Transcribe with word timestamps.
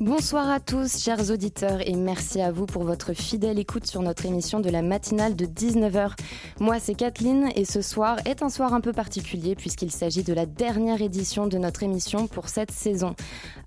Bonsoir 0.00 0.50
à 0.50 0.58
tous, 0.58 0.98
chers 0.98 1.30
auditeurs, 1.30 1.80
et 1.86 1.94
merci 1.94 2.40
à 2.40 2.50
vous 2.50 2.66
pour 2.66 2.82
votre 2.82 3.12
fidèle 3.12 3.60
écoute 3.60 3.86
sur 3.86 4.02
notre 4.02 4.26
émission 4.26 4.58
de 4.58 4.68
la 4.68 4.82
matinale 4.82 5.36
de 5.36 5.46
19h. 5.46 6.10
Moi, 6.58 6.80
c'est 6.80 6.94
Kathleen, 6.94 7.48
et 7.54 7.64
ce 7.64 7.80
soir 7.80 8.18
est 8.24 8.42
un 8.42 8.50
soir 8.50 8.74
un 8.74 8.80
peu 8.80 8.92
particulier 8.92 9.54
puisqu'il 9.54 9.92
s'agit 9.92 10.24
de 10.24 10.34
la 10.34 10.46
dernière 10.46 11.00
édition 11.00 11.46
de 11.46 11.58
notre 11.58 11.84
émission 11.84 12.26
pour 12.26 12.48
cette 12.48 12.72
saison. 12.72 13.14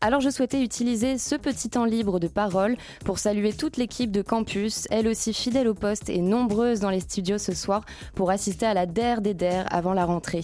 Alors, 0.02 0.20
je 0.20 0.30
souhaitais 0.30 0.62
utiliser 0.62 1.18
ce 1.18 1.36
petit 1.36 1.70
temps 1.70 1.86
libre 1.86 2.20
de 2.20 2.28
parole 2.28 2.76
pour 3.06 3.20
saluer 3.20 3.54
toute 3.54 3.78
l'équipe 3.78 4.12
de 4.12 4.22
campus, 4.22 4.86
elle 4.92 5.08
aussi 5.08 5.34
fidèle 5.34 5.68
au 5.70 5.74
poste 5.74 6.10
et 6.10 6.20
nombreuse 6.20 6.82
dans 6.82 6.90
les 6.90 7.00
studios 7.00 7.38
ce 7.38 7.54
soir 7.54 7.86
pour 8.16 8.32
assister 8.32 8.66
à 8.66 8.74
la 8.74 8.86
DER 8.86 9.22
des 9.22 9.34
DER 9.34 9.64
avant 9.72 9.94
la 9.94 10.06
rentrée. 10.06 10.44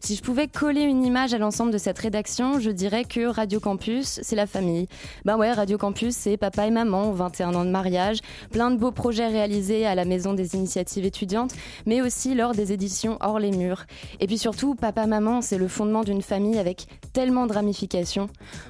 Si 0.00 0.16
je 0.16 0.22
pouvais 0.22 0.48
coller 0.48 0.82
une 0.82 1.04
image 1.04 1.34
à 1.34 1.38
l'ensemble 1.38 1.72
de 1.72 1.78
cette 1.78 1.98
rédaction, 1.98 2.58
je 2.58 2.70
dirais 2.70 3.04
que 3.04 3.26
Radio 3.26 3.60
Campus, 3.60 4.18
c'est 4.22 4.36
la 4.36 4.46
famille. 4.46 4.88
Ben 5.24 5.36
ouais, 5.36 5.52
Radio 5.52 5.78
Campus, 5.78 6.14
c'est 6.14 6.36
papa 6.36 6.66
et 6.66 6.70
maman, 6.70 7.12
21 7.12 7.54
ans 7.54 7.64
de 7.64 7.70
mariage, 7.70 8.18
plein 8.50 8.70
de 8.70 8.76
beaux 8.76 8.90
projets 8.90 9.28
réalisés 9.28 9.86
à 9.86 9.94
la 9.94 10.04
Maison 10.04 10.34
des 10.34 10.54
Initiatives 10.54 11.04
étudiantes, 11.04 11.52
mais 11.86 12.00
aussi 12.00 12.34
lors 12.34 12.52
des 12.52 12.72
éditions 12.72 13.18
Hors 13.20 13.38
les 13.38 13.50
murs. 13.50 13.84
Et 14.20 14.26
puis 14.26 14.38
surtout, 14.38 14.74
papa-maman, 14.74 15.42
c'est 15.42 15.58
le 15.58 15.68
fondement 15.68 16.02
d'une 16.02 16.22
famille 16.22 16.58
avec 16.58 16.86
tellement 17.12 17.46
de 17.46 17.52
ramifications. 17.52 18.28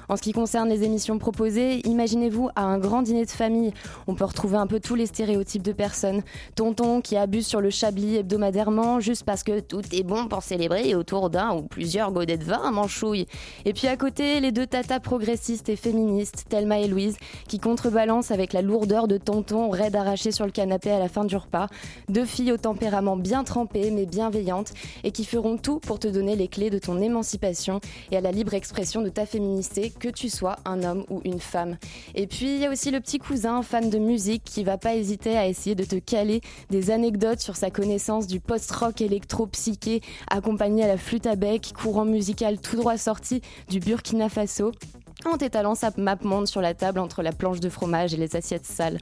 En 0.09 0.17
ce 0.17 0.21
qui 0.21 0.33
concerne 0.33 0.69
les 0.69 0.83
émissions 0.83 1.17
proposées, 1.19 1.87
imaginez-vous 1.87 2.49
à 2.55 2.63
un 2.63 2.77
grand 2.77 3.01
dîner 3.01 3.25
de 3.25 3.31
famille, 3.31 3.73
on 4.07 4.15
peut 4.15 4.25
retrouver 4.25 4.57
un 4.57 4.67
peu 4.67 4.79
tous 4.79 4.95
les 4.95 5.05
stéréotypes 5.05 5.63
de 5.63 5.71
personnes. 5.71 6.21
Tonton 6.55 7.01
qui 7.01 7.17
abuse 7.17 7.47
sur 7.47 7.61
le 7.61 7.69
chablis 7.69 8.17
hebdomadairement 8.17 8.99
juste 8.99 9.23
parce 9.23 9.43
que 9.43 9.59
tout 9.59 9.81
est 9.91 10.03
bon 10.03 10.27
pour 10.27 10.43
célébrer 10.43 10.95
autour 10.95 11.29
d'un 11.29 11.55
ou 11.55 11.63
plusieurs 11.63 12.11
godets 12.11 12.37
de 12.37 12.43
vin 12.43 12.61
à 12.63 12.71
manchouille. 12.71 13.27
Et 13.65 13.73
puis 13.73 13.87
à 13.87 13.97
côté, 13.97 14.39
les 14.39 14.51
deux 14.51 14.67
tatas 14.67 14.99
progressistes 14.99 15.69
et 15.69 15.75
féministes, 15.75 16.20
Thelma 16.49 16.79
et 16.79 16.87
Louise, 16.87 17.17
qui 17.47 17.59
contrebalancent 17.59 18.31
avec 18.31 18.53
la 18.53 18.61
lourdeur 18.61 19.07
de 19.07 19.17
tonton 19.17 19.69
raide 19.69 19.95
arraché 19.95 20.31
sur 20.31 20.45
le 20.45 20.51
canapé 20.51 20.91
à 20.91 20.99
la 20.99 21.09
fin 21.09 21.25
du 21.25 21.35
repas. 21.35 21.67
Deux 22.09 22.25
filles 22.25 22.51
au 22.51 22.57
tempérament 22.57 23.17
bien 23.17 23.43
trempé 23.43 23.91
mais 23.91 24.05
bienveillantes 24.05 24.73
et 25.03 25.11
qui 25.11 25.25
feront 25.25 25.57
tout 25.57 25.79
pour 25.79 25.99
te 25.99 26.07
donner 26.07 26.35
les 26.35 26.47
clés 26.47 26.69
de 26.69 26.79
ton 26.79 26.99
émancipation 27.01 27.79
et 28.11 28.17
à 28.17 28.21
la 28.21 28.31
libre 28.31 28.53
expression 28.53 29.01
de 29.01 29.09
ta 29.09 29.25
féminité, 29.25 29.91
que 29.91 30.09
tu 30.09 30.29
sois 30.29 30.57
un 30.65 30.83
homme 30.83 31.05
ou 31.09 31.21
une 31.23 31.39
femme. 31.39 31.77
Et 32.15 32.27
puis 32.27 32.55
il 32.55 32.61
y 32.61 32.65
a 32.65 32.71
aussi 32.71 32.91
le 32.91 32.99
petit 32.99 33.19
cousin 33.19 33.61
fan 33.61 33.89
de 33.89 33.97
musique 33.97 34.43
qui 34.43 34.63
va 34.63 34.77
pas 34.77 34.95
hésiter 34.95 35.37
à 35.37 35.47
essayer 35.47 35.75
de 35.75 35.83
te 35.83 35.95
caler 35.95 36.41
des 36.69 36.91
anecdotes 36.91 37.39
sur 37.39 37.55
sa 37.55 37.69
connaissance 37.69 38.27
du 38.27 38.39
post-rock 38.39 39.01
électro-psyché 39.01 40.01
accompagné 40.29 40.83
à 40.83 40.87
la 40.87 40.97
flûte 40.97 41.25
à 41.25 41.35
bec, 41.35 41.73
courant 41.75 42.05
musical 42.05 42.59
tout 42.59 42.75
droit 42.75 42.97
sorti 42.97 43.41
du 43.69 43.79
Burkina 43.79 44.29
Faso 44.29 44.71
en 45.25 45.37
t'étalant 45.37 45.75
sa 45.75 45.91
map 45.97 46.17
monde 46.23 46.47
sur 46.47 46.61
la 46.61 46.73
table 46.73 46.99
entre 46.99 47.21
la 47.21 47.31
planche 47.31 47.59
de 47.59 47.69
fromage 47.69 48.13
et 48.13 48.17
les 48.17 48.35
assiettes 48.35 48.65
sales. 48.65 48.97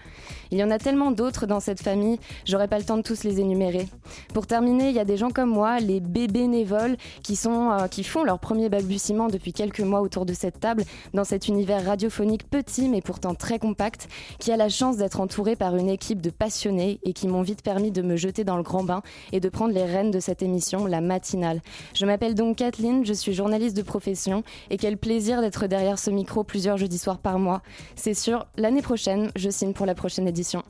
Il 0.52 0.58
y 0.58 0.64
en 0.64 0.72
a 0.72 0.78
tellement 0.78 1.12
d'autres 1.12 1.46
dans 1.46 1.60
cette 1.60 1.82
famille, 1.82 2.20
j'aurais 2.46 2.68
pas 2.68 2.78
le 2.78 2.86
temps 2.86 2.98
de 2.98 3.02
tous 3.02 3.24
les 3.24 3.40
énumérer. 3.40 3.88
Pour 4.34 4.48
terminer, 4.48 4.90
il 4.90 4.96
y 4.96 5.00
a 5.00 5.06
des 5.06 5.18
gens 5.18 5.30
comme 5.30 5.50
moi, 5.50 5.80
les 5.80 6.00
bébés 6.00 6.48
névoles, 6.48 6.98
qui, 7.24 7.36
sont, 7.36 7.72
euh, 7.72 7.88
qui 7.88 8.04
font 8.04 8.24
leur 8.24 8.40
premier 8.40 8.70
balbutiement 8.70 9.28
depuis 9.28 9.54
quelques 9.54 9.82
mois 9.82 10.02
autour 10.02 10.26
de 10.26 10.34
cette 10.34 10.60
table, 10.60 10.84
dans 11.14 11.24
cet 11.24 11.48
univers 11.48 11.86
radiophonique 11.86 12.50
petit 12.50 12.90
mais 12.90 13.02
pourtant 13.02 13.36
très 13.36 13.60
compact, 13.60 14.08
qui 14.40 14.52
a 14.52 14.58
la 14.58 14.70
chance 14.70 14.98
d'être 14.98 15.20
entouré 15.20 15.56
par 15.56 15.76
une 15.76 15.90
équipe 15.90 16.22
de 16.22 16.30
passionnés 16.30 17.00
et 17.04 17.14
qui 17.14 17.28
m'ont 17.28 17.42
vite 17.42 17.62
permis 17.62 17.92
de 17.92 18.02
me 18.02 18.16
jeter 18.16 18.44
dans 18.44 18.58
le 18.58 18.64
grand 18.64 18.84
bain 18.84 19.02
et 19.32 19.40
de 19.40 19.50
prendre 19.50 19.74
les 19.74 19.86
rênes 19.86 20.12
de 20.12 20.20
cette 20.20 20.42
émission, 20.42 20.86
la 20.86 21.02
matinale. 21.02 21.62
Je 21.94 22.06
m'appelle 22.06 22.36
donc 22.36 22.58
Kathleen, 22.58 23.06
je 23.06 23.14
suis 23.14 23.34
journaliste 23.34 23.78
de 23.78 23.82
profession 23.82 24.44
et 24.70 24.78
quel 24.78 24.98
plaisir 24.98 25.42
d'être 25.42 25.68
derrière 25.68 25.99
ce 26.00 26.10
micro 26.10 26.44
plusieurs 26.44 26.78
jeudis 26.78 26.98
soirs 26.98 27.20
par 27.20 27.40
mois. 27.40 27.62
C'est 27.96 28.14
sûr, 28.14 28.48
l'année 28.56 28.82
prochaine, 28.82 29.32
je 29.36 29.50
signe 29.50 29.74
pour 29.74 29.86
la 29.86 29.96
prochaine 29.96 30.28
édition. 30.28 30.64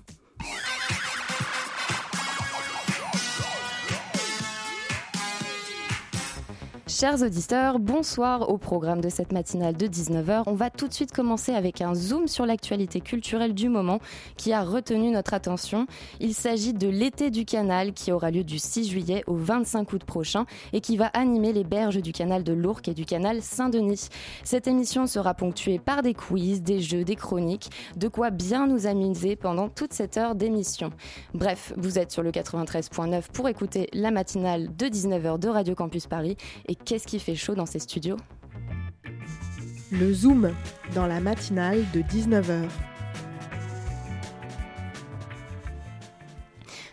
Chers 6.89 7.21
auditeurs, 7.21 7.77
bonsoir 7.77 8.49
au 8.49 8.57
programme 8.57 8.99
de 8.99 9.09
cette 9.09 9.31
matinale 9.31 9.77
de 9.77 9.85
19h. 9.85 10.41
On 10.47 10.55
va 10.55 10.71
tout 10.71 10.87
de 10.87 10.93
suite 10.93 11.11
commencer 11.11 11.53
avec 11.53 11.81
un 11.81 11.93
zoom 11.93 12.27
sur 12.27 12.47
l'actualité 12.47 12.99
culturelle 12.99 13.53
du 13.53 13.69
moment 13.69 13.99
qui 14.37 14.53
a 14.53 14.63
retenu 14.63 15.11
notre 15.11 15.35
attention. 15.35 15.85
Il 16.19 16.33
s'agit 16.33 16.73
de 16.73 16.87
l'été 16.87 17.29
du 17.29 17.45
canal 17.45 17.93
qui 17.93 18.11
aura 18.11 18.31
lieu 18.31 18.43
du 18.43 18.57
6 18.57 18.89
juillet 18.89 19.23
au 19.27 19.35
25 19.35 19.93
août 19.93 20.03
prochain 20.03 20.47
et 20.73 20.81
qui 20.81 20.97
va 20.97 21.05
animer 21.13 21.53
les 21.53 21.63
berges 21.63 22.01
du 22.01 22.11
canal 22.11 22.43
de 22.43 22.53
l'Ourcq 22.53 22.87
et 22.87 22.95
du 22.95 23.05
canal 23.05 23.43
Saint-Denis. 23.43 24.07
Cette 24.43 24.65
émission 24.65 25.05
sera 25.05 25.35
ponctuée 25.35 25.77
par 25.77 26.01
des 26.01 26.15
quiz, 26.15 26.63
des 26.63 26.81
jeux, 26.81 27.03
des 27.03 27.15
chroniques, 27.15 27.69
de 27.97 28.07
quoi 28.07 28.31
bien 28.31 28.65
nous 28.65 28.87
amuser 28.87 29.35
pendant 29.35 29.69
toute 29.69 29.93
cette 29.93 30.17
heure 30.17 30.33
d'émission. 30.33 30.89
Bref, 31.35 31.71
vous 31.77 31.99
êtes 31.99 32.11
sur 32.11 32.23
le 32.23 32.31
93.9 32.31 33.25
pour 33.31 33.47
écouter 33.47 33.89
la 33.93 34.09
matinale 34.09 34.75
de 34.75 34.87
19h 34.87 35.37
de 35.37 35.49
Radio 35.49 35.75
Campus 35.75 36.07
Paris 36.07 36.35
et 36.67 36.78
qu'est-ce 36.85 37.07
qui 37.07 37.19
fait 37.19 37.35
chaud 37.35 37.55
dans 37.55 37.65
ces 37.65 37.79
studios 37.79 38.17
Le 39.91 40.13
Zoom 40.13 40.53
dans 40.95 41.07
la 41.07 41.19
matinale 41.19 41.83
de 41.93 42.01
19h. 42.01 42.67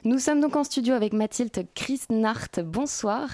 Nous 0.04 0.18
sommes 0.18 0.40
donc 0.40 0.54
en 0.54 0.62
studio 0.62 0.94
avec 0.94 1.12
Mathilde 1.12 1.66
Christnart. 1.74 2.48
Bonsoir. 2.64 3.28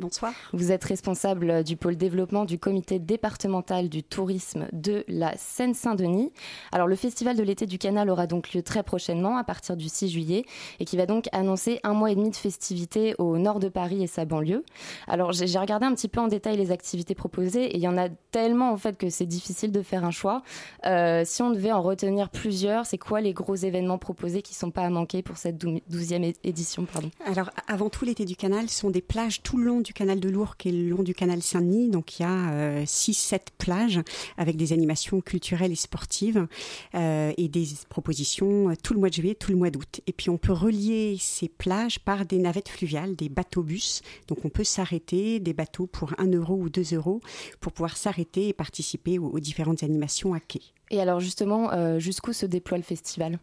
Bonsoir. 0.00 0.32
Vous 0.52 0.70
êtes 0.70 0.84
responsable 0.84 1.64
du 1.64 1.76
pôle 1.76 1.96
développement 1.96 2.44
du 2.44 2.56
comité 2.56 3.00
départemental 3.00 3.88
du 3.88 4.04
tourisme 4.04 4.68
de 4.72 5.04
la 5.08 5.36
Seine-Saint-Denis. 5.36 6.30
Alors 6.70 6.86
le 6.86 6.94
festival 6.94 7.36
de 7.36 7.42
l'été 7.42 7.66
du 7.66 7.78
canal 7.78 8.08
aura 8.08 8.28
donc 8.28 8.54
lieu 8.54 8.62
très 8.62 8.84
prochainement 8.84 9.36
à 9.36 9.42
partir 9.42 9.76
du 9.76 9.88
6 9.88 10.08
juillet 10.08 10.44
et 10.78 10.84
qui 10.84 10.96
va 10.96 11.06
donc 11.06 11.24
annoncer 11.32 11.80
un 11.82 11.94
mois 11.94 12.12
et 12.12 12.14
demi 12.14 12.30
de 12.30 12.36
festivités 12.36 13.16
au 13.18 13.38
nord 13.38 13.58
de 13.58 13.68
Paris 13.68 14.00
et 14.00 14.06
sa 14.06 14.24
banlieue. 14.24 14.64
Alors 15.08 15.32
j'ai 15.32 15.58
regardé 15.58 15.86
un 15.86 15.94
petit 15.94 16.06
peu 16.06 16.20
en 16.20 16.28
détail 16.28 16.56
les 16.56 16.70
activités 16.70 17.16
proposées 17.16 17.64
et 17.64 17.74
il 17.74 17.82
y 17.82 17.88
en 17.88 17.98
a 17.98 18.08
tellement 18.30 18.70
en 18.70 18.76
fait 18.76 18.96
que 18.96 19.10
c'est 19.10 19.26
difficile 19.26 19.72
de 19.72 19.82
faire 19.82 20.04
un 20.04 20.12
choix. 20.12 20.42
Euh, 20.86 21.22
si 21.24 21.42
on 21.42 21.50
devait 21.50 21.72
en 21.72 21.82
retenir 21.82 22.30
plusieurs, 22.30 22.86
c'est 22.86 22.98
quoi 22.98 23.20
les 23.20 23.32
gros 23.32 23.56
événements 23.56 23.98
proposés 23.98 24.42
qui 24.42 24.54
sont 24.54 24.70
pas 24.70 24.82
à 24.82 24.90
manquer 24.90 25.22
pour 25.22 25.38
cette 25.38 25.58
douzième 25.58 26.22
édition 26.44 26.84
pardon? 26.84 27.10
Alors 27.26 27.50
avant 27.66 27.90
tout 27.90 28.04
l'été 28.04 28.24
du 28.24 28.36
canal 28.36 28.68
sont 28.68 28.90
des 28.90 29.02
plages 29.02 29.42
tout 29.42 29.56
le 29.56 29.64
long 29.64 29.80
du 29.80 29.87
canal 29.92 30.20
de 30.20 30.28
l'Ourcq 30.28 30.66
et 30.66 30.72
le 30.72 30.88
long 30.88 31.02
du 31.02 31.14
canal 31.14 31.42
Saint-Denis. 31.42 31.90
Donc 31.90 32.18
il 32.18 32.22
y 32.22 32.24
a 32.24 32.84
6-7 32.84 33.34
euh, 33.34 33.38
plages 33.58 34.00
avec 34.36 34.56
des 34.56 34.72
animations 34.72 35.20
culturelles 35.20 35.72
et 35.72 35.76
sportives 35.76 36.46
euh, 36.94 37.32
et 37.36 37.48
des 37.48 37.66
propositions 37.88 38.70
euh, 38.70 38.74
tout 38.82 38.94
le 38.94 39.00
mois 39.00 39.08
de 39.08 39.14
juillet, 39.14 39.34
tout 39.34 39.52
le 39.52 39.58
mois 39.58 39.70
d'août. 39.70 40.00
Et 40.06 40.12
puis 40.12 40.30
on 40.30 40.38
peut 40.38 40.52
relier 40.52 41.16
ces 41.18 41.48
plages 41.48 41.98
par 42.00 42.24
des 42.24 42.38
navettes 42.38 42.68
fluviales, 42.68 43.16
des 43.16 43.28
bateaux-bus. 43.28 44.02
Donc 44.28 44.44
on 44.44 44.48
peut 44.48 44.64
s'arrêter, 44.64 45.40
des 45.40 45.52
bateaux 45.52 45.86
pour 45.86 46.14
1 46.18 46.32
euro 46.32 46.54
ou 46.54 46.68
2 46.68 46.94
euros, 46.94 47.20
pour 47.60 47.72
pouvoir 47.72 47.96
s'arrêter 47.96 48.48
et 48.48 48.52
participer 48.52 49.18
aux, 49.18 49.38
différentes 49.40 49.82
animations 49.82 50.34
à 50.34 50.40
quai. 50.40 50.60
Et 50.90 51.00
alors 51.00 51.20
justement, 51.20 51.98
jusqu'où 51.98 52.32
se 52.32 52.46
déploie 52.46 52.78
le 52.78 52.82
festival? 52.82 53.38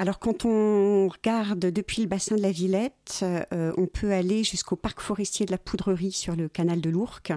Alors 0.00 0.20
quand 0.20 0.44
on 0.44 1.08
regarde 1.08 1.58
depuis 1.58 2.02
le 2.02 2.08
bassin 2.08 2.36
de 2.36 2.40
la 2.40 2.52
Villette, 2.52 3.24
euh, 3.24 3.72
on 3.76 3.86
peut 3.86 4.12
aller 4.12 4.44
jusqu'au 4.44 4.76
parc 4.76 5.00
forestier 5.00 5.44
de 5.44 5.50
la 5.50 5.58
Poudrerie 5.58 6.12
sur 6.12 6.36
le 6.36 6.48
canal 6.48 6.80
de 6.80 6.88
l'Ourcq. 6.88 7.32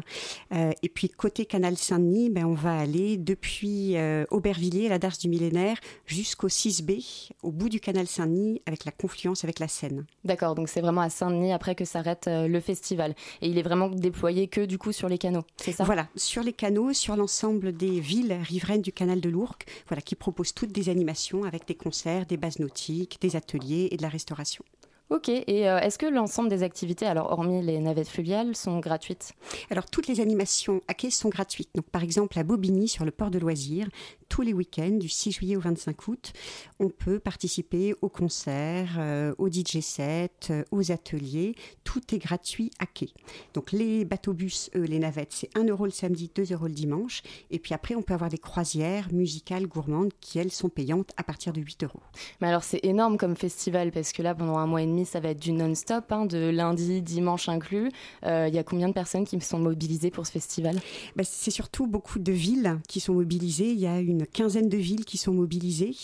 Euh, 0.53 0.71
et 0.83 0.89
puis 0.89 1.09
côté 1.09 1.47
canal 1.47 1.75
Saint-Denis, 1.75 2.29
ben, 2.29 2.45
on 2.45 2.53
va 2.53 2.77
aller 2.77 3.17
depuis 3.17 3.97
euh, 3.97 4.25
Aubervilliers, 4.29 4.89
la 4.89 4.99
Darse 4.99 5.17
du 5.17 5.27
millénaire, 5.27 5.77
jusqu'au 6.05 6.49
6B, 6.49 7.31
au 7.41 7.51
bout 7.51 7.67
du 7.67 7.79
canal 7.79 8.05
Saint-Denis, 8.05 8.61
avec 8.67 8.85
la 8.85 8.91
confluence 8.91 9.43
avec 9.43 9.57
la 9.57 9.67
Seine. 9.67 10.05
D'accord, 10.23 10.53
donc 10.53 10.69
c'est 10.69 10.81
vraiment 10.81 11.01
à 11.01 11.09
Saint-Denis 11.09 11.53
après 11.53 11.73
que 11.73 11.83
s'arrête 11.83 12.29
le 12.29 12.59
festival. 12.59 13.15
Et 13.41 13.47
il 13.47 13.57
est 13.57 13.63
vraiment 13.63 13.89
déployé 13.89 14.47
que 14.47 14.61
du 14.61 14.77
coup 14.77 14.91
sur 14.91 15.09
les 15.09 15.17
canaux, 15.17 15.43
c'est 15.57 15.71
ça? 15.71 15.83
Voilà, 15.83 16.07
sur 16.15 16.43
les 16.43 16.53
canaux, 16.53 16.93
sur 16.93 17.15
l'ensemble 17.15 17.75
des 17.75 17.99
villes 17.99 18.37
riveraines 18.43 18.83
du 18.83 18.91
canal 18.91 19.19
de 19.19 19.29
l'Ourcq, 19.29 19.65
voilà, 19.87 20.01
qui 20.03 20.13
proposent 20.13 20.53
toutes 20.53 20.71
des 20.71 20.89
animations 20.89 21.43
avec 21.43 21.67
des 21.67 21.75
concerts, 21.75 22.27
des 22.27 22.37
bases 22.37 22.50
nautiques, 22.59 23.17
des 23.21 23.35
ateliers 23.35 23.89
et 23.91 23.97
de 23.97 24.01
la 24.01 24.09
restauration. 24.09 24.63
Ok, 25.11 25.27
et 25.27 25.67
euh, 25.67 25.79
est-ce 25.79 25.97
que 25.97 26.05
l'ensemble 26.05 26.47
des 26.47 26.63
activités, 26.63 27.05
alors 27.05 27.33
hormis 27.33 27.61
les 27.61 27.79
navettes 27.79 28.07
fluviales, 28.07 28.55
sont 28.55 28.79
gratuites? 28.79 29.33
Alors 29.69 29.85
toutes 29.85 30.07
les 30.07 30.21
animations 30.21 30.79
à 30.87 30.93
quai 30.93 31.11
sont 31.11 31.27
gratuites. 31.27 31.69
Donc 31.75 31.85
par 31.89 32.01
exemple 32.01 32.39
à 32.39 32.43
Bobigny 32.43 32.87
sur 32.87 33.03
le 33.03 33.11
port 33.11 33.29
de 33.29 33.37
loisirs, 33.37 33.89
tous 34.31 34.43
les 34.43 34.53
week-ends, 34.53 34.97
du 34.97 35.09
6 35.09 35.33
juillet 35.33 35.57
au 35.57 35.59
25 35.59 36.07
août. 36.07 36.31
On 36.79 36.87
peut 36.87 37.19
participer 37.19 37.93
aux 38.01 38.07
concerts, 38.07 38.95
euh, 38.97 39.35
aux 39.37 39.49
DJ 39.49 39.81
sets, 39.81 40.53
aux 40.71 40.89
ateliers. 40.93 41.53
Tout 41.83 42.15
est 42.15 42.17
gratuit 42.17 42.71
à 42.79 42.85
quai. 42.85 43.09
Donc 43.53 43.73
les 43.73 44.05
bateaux-bus, 44.05 44.69
eux, 44.77 44.83
les 44.83 44.99
navettes, 44.99 45.33
c'est 45.33 45.49
1 45.57 45.65
euro 45.65 45.83
le 45.83 45.91
samedi, 45.91 46.31
2 46.33 46.53
euros 46.53 46.67
le 46.67 46.73
dimanche. 46.73 47.23
Et 47.49 47.59
puis 47.59 47.73
après, 47.73 47.93
on 47.93 48.01
peut 48.01 48.13
avoir 48.13 48.29
des 48.29 48.37
croisières 48.37 49.11
musicales 49.11 49.67
gourmandes 49.67 50.13
qui, 50.21 50.39
elles, 50.39 50.49
sont 50.49 50.69
payantes 50.69 51.11
à 51.17 51.23
partir 51.23 51.51
de 51.51 51.59
8 51.59 51.83
euros. 51.83 51.99
Mais 52.39 52.47
alors, 52.47 52.63
c'est 52.63 52.79
énorme 52.85 53.17
comme 53.17 53.35
festival 53.35 53.91
parce 53.91 54.13
que 54.13 54.21
là, 54.21 54.33
pendant 54.33 54.57
un 54.59 54.65
mois 54.65 54.81
et 54.81 54.87
demi, 54.87 55.05
ça 55.05 55.19
va 55.19 55.31
être 55.31 55.41
du 55.41 55.51
non-stop, 55.51 56.09
hein, 56.09 56.25
de 56.25 56.49
lundi, 56.51 57.01
dimanche 57.01 57.49
inclus. 57.49 57.91
Euh, 58.25 58.47
il 58.47 58.55
y 58.55 58.59
a 58.59 58.63
combien 58.63 58.87
de 58.87 58.93
personnes 58.93 59.25
qui 59.25 59.41
sont 59.41 59.59
mobilisées 59.59 60.09
pour 60.09 60.25
ce 60.25 60.31
festival? 60.31 60.79
Ben, 61.17 61.25
C'est 61.25 61.51
surtout 61.51 61.85
beaucoup 61.85 62.19
de 62.19 62.31
villes 62.31 62.79
qui 62.87 63.01
sont 63.01 63.15
mobilisées. 63.15 63.71
Il 63.71 63.79
y 63.79 63.87
a 63.87 63.99
une 63.99 64.20
quinzaine 64.25 64.69
de 64.69 64.77
villes 64.77 65.05
qui 65.05 65.17
sont 65.17 65.33
mobilisées 65.33 65.95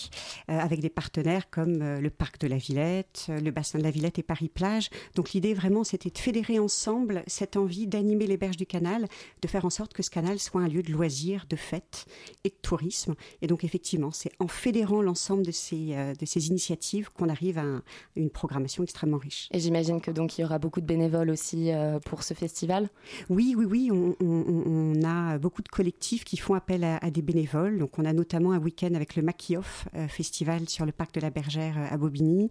euh, 0.50 0.60
avec 0.60 0.80
des 0.80 0.90
partenaires 0.90 1.50
comme 1.50 1.82
euh, 1.82 2.00
le 2.00 2.10
parc 2.10 2.40
de 2.40 2.48
la 2.48 2.58
Villette, 2.58 3.30
le 3.30 3.52
bassin 3.52 3.80
de 3.80 3.84
la 3.84 3.92
Villette 3.92 4.20
et 4.20 4.24
Paris-Plage. 4.24 4.90
Donc 5.16 5.34
l'idée 5.34 5.54
vraiment, 5.54 5.84
c'était 5.84 6.10
de 6.10 6.18
fédérer 6.18 6.60
ensemble 6.60 7.24
cette 7.28 7.58
envie 7.58 7.88
d'animer 7.88 8.28
les 8.28 8.38
berges 8.38 8.58
du 8.58 8.66
canal, 8.66 9.08
de 9.42 9.48
faire 9.48 9.66
en 9.66 9.70
sorte 9.70 9.94
que 9.94 10.04
ce 10.04 10.10
canal 10.10 10.40
soit 10.40 10.62
un 10.62 10.68
lieu 10.68 10.84
de 10.84 10.92
loisirs, 10.92 11.46
de 11.50 11.56
fêtes 11.56 12.06
et 12.44 12.50
de 12.50 12.56
tourisme. 12.62 13.16
Et 13.42 13.48
donc 13.48 13.64
effectivement, 13.64 14.12
c'est 14.12 14.32
en 14.40 14.48
fédérant 14.48 15.02
l'ensemble 15.02 15.46
de 15.46 15.52
ces, 15.52 15.96
de 16.20 16.26
ces 16.26 16.48
initiatives 16.48 17.10
qu'on 17.12 17.30
arrive 17.30 17.58
à, 17.58 17.82
une 18.16 18.30
programmation 18.30 18.84
extrêmement 18.84 19.18
riche. 19.18 19.50
Et 19.52 19.60
j'imagine 19.60 20.02
que 20.02 20.12
donc 20.12 20.38
il 20.38 20.42
y 20.42 20.44
aura 20.44 20.60
beaucoup 20.60 20.82
de 20.82 20.86
bénévoles 20.86 21.30
aussi 21.30 21.72
euh, 21.72 22.00
pour 22.00 22.24
ce 22.24 22.34
festival. 22.34 22.90
Oui, 23.30 23.56
oui, 23.58 23.66
oui. 23.66 23.92
On, 23.92 24.94
a 25.04 25.38
beaucoup 25.38 25.62
de 25.62 25.68
collectifs 25.70 26.24
qui 26.24 26.38
font 26.38 26.54
appel 26.54 26.84
à, 26.84 27.12
des 27.12 27.22
bénévoles. 27.22 27.78
Donc 27.78 28.00
on 28.00 28.06
a 28.08 28.14
notamment 28.14 28.52
un 28.54 28.60
week-end 28.60 28.94
avec 28.94 29.16
le 29.16 29.22
Makioff 29.22 29.88
euh, 29.96 30.08
Festival 30.08 30.68
sur 30.68 30.86
le 30.86 30.92
parc 30.92 31.14
de 31.14 31.22
la 31.22 31.30
Bergère 31.30 31.78
euh, 31.78 31.94
à 31.94 31.98
Bobigny. 31.98 32.50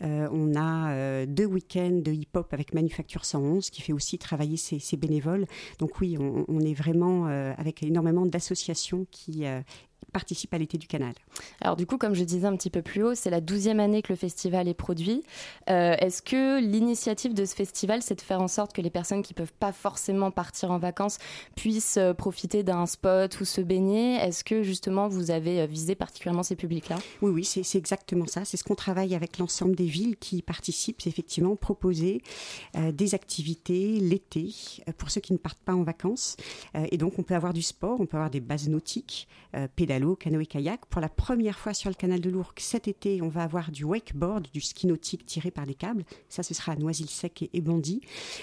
on 0.00 0.54
a 0.56 1.26
deux 1.26 1.44
week-ends 1.44 2.00
de 2.02 2.12
hip-hop 2.12 2.52
avec 2.52 2.74
Manufacture 2.74 3.24
111 3.24 3.70
qui 3.70 3.82
fait 3.82 3.92
aussi 3.92 4.18
travailler 4.18 4.56
ces, 4.56 4.96
bénévoles. 4.96 5.46
Donc 5.78 6.00
oui, 6.00 6.16
on, 6.18 6.44
on 6.48 6.60
est 6.60 6.74
vraiment 6.74 7.26
avec 7.26 7.82
énormément 7.82 8.26
d'associations 8.26 9.06
qui 9.10 9.44
participe 10.16 10.54
à 10.54 10.58
l'été 10.58 10.78
du 10.78 10.86
canal. 10.86 11.12
Alors 11.60 11.76
du 11.76 11.84
coup, 11.84 11.98
comme 11.98 12.14
je 12.14 12.24
disais 12.24 12.46
un 12.46 12.56
petit 12.56 12.70
peu 12.70 12.80
plus 12.80 13.02
haut, 13.02 13.14
c'est 13.14 13.28
la 13.28 13.42
douzième 13.42 13.80
année 13.80 14.00
que 14.00 14.12
le 14.12 14.16
festival 14.16 14.66
est 14.66 14.72
produit. 14.72 15.22
Euh, 15.68 15.94
est-ce 15.98 16.22
que 16.22 16.58
l'initiative 16.58 17.34
de 17.34 17.44
ce 17.44 17.54
festival, 17.54 18.00
c'est 18.00 18.14
de 18.14 18.22
faire 18.22 18.40
en 18.40 18.48
sorte 18.48 18.72
que 18.72 18.80
les 18.80 18.88
personnes 18.88 19.22
qui 19.22 19.34
peuvent 19.34 19.52
pas 19.52 19.72
forcément 19.72 20.30
partir 20.30 20.70
en 20.70 20.78
vacances 20.78 21.18
puissent 21.54 21.98
euh, 21.98 22.14
profiter 22.14 22.62
d'un 22.62 22.86
spot 22.86 23.38
ou 23.40 23.44
se 23.44 23.60
baigner? 23.60 24.14
Est-ce 24.14 24.42
que 24.42 24.62
justement 24.62 25.06
vous 25.08 25.30
avez 25.30 25.60
euh, 25.60 25.66
visé 25.66 25.94
particulièrement 25.94 26.42
ces 26.42 26.56
publics-là? 26.56 26.96
Oui, 27.20 27.30
oui, 27.30 27.44
c'est 27.44 27.78
exactement 27.78 28.26
ça. 28.26 28.46
C'est 28.46 28.56
ce 28.56 28.64
qu'on 28.64 28.74
travaille 28.74 29.14
avec 29.14 29.36
l'ensemble 29.36 29.76
des 29.76 29.84
villes 29.84 30.16
qui 30.16 30.40
participent, 30.40 31.02
c'est 31.02 31.10
effectivement 31.10 31.56
proposer 31.56 32.22
des 32.74 33.14
activités 33.14 33.98
l'été 34.00 34.54
pour 34.96 35.10
ceux 35.10 35.20
qui 35.20 35.32
ne 35.32 35.38
partent 35.38 35.62
pas 35.64 35.74
en 35.74 35.82
vacances. 35.82 36.36
et 36.74 36.96
donc 36.96 37.18
on 37.18 37.22
peut 37.22 37.34
avoir 37.34 37.52
du 37.52 37.62
sport, 37.62 38.00
on 38.00 38.06
peut 38.06 38.16
avoir 38.16 38.30
des 38.30 38.40
bases 38.40 38.68
nautiques, 38.68 39.28
pédalo 39.86 40.16
canoë-kayak. 40.16 40.86
Pour 40.86 41.00
la 41.00 41.08
première 41.08 41.58
fois 41.58 41.72
sur 41.72 41.90
le 41.90 41.94
canal 41.94 42.20
de 42.20 42.28
l'Ourcq, 42.28 42.58
cet 42.60 42.88
été, 42.88 43.22
on 43.22 43.28
va 43.28 43.42
avoir 43.44 43.70
du 43.70 43.84
wakeboard, 43.84 44.48
du 44.52 44.60
ski 44.60 44.88
nautique 44.88 45.24
tiré 45.24 45.52
par 45.52 45.64
des 45.64 45.74
câbles. 45.74 46.04
Ça, 46.28 46.42
ce 46.42 46.54
sera 46.54 46.72
à 46.72 46.76
Noisy-le-Sec 46.76 47.48
et, 47.52 47.60
Bondy. 47.60 48.00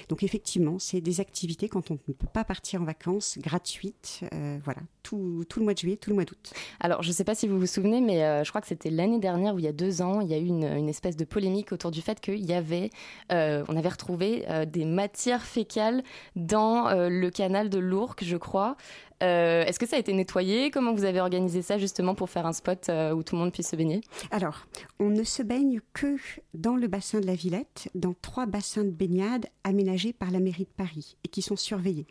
Donc 0.07 0.23
effectivement, 0.23 0.79
c'est 0.79 1.01
des 1.01 1.19
activités 1.19 1.67
quand 1.67 1.91
on 1.91 1.95
ne 1.95 2.13
peut 2.13 2.27
pas 2.31 2.45
partir 2.45 2.81
en 2.81 2.85
vacances, 2.85 3.37
gratuites. 3.39 4.21
Euh, 4.33 4.57
voilà, 4.63 4.79
tout, 5.01 5.45
le 5.57 5.63
mois 5.63 5.73
de 5.73 5.79
juillet, 5.79 5.97
tout 5.97 6.11
le 6.11 6.15
mois 6.15 6.23
d'août. 6.23 6.53
Alors, 6.79 7.03
je 7.03 7.09
ne 7.09 7.13
sais 7.13 7.25
pas 7.25 7.35
si 7.35 7.47
vous 7.47 7.59
vous 7.59 7.67
souvenez, 7.67 7.99
mais 7.99 8.23
euh, 8.23 8.45
je 8.45 8.49
crois 8.49 8.61
que 8.61 8.67
c'était 8.67 8.89
l'année 8.89 9.19
dernière 9.19 9.53
ou 9.53 9.59
il 9.59 9.65
y 9.65 9.67
a 9.67 9.73
deux 9.73 10.01
ans, 10.01 10.21
il 10.21 10.29
y 10.29 10.33
a 10.33 10.37
eu 10.37 10.45
une, 10.45 10.63
espèce 10.87 11.17
de 11.17 11.25
polémique 11.25 11.73
autour 11.73 11.91
du 11.91 12.01
fait 12.01 12.21
qu'il 12.21 12.45
y 12.45 12.53
avait, 12.53 12.89
euh, 13.31 13.65
on 13.67 13.75
avait 13.75 13.89
retrouvé 13.89 14.45
des 14.67 14.85
matières 14.85 15.43
fécales 15.43 16.03
dans 16.35 16.89
le 17.09 17.29
canal 17.29 17.69
de 17.69 17.79
l'Ourcq, 17.79 18.23
je 18.23 18.37
crois. 18.37 18.77
Euh, 19.23 19.63
est-ce 19.63 19.79
que 19.79 19.85
ça 19.85 19.95
a 19.95 19.99
été 19.99 20.13
nettoyé? 20.13 20.69
Comment 20.69 20.93
vous 20.93 21.05
avez 21.05 21.21
organisé 21.21 21.61
ça 21.61 21.77
justement 21.77 22.13
pour 22.13 22.29
faire 22.29 22.45
un 22.45 22.53
spot 22.53 22.89
euh, 22.89 23.13
où 23.13 23.23
tout 23.23 23.35
le 23.35 23.41
monde 23.41 23.53
puisse 23.53 23.69
se 23.69 23.75
baigner? 23.75 24.01
Alors, 24.31 24.67
on 24.99 25.09
ne 25.09 25.23
se 25.23 25.41
baigne 25.41 25.79
que 25.93 26.17
dans 26.53 26.75
le 26.75 26.87
bassin 26.87 27.21
de 27.21 27.25
la 27.25 27.35
Villette, 27.35 27.89
dans 27.95 28.13
trois 28.21 28.45
bassins 28.45 28.83
de 28.83 28.89
baignade 28.89 29.45
aménagés 29.63 30.11
par 30.11 30.29
la 30.29 30.39
mairie 30.39 30.65
de 30.65 30.75
Paris 30.75 31.15
et 31.23 31.29
qui 31.29 31.41
sont 31.41 31.55
surveillés. 31.55 32.05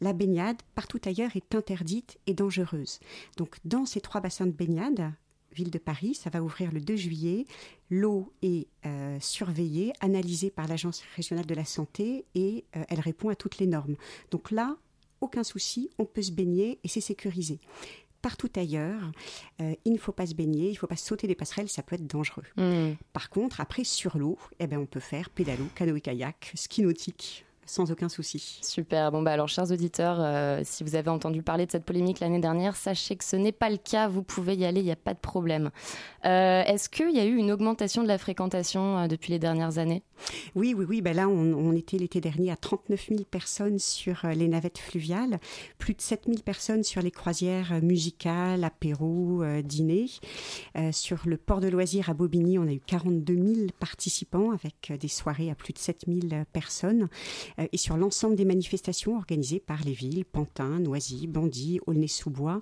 La 0.00 0.12
baignade, 0.12 0.56
partout 0.74 1.00
ailleurs, 1.04 1.36
est 1.36 1.54
interdite 1.54 2.18
et 2.26 2.34
dangereuse. 2.34 2.98
Donc, 3.36 3.56
dans 3.64 3.86
ces 3.86 4.00
trois 4.00 4.20
bassins 4.20 4.46
de 4.46 4.52
baignade, 4.52 5.12
ville 5.52 5.70
de 5.70 5.78
Paris. 5.78 6.14
Ça 6.14 6.30
va 6.30 6.42
ouvrir 6.42 6.72
le 6.72 6.80
2 6.80 6.96
juillet. 6.96 7.46
L'eau 7.88 8.32
est 8.42 8.66
euh, 8.84 9.18
surveillée, 9.20 9.92
analysée 10.00 10.50
par 10.50 10.68
l'Agence 10.68 11.02
régionale 11.16 11.46
de 11.46 11.54
la 11.54 11.64
santé 11.64 12.26
et 12.34 12.64
elle 12.88 13.00
répond 13.00 13.28
à 13.28 13.34
toutes 13.34 13.58
les 13.58 13.66
normes. 13.66 13.96
Donc 14.30 14.50
là, 14.50 14.76
aucun 15.20 15.44
souci, 15.44 15.90
on 15.98 16.04
peut 16.04 16.22
se 16.22 16.32
baigner 16.32 16.78
et 16.84 16.88
c'est 16.88 17.00
sécurisé. 17.00 17.60
Partout 18.20 18.50
ailleurs, 18.56 19.12
euh, 19.60 19.74
il 19.84 19.92
ne 19.92 19.98
faut 19.98 20.12
pas 20.12 20.26
se 20.26 20.34
baigner, 20.34 20.68
il 20.68 20.72
ne 20.72 20.78
faut 20.78 20.88
pas 20.88 20.96
sauter 20.96 21.28
des 21.28 21.36
passerelles, 21.36 21.68
ça 21.68 21.82
peut 21.82 21.94
être 21.94 22.06
dangereux. 22.06 22.42
Hmm. 22.56 22.94
Par 23.12 23.30
contre, 23.30 23.60
après, 23.60 23.84
sur 23.84 24.18
l'eau, 24.18 24.38
eh 24.58 24.66
ben, 24.66 24.78
on 24.78 24.86
peut 24.86 25.00
faire 25.00 25.30
pédalo, 25.30 25.64
canoë-kayak, 25.76 26.52
ski 26.54 26.82
nautique, 26.82 27.46
sans 27.68 27.90
aucun 27.90 28.08
souci. 28.08 28.58
Super. 28.62 29.12
Bon, 29.12 29.22
bah 29.22 29.32
alors, 29.32 29.48
chers 29.48 29.70
auditeurs, 29.70 30.16
euh, 30.20 30.62
si 30.64 30.84
vous 30.84 30.94
avez 30.94 31.10
entendu 31.10 31.42
parler 31.42 31.66
de 31.66 31.70
cette 31.70 31.84
polémique 31.84 32.20
l'année 32.20 32.40
dernière, 32.40 32.76
sachez 32.76 33.16
que 33.16 33.24
ce 33.24 33.36
n'est 33.36 33.52
pas 33.52 33.70
le 33.70 33.76
cas. 33.76 34.08
Vous 34.08 34.22
pouvez 34.22 34.54
y 34.56 34.64
aller, 34.64 34.80
il 34.80 34.86
n'y 34.86 34.92
a 34.92 34.96
pas 34.96 35.14
de 35.14 35.18
problème. 35.18 35.70
Euh, 36.24 36.62
est-ce 36.64 36.88
qu'il 36.88 37.10
y 37.10 37.20
a 37.20 37.24
eu 37.24 37.36
une 37.36 37.52
augmentation 37.52 38.02
de 38.02 38.08
la 38.08 38.18
fréquentation 38.18 39.06
depuis 39.06 39.32
les 39.32 39.38
dernières 39.38 39.78
années? 39.78 40.02
Oui, 40.54 40.74
oui, 40.76 40.84
oui. 40.88 41.00
Ben 41.00 41.14
là, 41.14 41.28
on, 41.28 41.72
était 41.72 41.98
l'été 41.98 42.20
dernier 42.20 42.50
à 42.50 42.56
39 42.56 43.08
000 43.08 43.20
personnes 43.30 43.78
sur 43.78 44.24
euh, 44.24 44.32
les 44.32 44.48
navettes 44.48 44.78
fluviales, 44.78 45.38
plus 45.78 45.94
de 45.94 46.00
7 46.00 46.24
000 46.26 46.38
personnes 46.44 46.82
sur 46.82 47.02
les 47.02 47.10
croisières 47.10 47.72
euh, 47.72 47.80
musicales, 47.80 48.64
apéro, 48.64 49.42
euh, 49.42 49.62
dîner. 49.62 50.06
sur 50.92 51.18
le 51.26 51.36
port 51.36 51.60
de 51.60 51.68
loisirs 51.68 52.10
à 52.10 52.14
Bobigny, 52.14 52.58
on 52.58 52.66
a 52.66 52.72
eu 52.72 52.80
42 52.80 53.34
000 53.34 53.66
participants 53.78 54.50
avec 54.52 54.92
des 54.98 55.08
soirées 55.08 55.50
à 55.50 55.54
plus 55.54 55.72
de 55.72 55.78
7 55.78 56.04
000 56.06 56.44
personnes. 56.52 57.08
Et 57.72 57.76
sur 57.76 57.96
l'ensemble 57.96 58.36
des 58.36 58.44
manifestations 58.44 59.16
organisées 59.16 59.60
par 59.60 59.82
les 59.84 59.92
villes, 59.92 60.24
Pantin, 60.24 60.78
Noisy, 60.80 61.26
Bondy, 61.26 61.80
Aulnay-sous-Bois. 61.86 62.60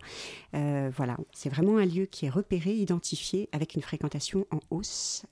voilà, 0.53 1.17
c'est 1.33 1.49
vraiment 1.49 1.79
un 1.79 1.85
lieu 1.85 2.07
qui 2.07 2.27
est 2.27 2.31
repéré, 2.31 2.73
identifié, 2.73 3.49
avec 3.53 3.75
une 3.75 3.83
fréquentation 3.83 4.47
en 4.51 4.61
hausse 4.71 5.25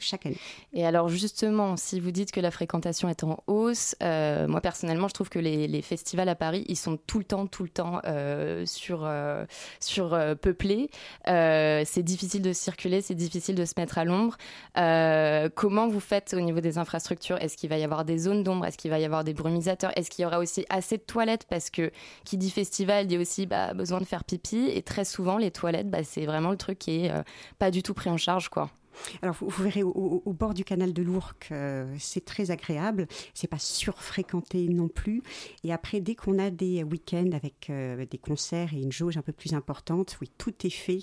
chaque 0.00 0.26
année. 0.26 0.38
Et 0.72 0.84
alors 0.84 1.08
justement, 1.08 1.76
si 1.76 2.00
vous 2.00 2.10
dites 2.10 2.32
que 2.32 2.40
la 2.40 2.50
fréquentation 2.50 3.08
est 3.08 3.24
en 3.24 3.42
hausse, 3.46 3.94
euh, 4.02 4.46
moi 4.48 4.60
personnellement, 4.60 5.08
je 5.08 5.14
trouve 5.14 5.28
que 5.28 5.38
les, 5.38 5.82
festivals 5.82 6.28
à 6.28 6.34
Paris, 6.34 6.64
ils 6.68 6.76
sont 6.76 6.96
tout 6.96 7.18
le 7.18 7.24
temps, 7.24 7.46
tout 7.46 7.62
le 7.64 7.68
temps 7.68 8.00
euh, 8.04 8.64
sur, 8.66 9.04
euh, 9.04 9.44
sur 9.80 10.18
c'est 11.26 12.02
difficile 12.02 12.42
de 12.42 12.52
circuler, 12.52 13.02
c'est 13.02 13.14
difficile 13.14 13.54
de 13.54 13.64
se 13.64 13.74
mettre 13.76 13.98
à 13.98 14.04
l'ombre. 14.04 14.36
comment 15.54 15.88
vous 15.88 16.00
faites 16.00 16.34
au 16.34 16.40
niveau 16.40 16.60
des 16.60 16.78
infrastructures? 16.78 17.36
Est-ce 17.38 17.56
qu'il 17.56 17.70
va 17.70 17.78
y 17.78 17.84
avoir 17.84 18.04
des 18.04 18.18
zones 18.18 18.42
d'ombre? 18.42 18.66
Est-ce 18.66 18.78
qu'il 18.78 18.90
va 18.90 18.98
des 19.22 19.34
brumisateurs 19.34 19.92
Est-ce 19.96 20.10
qu'il 20.10 20.22
y 20.22 20.26
aura 20.26 20.38
aussi 20.38 20.64
assez 20.70 20.96
de 20.96 21.02
toilettes 21.02 21.44
Parce 21.48 21.68
que 21.68 21.90
qui 22.24 22.38
dit 22.38 22.50
festival 22.50 23.06
dit 23.06 23.18
aussi 23.18 23.46
bah, 23.46 23.74
besoin 23.74 24.00
de 24.00 24.04
faire 24.06 24.24
pipi. 24.24 24.70
Et 24.72 24.82
très 24.82 25.04
souvent, 25.04 25.36
les 25.36 25.50
toilettes, 25.50 25.90
bah, 25.90 26.04
c'est 26.04 26.24
vraiment 26.24 26.50
le 26.50 26.56
truc 26.56 26.78
qui 26.78 27.04
est 27.04 27.12
pas 27.58 27.70
du 27.70 27.82
tout 27.82 27.94
pris 27.94 28.10
en 28.10 28.16
charge, 28.16 28.48
quoi. 28.48 28.70
Alors, 29.22 29.36
vous, 29.40 29.62
verrez 29.62 29.82
au, 29.82 30.22
bord 30.32 30.54
du 30.54 30.64
canal 30.64 30.92
de 30.92 31.02
l'Ourcq, 31.02 31.48
euh, 31.52 31.94
c'est 31.98 32.24
très 32.24 32.50
agréable. 32.50 33.06
C'est 33.34 33.46
pas 33.46 33.58
surfréquenté 33.58 34.68
non 34.68 34.88
plus. 34.88 35.22
Et 35.64 35.72
après, 35.72 36.00
dès 36.00 36.14
qu'on 36.14 36.38
a 36.38 36.50
des 36.50 36.82
week-ends 36.82 37.30
avec 37.32 37.70
euh, 37.70 38.04
des 38.06 38.18
concerts 38.18 38.74
et 38.74 38.80
une 38.80 38.92
jauge 38.92 39.16
un 39.16 39.22
peu 39.22 39.32
plus 39.32 39.54
importante, 39.54 40.16
oui, 40.20 40.30
tout 40.38 40.54
est 40.64 40.70
fait 40.70 41.02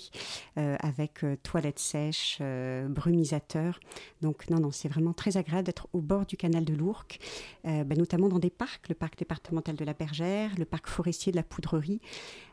euh, 0.58 0.76
avec 0.80 1.24
toilettes 1.42 1.78
sèches, 1.78 2.40
brumisateur. 2.88 3.80
Donc, 4.20 4.48
non, 4.50 4.60
non, 4.60 4.70
c'est 4.70 4.88
vraiment 4.88 5.12
très 5.12 5.36
agréable 5.36 5.64
d'être 5.64 5.88
au 5.92 6.00
bord 6.00 6.26
du 6.26 6.36
canal 6.36 6.64
de 6.64 6.74
l'Ourcq, 6.74 7.18
ben, 7.64 7.96
notamment 7.96 8.28
dans 8.28 8.38
des 8.38 8.50
parcs, 8.50 8.88
le 8.88 8.94
parc 8.94 9.18
départemental 9.18 9.76
de 9.76 9.84
la 9.84 9.94
Bergère, 9.94 10.50
le 10.58 10.64
parc 10.64 10.88
forestier 10.88 11.32
de 11.32 11.36
la 11.36 11.42
Poudrerie. 11.42 12.00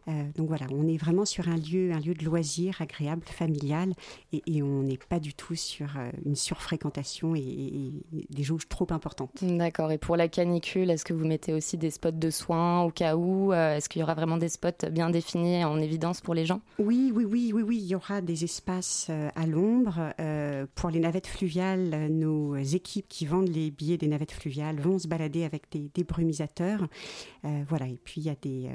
donc 0.08 0.48
voilà, 0.48 0.68
on 0.72 0.88
est 0.88 0.98
vraiment 0.98 1.26
sur 1.26 1.48
un 1.48 1.58
lieu, 1.58 1.92
un 1.92 2.00
lieu 2.00 2.14
de 2.14 2.24
loisirs 2.24 2.82
agréable, 2.82 3.24
familial, 3.26 3.94
et, 4.32 4.42
et 4.46 4.62
on 4.62 4.84
n'est 4.84 4.98
pas 4.98 5.20
du 5.20 5.27
du 5.28 5.34
tout 5.34 5.56
sur 5.56 5.90
une 6.26 6.38
surfréquentation 6.38 7.36
et, 7.36 7.92
des 8.30 8.44
jauges 8.44 8.70
trop 8.70 8.88
importantes. 8.92 9.44
D'accord. 9.44 9.92
Et 9.92 9.98
pour 9.98 10.16
la 10.16 10.30
canicule, 10.30 10.90
est-ce 10.90 11.04
que 11.04 11.14
vous 11.14 11.26
mettez 11.26 11.52
aussi 11.52 11.78
des 11.78 11.92
spots 11.92 12.12
de 12.12 12.30
soins 12.30 12.84
au 12.84 12.92
cas 12.92 13.18
où 13.18 13.52
Est-ce 13.52 13.90
qu'il 13.90 14.00
y 14.00 14.04
aura 14.04 14.14
vraiment 14.14 14.38
des 14.38 14.48
spots 14.48 14.90
bien 14.90 15.10
définis 15.10 15.66
en 15.66 15.82
évidence 15.82 16.22
pour 16.22 16.34
les 16.34 16.46
gens? 16.46 16.62
Oui, 16.80 17.12
oui, 17.14 17.26
oui, 17.26 17.52
oui, 17.54 17.62
oui. 17.62 17.78
Il 17.78 17.88
y 17.88 17.96
aura 17.96 18.22
des 18.22 18.46
espaces 18.46 19.10
à 19.36 19.46
l'ombre. 19.46 20.14
pour 20.76 20.90
les 20.92 21.00
navettes 21.02 21.28
fluviales, 21.28 22.08
nos 22.10 22.56
équipes 22.56 23.10
qui 23.10 23.26
vendent 23.26 23.50
les 23.50 23.70
billets 23.70 23.98
des 23.98 24.08
navettes 24.08 24.32
fluviales 24.32 24.80
vont 24.80 24.98
se 24.98 25.10
balader 25.10 25.44
avec 25.44 25.64
des, 25.72 25.92
des 25.94 26.06
brumisateurs. 26.06 26.88
voilà. 27.44 27.88
Et 27.88 28.00
puis 28.02 28.22
il 28.22 28.28
y 28.28 28.30
a 28.30 28.36
des 28.42 28.70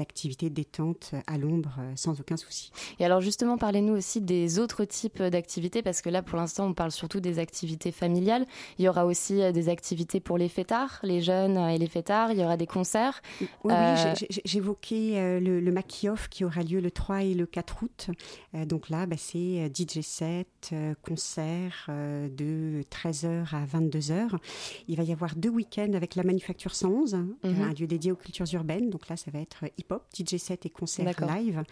activités 0.00 0.48
détente 0.48 1.14
à 1.26 1.36
l'ombre 1.36 1.78
sans 1.96 2.18
aucun 2.18 2.38
souci. 2.38 2.72
Et 2.98 3.04
alors 3.04 3.20
justement, 3.20 3.58
parlez-nous 3.58 3.94
aussi 3.94 4.22
des 4.22 4.58
autres 4.58 4.86
types 4.86 5.22
d'activités, 5.22 5.81
parce 5.82 6.02
que 6.02 6.08
là, 6.08 6.22
pour 6.22 6.38
l'instant, 6.38 6.66
on 6.66 6.74
parle 6.74 6.90
surtout 6.90 7.20
des 7.20 7.38
activités 7.38 7.92
familiales. 7.92 8.46
Il 8.78 8.84
y 8.84 8.88
aura 8.88 9.06
aussi 9.06 9.42
euh, 9.42 9.52
des 9.52 9.68
activités 9.68 10.20
pour 10.20 10.38
les 10.38 10.48
fêtards, 10.48 11.00
les 11.02 11.20
jeunes 11.20 11.56
et 11.56 11.78
les 11.78 11.86
fêtards. 11.86 12.32
Il 12.32 12.40
y 12.40 12.44
aura 12.44 12.56
des 12.56 12.66
concerts. 12.66 13.20
Oui, 13.40 13.48
oui 13.64 13.72
euh, 13.74 14.14
j'évoquais 14.44 15.12
euh, 15.16 15.40
le, 15.40 15.60
le 15.60 15.72
Maquis-Off 15.72 16.28
qui 16.28 16.44
aura 16.44 16.62
lieu 16.62 16.80
le 16.80 16.90
3 16.90 17.22
et 17.22 17.34
le 17.34 17.46
4 17.46 17.82
août. 17.82 18.10
donc 18.66 18.88
là, 18.88 19.06
bah, 19.06 19.16
c'est 19.18 19.70
DJ 19.74 20.00
set, 20.00 20.74
concert 21.02 21.88
de 21.88 22.82
13h 22.90 23.54
à 23.54 23.64
22h. 23.64 24.36
Il 24.88 24.96
va 24.96 25.02
y 25.02 25.12
avoir 25.12 25.34
deux 25.36 25.48
week-ends 25.48 25.92
avec 25.94 26.14
la 26.14 26.22
Manufacture 26.22 26.74
111, 26.74 27.14
mhm. 27.14 27.34
un 27.44 27.72
lieu 27.72 27.86
dédié 27.86 28.12
aux 28.12 28.16
cultures 28.16 28.46
urbaines. 28.52 28.90
Donc 28.90 29.08
là, 29.08 29.16
ça 29.16 29.30
va 29.30 29.40
être 29.40 29.64
hip-hop, 29.78 30.04
DJ 30.14 30.36
set 30.36 30.66
et 30.66 30.70
concert 30.70 31.14
live. 31.20 31.62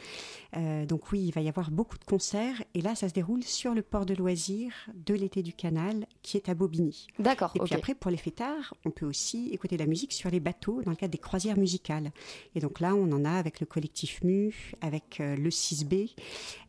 donc 0.86 1.12
oui, 1.12 1.24
il 1.26 1.32
va 1.32 1.40
y 1.40 1.48
avoir 1.48 1.70
beaucoup 1.70 1.98
de 1.98 2.04
concerts. 2.04 2.62
Et 2.74 2.80
là, 2.80 2.94
ça 2.94 3.08
se 3.08 3.14
déroule 3.14 3.42
sur 3.42 3.74
le 3.74 3.82
port 3.82 3.99
de 4.04 4.14
loisirs 4.14 4.72
de 4.94 5.14
l'été 5.14 5.42
du 5.42 5.52
canal, 5.52 6.06
qui 6.22 6.36
est 6.36 6.48
à 6.48 6.54
Bobigny. 6.54 7.06
D'accord. 7.18 7.52
Et 7.54 7.60
puis 7.60 7.74
après, 7.74 7.94
pour 7.94 8.10
les 8.10 8.16
fêtards, 8.16 8.74
on 8.84 8.90
peut 8.90 9.06
aussi 9.06 9.50
écouter 9.52 9.76
la 9.76 9.86
musique 9.86 10.12
sur 10.12 10.30
les 10.30 10.40
bateaux 10.40 10.82
dans 10.82 10.90
le 10.90 10.96
cadre 10.96 11.12
des 11.12 11.18
croisières 11.18 11.56
musicales. 11.56 12.10
Et 12.54 12.60
donc 12.60 12.80
là, 12.80 12.94
on 12.94 13.10
en 13.12 13.24
a 13.24 13.32
avec 13.32 13.60
le 13.60 13.66
collectif 13.66 14.22
MU, 14.22 14.72
avec 14.80 15.20
euh, 15.20 15.36
le 15.36 15.50
6B, 15.50 16.10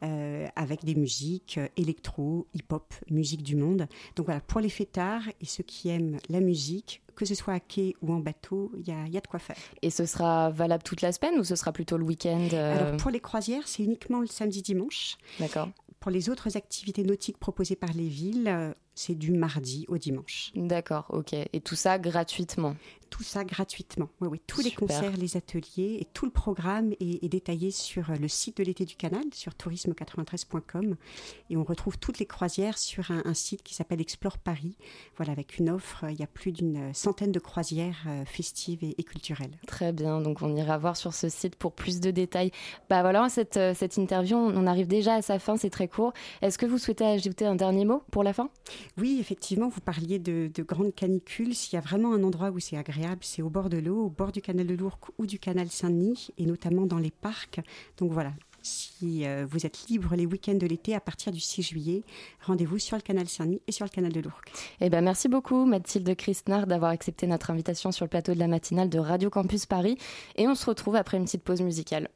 euh, 0.04 0.48
avec 0.56 0.84
des 0.84 0.96
musiques 0.96 1.58
euh, 1.58 1.68
électro, 1.78 2.48
hip-hop, 2.54 2.94
musique 3.10 3.44
du 3.44 3.56
monde. 3.56 3.88
Donc 4.16 4.28
voilà, 4.28 4.42
pour 4.42 4.60
les 4.60 4.70
fêtards 4.70 5.28
et 5.42 5.46
ceux 5.46 5.64
qui 5.64 5.90
aiment 5.90 6.18
la 6.30 6.40
musique, 6.40 7.02
que 7.16 7.26
ce 7.26 7.36
soit 7.36 7.54
à 7.54 7.60
quai 7.60 7.96
ou 8.02 8.14
en 8.14 8.20
bateau, 8.20 8.72
il 8.78 8.88
y 8.88 8.92
a, 8.92 9.08
y 9.08 9.18
a, 9.18 9.22
de 9.22 9.28
quoi 9.28 9.40
faire. 9.40 9.58
Et 9.82 9.90
ce 9.90 10.06
sera 10.06 10.50
valable 10.50 10.84
toute 10.84 11.02
la 11.02 11.12
semaine 11.12 11.40
ou 11.40 11.44
ce 11.44 11.56
sera 11.56 11.72
plutôt 11.72 11.98
le 11.98 12.06
week-end 12.06 12.48
Alors 12.54 12.98
pour 12.98 13.12
les 13.12 13.20
croisières, 13.20 13.68
c'est 13.68 13.84
uniquement 13.84 14.22
le 14.22 14.28
samedi-dimanche. 14.28 15.18
D'accord. 15.40 15.70
Pour 16.02 16.10
les 16.10 16.30
autres 16.30 16.58
activités 16.58 17.04
nautiques 17.04 17.38
proposées 17.38 17.76
par 17.76 17.94
les 17.94 18.08
villes, 18.08 18.74
c'est 18.96 19.16
du 19.16 19.32
mardi 19.32 19.86
au 19.88 19.98
dimanche. 19.98 20.52
D'accord, 20.56 21.06
ok. 21.10 21.34
Et 21.34 21.62
tout 21.62 21.76
ça 21.76 22.00
gratuitement 22.00 22.76
tout 23.12 23.24
ça 23.24 23.44
gratuitement. 23.44 24.10
Oui, 24.22 24.30
oui, 24.32 24.42
tous 24.48 24.62
les 24.62 24.72
concerts, 24.72 25.16
les 25.18 25.38
ateliers 25.38 25.98
et 26.00 26.08
tout 26.14 26.26
le 26.26 26.32
programme 26.32 26.94
est, 27.00 27.30
détaillé 27.30 27.70
sur 27.70 28.10
euh, 28.10 28.16
le 28.16 28.28
site 28.28 28.58
de 28.58 28.64
l'été 28.64 28.86
du 28.86 28.96
canal, 28.96 29.24
sur 29.34 29.52
tourisme93.com. 29.54 30.96
Et 31.50 31.58
on 31.58 31.64
retrouve 31.64 32.00
toutes 32.00 32.20
les 32.20 32.26
croisières 32.26 32.78
sur 32.78 33.12
un, 33.12 33.34
site 33.34 33.64
qui 33.64 33.76
s'appelle 33.76 34.02
Explore 34.02 34.38
Paris. 34.38 34.78
Voilà, 35.18 35.34
avec 35.34 35.58
une 35.58 35.70
offre, 35.70 36.06
il 36.10 36.20
y 36.20 36.24
a 36.24 36.28
plus 36.28 36.52
d'une 36.52 36.94
centaine 36.94 37.32
de 37.32 37.40
croisières 37.40 38.04
euh, 38.08 38.26
festives 38.26 38.84
et, 38.84 39.04
culturelles. 39.04 39.58
Très 39.68 39.92
bien, 39.92 40.22
donc 40.22 40.42
on 40.42 40.56
ira 40.56 40.78
voir 40.78 40.96
sur 40.96 41.14
ce 41.14 41.28
site 41.28 41.56
pour 41.56 41.74
plus 41.74 42.00
de 42.00 42.12
détails. 42.12 42.52
Bah 42.90 43.02
voilà, 43.02 43.28
cette, 43.28 43.58
euh, 43.58 43.74
cette 43.74 43.98
interview, 43.98 44.38
on 44.38 44.66
arrive 44.68 44.88
déjà 44.88 45.16
à 45.16 45.22
sa 45.22 45.38
fin, 45.38 45.58
c'est 45.58 45.70
très 45.70 45.90
court. 45.90 46.14
Est-ce 46.42 46.58
que 46.58 46.66
vous 46.66 46.78
souhaitez 46.78 47.06
ajouter 47.06 47.46
un 47.46 47.56
dernier 47.56 47.84
mot 47.84 48.04
pour 48.10 48.24
la 48.24 48.32
fin? 48.32 48.50
Oui, 48.98 49.18
effectivement, 49.20 49.70
vous 49.70 49.82
parliez 49.82 50.20
de, 50.20 50.50
de 50.54 50.64
grandes 50.64 50.94
canicules. 50.94 51.56
S'il 51.56 51.76
y 51.76 51.78
a 51.78 51.82
vraiment 51.82 52.14
un 52.14 52.24
endroit 52.24 52.52
où 52.52 52.60
c'est 52.60 52.78
agréable, 52.78 53.22
c'est 53.22 53.42
au 53.42 53.50
bord 53.50 53.70
de 53.70 53.78
l'eau, 53.78 54.06
au 54.06 54.10
bord 54.10 54.32
du 54.32 54.42
canal 54.42 54.68
de 54.68 54.76
l'Ourcq 54.76 55.10
ou 55.18 55.26
du 55.26 55.40
canal 55.40 55.70
Saint-Denis, 55.70 56.30
et 56.38 56.46
notamment 56.46 56.86
dans 56.86 56.98
les 56.98 57.12
parcs. 57.12 57.60
Donc 57.98 58.12
voilà, 58.12 58.34
si 58.64 59.26
euh, 59.26 59.46
vous 59.50 59.66
êtes 59.66 59.88
libre 59.90 60.16
les 60.16 60.26
week-ends 60.26 60.56
de 60.56 60.68
l'été 60.68 60.96
à 60.96 61.00
partir 61.00 61.32
du 61.32 61.40
6 61.40 61.62
juillet, 61.64 62.04
rendez-vous 62.46 62.80
sur 62.80 62.96
le 62.96 63.02
canal 63.02 63.28
Saint-Denis 63.28 63.62
et 63.68 63.72
sur 63.72 63.86
le 63.86 63.90
canal 63.90 64.12
de 64.12 64.20
l'Ourcq. 64.20 64.52
Eh 64.80 64.90
ben, 64.90 65.04
merci 65.04 65.28
beaucoup 65.28 65.66
Mathilde 65.66 66.16
Christnard 66.16 66.68
d'avoir 66.68 66.92
accepté 66.92 67.28
notre 67.28 67.50
invitation 67.52 67.92
sur 67.92 68.06
le 68.06 68.10
plateau 68.10 68.34
de 68.34 68.40
la 68.40 68.48
matinale 68.48 68.90
de 68.90 69.00
Radio 69.00 69.30
Campus 69.30 69.66
Paris. 69.66 69.98
Et 70.36 70.48
on 70.48 70.56
se 70.56 70.66
retrouve 70.66 70.96
après 70.96 71.18
une 71.18 71.26
petite 71.26 71.44
pause 71.44 71.62
musicale. 71.62 72.10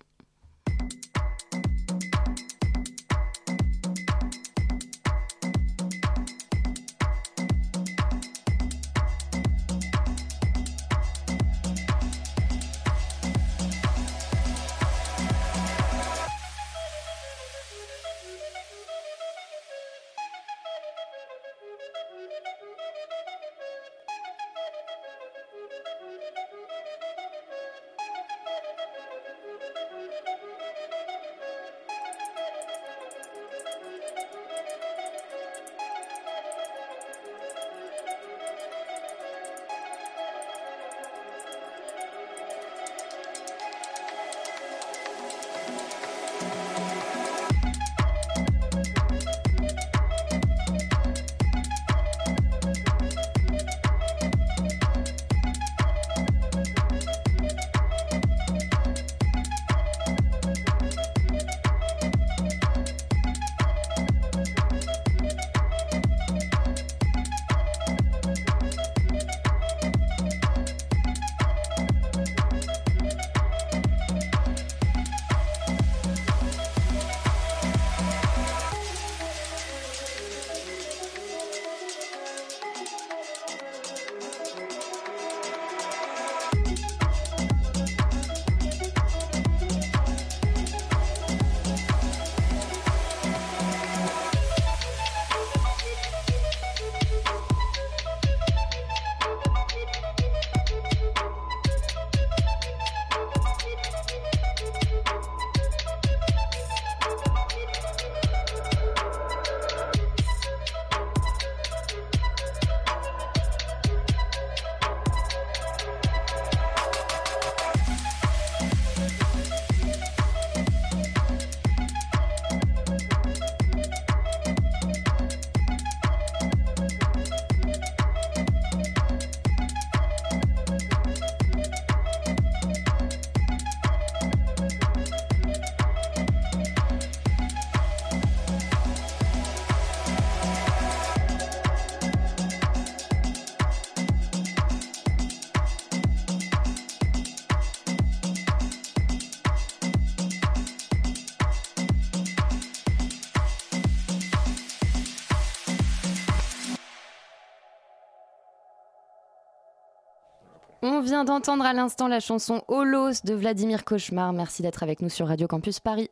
Vient 161.05 161.23
d'entendre 161.23 161.63
à 161.63 161.73
l'instant 161.73 162.07
la 162.07 162.19
chanson 162.19 162.63
Holos 162.67 163.21
de 163.23 163.35
Vladimir 163.35 163.85
Cauchemar. 163.85 164.33
Merci 164.33 164.63
d'être 164.63 164.81
avec 164.81 165.03
nous 165.03 165.09
sur 165.09 165.27
Radio 165.27 165.45
Campus 165.47 165.79
Paris. 165.79 166.09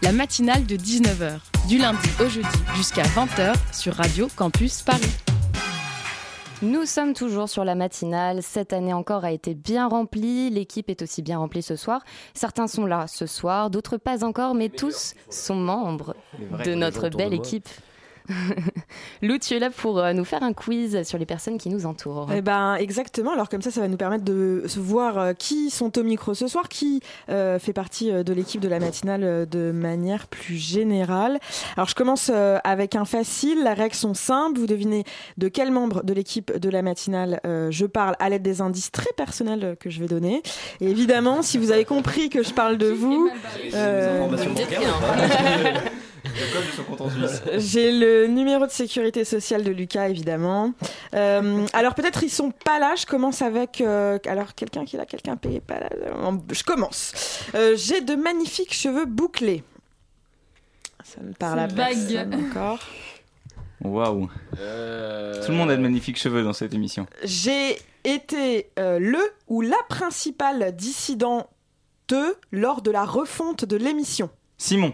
La 0.00 0.12
matinale 0.12 0.64
de 0.66 0.76
19h, 0.76 1.40
du 1.68 1.78
lundi 1.78 2.08
au 2.20 2.28
jeudi 2.28 2.48
jusqu'à 2.76 3.02
20h 3.02 3.54
sur 3.72 3.94
Radio 3.94 4.28
Campus 4.36 4.82
Paris. 4.82 5.10
Nous 6.62 6.86
sommes 6.86 7.12
toujours 7.12 7.48
sur 7.48 7.64
la 7.64 7.74
matinale. 7.74 8.40
Cette 8.42 8.72
année 8.72 8.92
encore 8.92 9.24
a 9.24 9.32
été 9.32 9.54
bien 9.54 9.88
remplie. 9.88 10.48
L'équipe 10.48 10.90
est 10.90 11.02
aussi 11.02 11.22
bien 11.22 11.38
remplie 11.38 11.62
ce 11.62 11.74
soir. 11.74 12.04
Certains 12.34 12.68
sont 12.68 12.86
là 12.86 13.06
ce 13.08 13.26
soir, 13.26 13.68
d'autres 13.68 13.96
pas 13.96 14.24
encore, 14.24 14.54
mais 14.54 14.68
tous 14.68 15.14
sont 15.28 15.56
membres 15.56 16.14
de 16.64 16.74
notre 16.74 17.08
belle 17.08 17.34
équipe. 17.34 17.68
Lou, 19.22 19.38
tu 19.38 19.54
es 19.54 19.58
là 19.58 19.70
pour 19.70 19.98
euh, 19.98 20.12
nous 20.12 20.24
faire 20.24 20.42
un 20.42 20.52
quiz 20.52 21.02
sur 21.02 21.18
les 21.18 21.26
personnes 21.26 21.58
qui 21.58 21.68
nous 21.68 21.86
entourent. 21.86 22.30
Eh 22.34 22.40
ben, 22.40 22.74
exactement. 22.76 23.32
Alors 23.32 23.48
comme 23.48 23.62
ça, 23.62 23.70
ça 23.70 23.80
va 23.80 23.88
nous 23.88 23.96
permettre 23.96 24.24
de 24.24 24.64
se 24.66 24.80
voir 24.80 25.18
euh, 25.18 25.32
qui 25.32 25.70
sont 25.70 25.98
au 25.98 26.02
micro 26.02 26.34
ce 26.34 26.46
soir, 26.46 26.68
qui 26.68 27.00
euh, 27.28 27.58
fait 27.58 27.72
partie 27.72 28.10
de 28.12 28.32
l'équipe 28.32 28.60
de 28.60 28.68
la 28.68 28.78
matinale 28.78 29.46
de 29.48 29.70
manière 29.72 30.26
plus 30.26 30.56
générale. 30.56 31.38
Alors 31.76 31.88
je 31.88 31.94
commence 31.94 32.30
avec 32.64 32.94
un 32.94 33.04
facile. 33.04 33.62
La 33.64 33.74
règles 33.74 33.94
sont 33.94 34.14
simples. 34.14 34.58
Vous 34.58 34.66
devinez 34.66 35.04
de 35.36 35.48
quel 35.48 35.70
membre 35.70 36.02
de 36.04 36.12
l'équipe 36.12 36.56
de 36.56 36.68
la 36.68 36.82
matinale 36.82 37.40
euh, 37.46 37.70
je 37.70 37.86
parle 37.86 38.14
à 38.18 38.28
l'aide 38.28 38.42
des 38.42 38.60
indices 38.60 38.90
très 38.90 39.12
personnels 39.16 39.76
que 39.80 39.90
je 39.90 40.00
vais 40.00 40.06
donner. 40.06 40.42
Et 40.80 40.90
évidemment, 40.90 41.42
si 41.42 41.58
vous 41.58 41.72
avez 41.72 41.84
compris 41.84 42.28
que 42.28 42.42
je 42.42 42.52
parle 42.52 42.78
de 42.78 42.86
vous, 42.90 43.30
euh, 43.74 44.28
Le 46.24 46.52
code 46.52 46.66
de 46.66 46.70
son 46.76 46.82
compte 46.84 47.00
en 47.00 47.10
Suisse. 47.10 47.42
j'ai 47.56 47.92
le 47.92 48.26
numéro 48.26 48.66
de 48.66 48.70
sécurité 48.70 49.24
sociale 49.24 49.62
de 49.64 49.70
Lucas, 49.70 50.08
évidemment. 50.08 50.72
Euh, 51.14 51.66
alors 51.72 51.94
peut-être 51.94 52.22
ils 52.22 52.30
sont 52.30 52.50
pas 52.50 52.78
là. 52.78 52.94
Je 52.96 53.06
commence 53.06 53.42
avec. 53.42 53.80
euh, 53.80 54.18
alors 54.26 54.54
quelqu'un 54.54 54.84
qui 54.84 54.96
est 54.96 54.98
là, 54.98 55.06
quelqu'un 55.06 55.36
payé 55.36 55.60
pas 55.60 55.80
là. 55.80 55.88
Euh, 55.92 56.32
Je 56.52 56.62
commence. 56.64 57.12
Euh, 57.54 57.74
j'ai 57.76 58.00
de 58.00 58.14
magnifiques 58.14 58.74
cheveux 58.74 59.06
bouclés. 59.06 59.62
Ça 61.04 61.20
me 61.22 61.32
parle 61.32 61.60
à 61.60 61.68
C'est 61.68 61.74
vague. 61.74 61.96
personne 62.30 62.46
encore. 62.50 62.78
Waouh. 63.82 64.26
Tout 64.26 65.50
le 65.50 65.54
monde 65.54 65.70
a 65.70 65.76
de 65.76 65.82
magnifiques 65.82 66.18
cheveux 66.18 66.42
dans 66.42 66.52
cette 66.52 66.74
émission. 66.74 67.06
J'ai 67.24 67.78
été 68.04 68.70
euh, 68.78 68.98
le 68.98 69.18
ou 69.48 69.62
la 69.62 69.78
principale 69.88 70.74
dissidente 70.76 71.48
lors 72.50 72.82
de 72.82 72.90
la 72.90 73.04
refonte 73.04 73.64
de 73.64 73.76
l'émission. 73.76 74.30
Simon. 74.58 74.92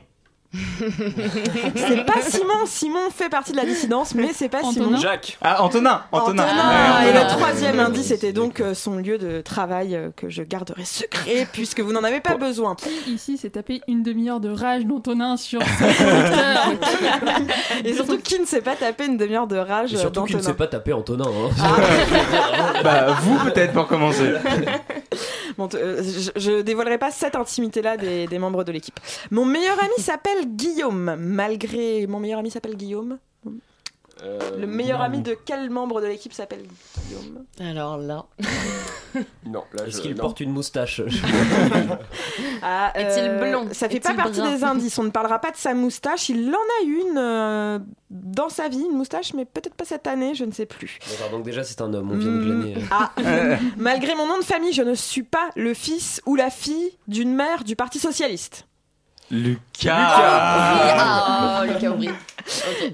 C'est 1.77 2.05
pas 2.05 2.21
Simon. 2.23 2.67
Simon 2.67 3.11
fait 3.15 3.29
partie 3.29 3.53
de 3.53 3.57
la 3.57 3.65
dissidence, 3.65 4.15
mais 4.15 4.31
c'est 4.33 4.49
pas 4.49 4.61
Simon. 4.61 4.87
Antonin 4.87 5.01
Jacques. 5.01 5.39
Ah, 5.43 5.63
Antonin. 5.63 6.03
Antonin. 6.13 6.43
Antonin. 6.45 7.03
Ouais, 7.03 7.11
Et 7.11 7.13
le 7.13 7.27
troisième 7.29 7.81
indice 7.81 8.11
était 8.11 8.33
donc 8.33 8.61
euh, 8.61 8.75
son 8.75 8.97
lieu 8.97 9.19
de 9.19 9.41
travail 9.41 9.95
euh, 9.95 10.11
que 10.15 10.29
je 10.29 10.43
garderai 10.43 10.85
secret 10.85 11.47
puisque 11.53 11.81
vous 11.81 11.93
n'en 11.93 12.05
avez 12.05 12.21
pas 12.21 12.37
besoin. 12.37 12.75
Qui 12.75 13.13
ici 13.13 13.39
s'est 13.39 13.51
tapé 13.51 13.81
une 13.89 14.03
demi-heure 14.03 14.41
de 14.41 14.51
rage 14.51 14.85
d'Antonin 14.87 15.37
sur 15.37 15.61
Et 17.85 17.95
surtout, 17.95 18.19
qui 18.19 18.39
ne 18.41 18.47
s'est 18.47 18.63
pas 18.63 18.77
tapé 18.77 19.07
une 19.07 19.17
demi-heure 19.17 19.47
de 19.47 19.57
rage 19.57 19.95
Et 19.95 19.97
surtout 19.97 20.25
qu'il 20.25 20.37
ne 20.37 20.41
d'Antonin 20.41 20.53
s'est 20.53 20.57
pas 20.59 20.67
tapé 20.67 20.93
Antonin. 20.93 21.25
Hein. 21.27 21.51
Ah. 21.61 22.83
Bah, 22.83 23.07
vous 23.23 23.39
peut-être 23.45 23.73
pour 23.73 23.87
commencer. 23.87 24.33
Bon, 25.57 25.69
euh, 25.75 26.03
je, 26.03 26.31
je 26.39 26.61
dévoilerai 26.61 26.99
pas 26.99 27.11
cette 27.11 27.35
intimité-là 27.35 27.97
des, 27.97 28.27
des 28.27 28.39
membres 28.39 28.63
de 28.63 28.73
l'équipe. 28.73 29.01
Mon 29.31 29.47
meilleur 29.47 29.79
ami 29.79 29.95
s'appelle 29.99 30.46
Guillaume. 30.47 31.17
Malgré 31.19 32.07
mon 32.07 32.19
meilleur 32.21 32.39
ami 32.41 32.51
s'appelle 32.51 32.77
Guillaume. 32.77 33.19
Euh, 34.23 34.39
Le 34.59 34.67
meilleur 34.67 35.03
ami 35.03 35.21
de 35.21 35.37
quel 35.45 35.69
membre 35.69 36.01
de 36.01 36.07
l'équipe 36.07 36.33
s'appelle 36.33 36.65
Guillaume? 37.07 37.45
Alors 37.61 37.99
là. 37.99 38.25
Non, 39.47 39.63
là, 39.73 39.87
Est-ce 39.87 39.99
je- 39.99 40.03
qu'il 40.03 40.11
non. 40.15 40.23
porte 40.25 40.41
une 40.41 40.51
moustache? 40.53 41.01
Ah, 42.63 42.93
Est-il 42.95 43.39
blond? 43.39 43.69
Ça 43.73 43.89
fait 43.89 44.01
pas 44.01 44.15
partie 44.15 44.43
des 44.43 44.65
indices. 44.65 44.99
On 44.99 45.05
ne 45.05 45.11
parlera 45.11 45.39
pas 45.39 45.51
de 45.51 45.57
sa 45.57 45.73
moustache. 45.75 46.29
Il 46.29 46.49
en 46.49 46.53
a 46.53 46.85
une 46.85 47.17
euh, 47.19 47.79
dans 48.11 48.49
sa 48.49 48.69
vie, 48.69 48.83
une 48.91 48.97
moustache, 48.97 49.33
mais 49.35 49.45
peut-être 49.45 49.75
pas 49.75 49.85
cette 49.85 50.07
année, 50.07 50.35
je 50.35 50.45
ne 50.45 50.53
sais 50.53 50.67
plus. 50.67 50.99
D'accord, 51.11 51.31
Donc 51.31 51.45
déjà 51.45 51.63
c'est 51.65 51.81
un 51.81 51.93
homme, 51.95 52.11
on 52.13 52.17
vient 52.19 52.33
de 52.33 52.43
glaner. 52.45 52.77
euh. 52.77 52.81
Ah, 52.91 53.13
malgré 53.77 54.15
mon 54.15 54.27
nom 54.27 54.39
de 54.39 54.45
famille, 54.45 54.73
je 54.73 54.83
ne 54.83 54.95
suis 54.95 55.23
pas 55.23 55.51
le 55.57 55.75
fils 55.75 56.21
ou 56.27 56.35
la 56.35 56.51
fille 56.51 56.91
d'une 57.09 57.35
mère 57.35 57.65
du 57.65 57.77
Parti 57.77 57.99
socialiste. 57.99 58.67
Lucas. 59.31 59.91
Ah, 59.91 61.63
Lucas 61.67 61.85
Aubry. 61.85 62.09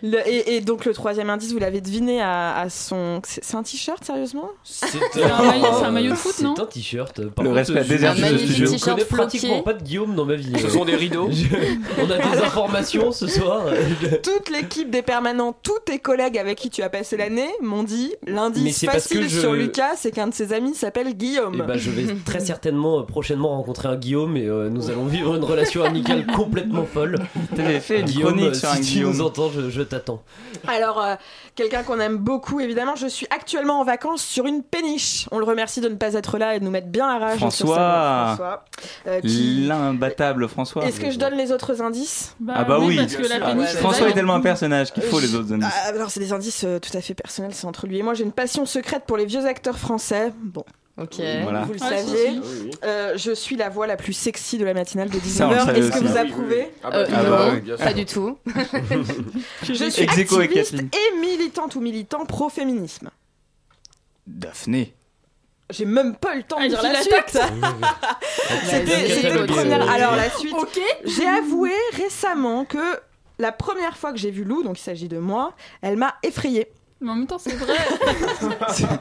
Le- 0.02 0.26
et, 0.28 0.56
et 0.56 0.60
donc 0.60 0.84
le 0.84 0.92
troisième 0.94 1.30
indice, 1.30 1.52
vous 1.52 1.58
l'avez 1.58 1.80
deviné 1.80 2.20
à, 2.20 2.56
à 2.56 2.68
son. 2.70 3.20
C'est 3.24 3.54
un 3.54 3.62
t-shirt, 3.62 4.02
sérieusement? 4.04 4.48
C'est 4.64 4.96
un 5.22 5.42
maillot- 5.42 5.66
c'est 5.78 5.84
un 5.84 5.90
maillot 5.90 6.10
de 6.12 6.16
foot, 6.16 6.40
non? 6.40 6.54
C'est 6.56 6.62
un 6.62 6.66
t-shirt. 6.66 7.28
Par 7.30 7.44
Le 7.44 7.50
contre, 7.50 7.58
respect 7.58 7.82
je- 7.84 7.88
désertif 7.88 8.24
je- 8.56 8.84
connais 8.84 9.04
pratiquement 9.04 9.62
pas 9.62 9.74
de 9.74 9.82
Guillaume 9.82 10.14
dans 10.14 10.24
ma 10.24 10.34
vie. 10.34 10.52
Ce 10.60 10.68
sont 10.68 10.84
des 10.84 10.96
rideaux. 10.96 11.28
Je- 11.30 11.46
On 12.00 12.10
a 12.10 12.16
des 12.18 12.38
informations 12.42 13.12
ce 13.12 13.26
soir. 13.26 13.64
Toute 14.22 14.50
l'équipe 14.50 14.90
des 14.90 15.02
permanents, 15.02 15.54
tous 15.62 15.78
tes 15.84 15.98
collègues 15.98 16.38
avec 16.38 16.58
qui 16.58 16.70
tu 16.70 16.82
as 16.82 16.88
passé 16.90 17.16
l'année 17.16 17.48
m'ont 17.60 17.82
dit 17.82 18.12
l'indice 18.26 18.76
c'est 18.78 18.86
parce 18.86 19.04
facile 19.08 19.20
que 19.22 19.28
je- 19.28 19.40
sur 19.40 19.52
Lucas, 19.52 19.92
c'est 19.96 20.10
qu'un 20.10 20.28
de 20.28 20.34
ses 20.34 20.52
amis 20.52 20.74
s'appelle 20.74 21.14
Guillaume. 21.14 21.54
Et 21.54 21.62
bah, 21.62 21.76
je 21.76 21.90
vais 21.90 22.06
très 22.24 22.40
certainement 22.40 23.00
euh, 23.00 23.02
prochainement 23.02 23.50
rencontrer 23.50 23.88
un 23.88 23.96
Guillaume 23.96 24.36
et 24.36 24.46
euh, 24.46 24.68
nous 24.70 24.90
allons 24.90 25.04
vivre 25.06 25.34
une 25.34 25.44
relation 25.44 25.84
amicale 25.84 26.26
complètement 26.26 26.84
folle. 26.84 27.16
T'avais 27.54 27.80
fait 27.80 28.00
une 28.00 28.06
Guillaume, 28.06 28.32
chronique 28.36 28.50
euh, 28.50 28.54
sur 28.54 28.68
si 28.70 28.74
un 28.76 28.80
tu 28.80 28.82
Guillaume. 28.92 29.12
nous 29.12 29.20
entends, 29.22 29.41
je, 29.50 29.70
je 29.70 29.82
t'attends. 29.82 30.22
Alors, 30.68 31.00
euh, 31.02 31.14
quelqu'un 31.56 31.82
qu'on 31.82 31.98
aime 32.00 32.18
beaucoup, 32.18 32.60
évidemment, 32.60 32.94
je 32.94 33.06
suis 33.06 33.26
actuellement 33.30 33.80
en 33.80 33.84
vacances 33.84 34.22
sur 34.22 34.46
une 34.46 34.62
péniche. 34.62 35.26
On 35.32 35.38
le 35.38 35.44
remercie 35.44 35.80
de 35.80 35.88
ne 35.88 35.94
pas 35.96 36.14
être 36.14 36.38
là 36.38 36.54
et 36.54 36.60
de 36.60 36.64
nous 36.64 36.70
mettre 36.70 36.88
bien 36.88 37.08
à 37.08 37.18
rage 37.18 37.38
sur 37.38 37.48
François. 37.52 37.76
sa 37.76 38.24
François. 38.26 38.64
Euh, 39.06 39.20
qui- 39.20 39.64
L'imbattable 39.66 40.48
François. 40.48 40.84
Est-ce 40.84 41.00
que 41.00 41.10
je 41.10 41.18
donne 41.18 41.34
les 41.34 41.50
autres 41.52 41.82
indices? 41.82 42.36
Ah 42.48 42.64
bah 42.64 42.78
oui. 42.80 42.96
parce 42.96 43.16
que 43.16 43.26
la 43.26 43.36
Ah, 43.42 43.46
péniche, 43.52 43.70
François 43.76 44.08
est 44.08 44.12
tellement 44.14 44.34
un 44.34 44.40
personnage 44.40 44.92
qu'il 44.92 45.02
faut 45.02 45.18
les 45.20 45.34
autres 45.34 45.52
indices. 45.52 45.68
Ah, 45.84 45.88
alors, 45.88 46.10
c'est 46.10 46.20
des 46.20 46.32
indices 46.32 46.64
euh, 46.64 46.78
tout 46.78 46.96
à 46.96 47.00
fait 47.00 47.14
personnels, 47.14 47.54
c'est 47.54 47.66
entre 47.66 47.86
lui 47.86 47.98
et 47.98 48.02
moi. 48.02 48.14
J'ai 48.14 48.24
une 48.24 48.32
passion 48.32 48.66
secrète 48.66 49.04
pour 49.06 49.16
les 49.16 49.26
vieux 49.26 49.46
acteurs 49.46 49.78
français. 49.78 50.32
Bon, 50.42 50.64
Ok. 50.98 51.16
Voilà. 51.42 51.62
vous 51.62 51.72
le 51.72 51.78
Ah, 51.80 51.88
saviez. 51.88 52.40
Euh, 52.84 53.14
je 53.16 53.32
suis 53.32 53.56
la 53.56 53.70
voix 53.70 53.86
la 53.86 53.96
plus 53.96 54.12
sexy 54.12 54.58
de 54.58 54.64
la 54.64 54.74
matinale 54.74 55.08
de 55.08 55.18
Ça, 55.20 55.48
on 55.48 55.50
le 55.50 55.56
19h. 55.56 55.64
savait 55.66 55.78
Est-ce 55.80 55.88
que 55.90 55.94
aussi. 55.96 56.04
vous 56.04 56.16
Ah 56.16 56.20
approuvez. 56.20 56.70
Ah 56.84 56.90
bah, 56.90 56.96
Euh, 56.98 57.06
Ah 57.14 57.22
non, 57.22 57.60
oui, 57.64 57.76
pas 57.78 57.92
du 57.94 58.04
tout. 58.04 58.38
Je 59.62 59.72
suis 59.90 60.02
activiste 60.02 60.74
et 60.74 61.18
militante 61.18 61.76
ou 61.76 61.80
militant 61.80 62.26
pro-féminisme. 62.26 63.08
Daphné. 64.26 64.94
J'ai 65.70 65.86
même 65.86 66.14
pas 66.16 66.34
eu 66.34 66.38
le 66.38 66.42
temps 66.42 66.58
de 66.58 66.64
Ah, 66.64 66.68
dire 66.68 66.82
la 66.82 67.00
suite. 67.00 67.38
C'était 68.64 69.08
c'était 69.08 69.30
le 69.32 69.46
premier. 69.46 69.72
Alors 69.74 70.14
la 70.16 70.28
suite. 70.30 70.54
Ok. 70.58 70.78
J'ai 71.04 71.26
avoué 71.26 71.70
récemment 71.94 72.64
que 72.66 73.00
la 73.38 73.52
première 73.52 73.96
fois 73.96 74.12
que 74.12 74.18
j'ai 74.18 74.30
vu 74.30 74.44
Lou, 74.44 74.62
donc 74.62 74.78
il 74.78 74.82
s'agit 74.82 75.08
de 75.08 75.18
moi, 75.18 75.54
elle 75.80 75.96
m'a 75.96 76.14
effrayée. 76.22 76.68
Mais 77.02 77.10
en 77.10 77.14
même 77.16 77.26
temps, 77.26 77.38
c'est 77.38 77.54
vrai. 77.56 77.76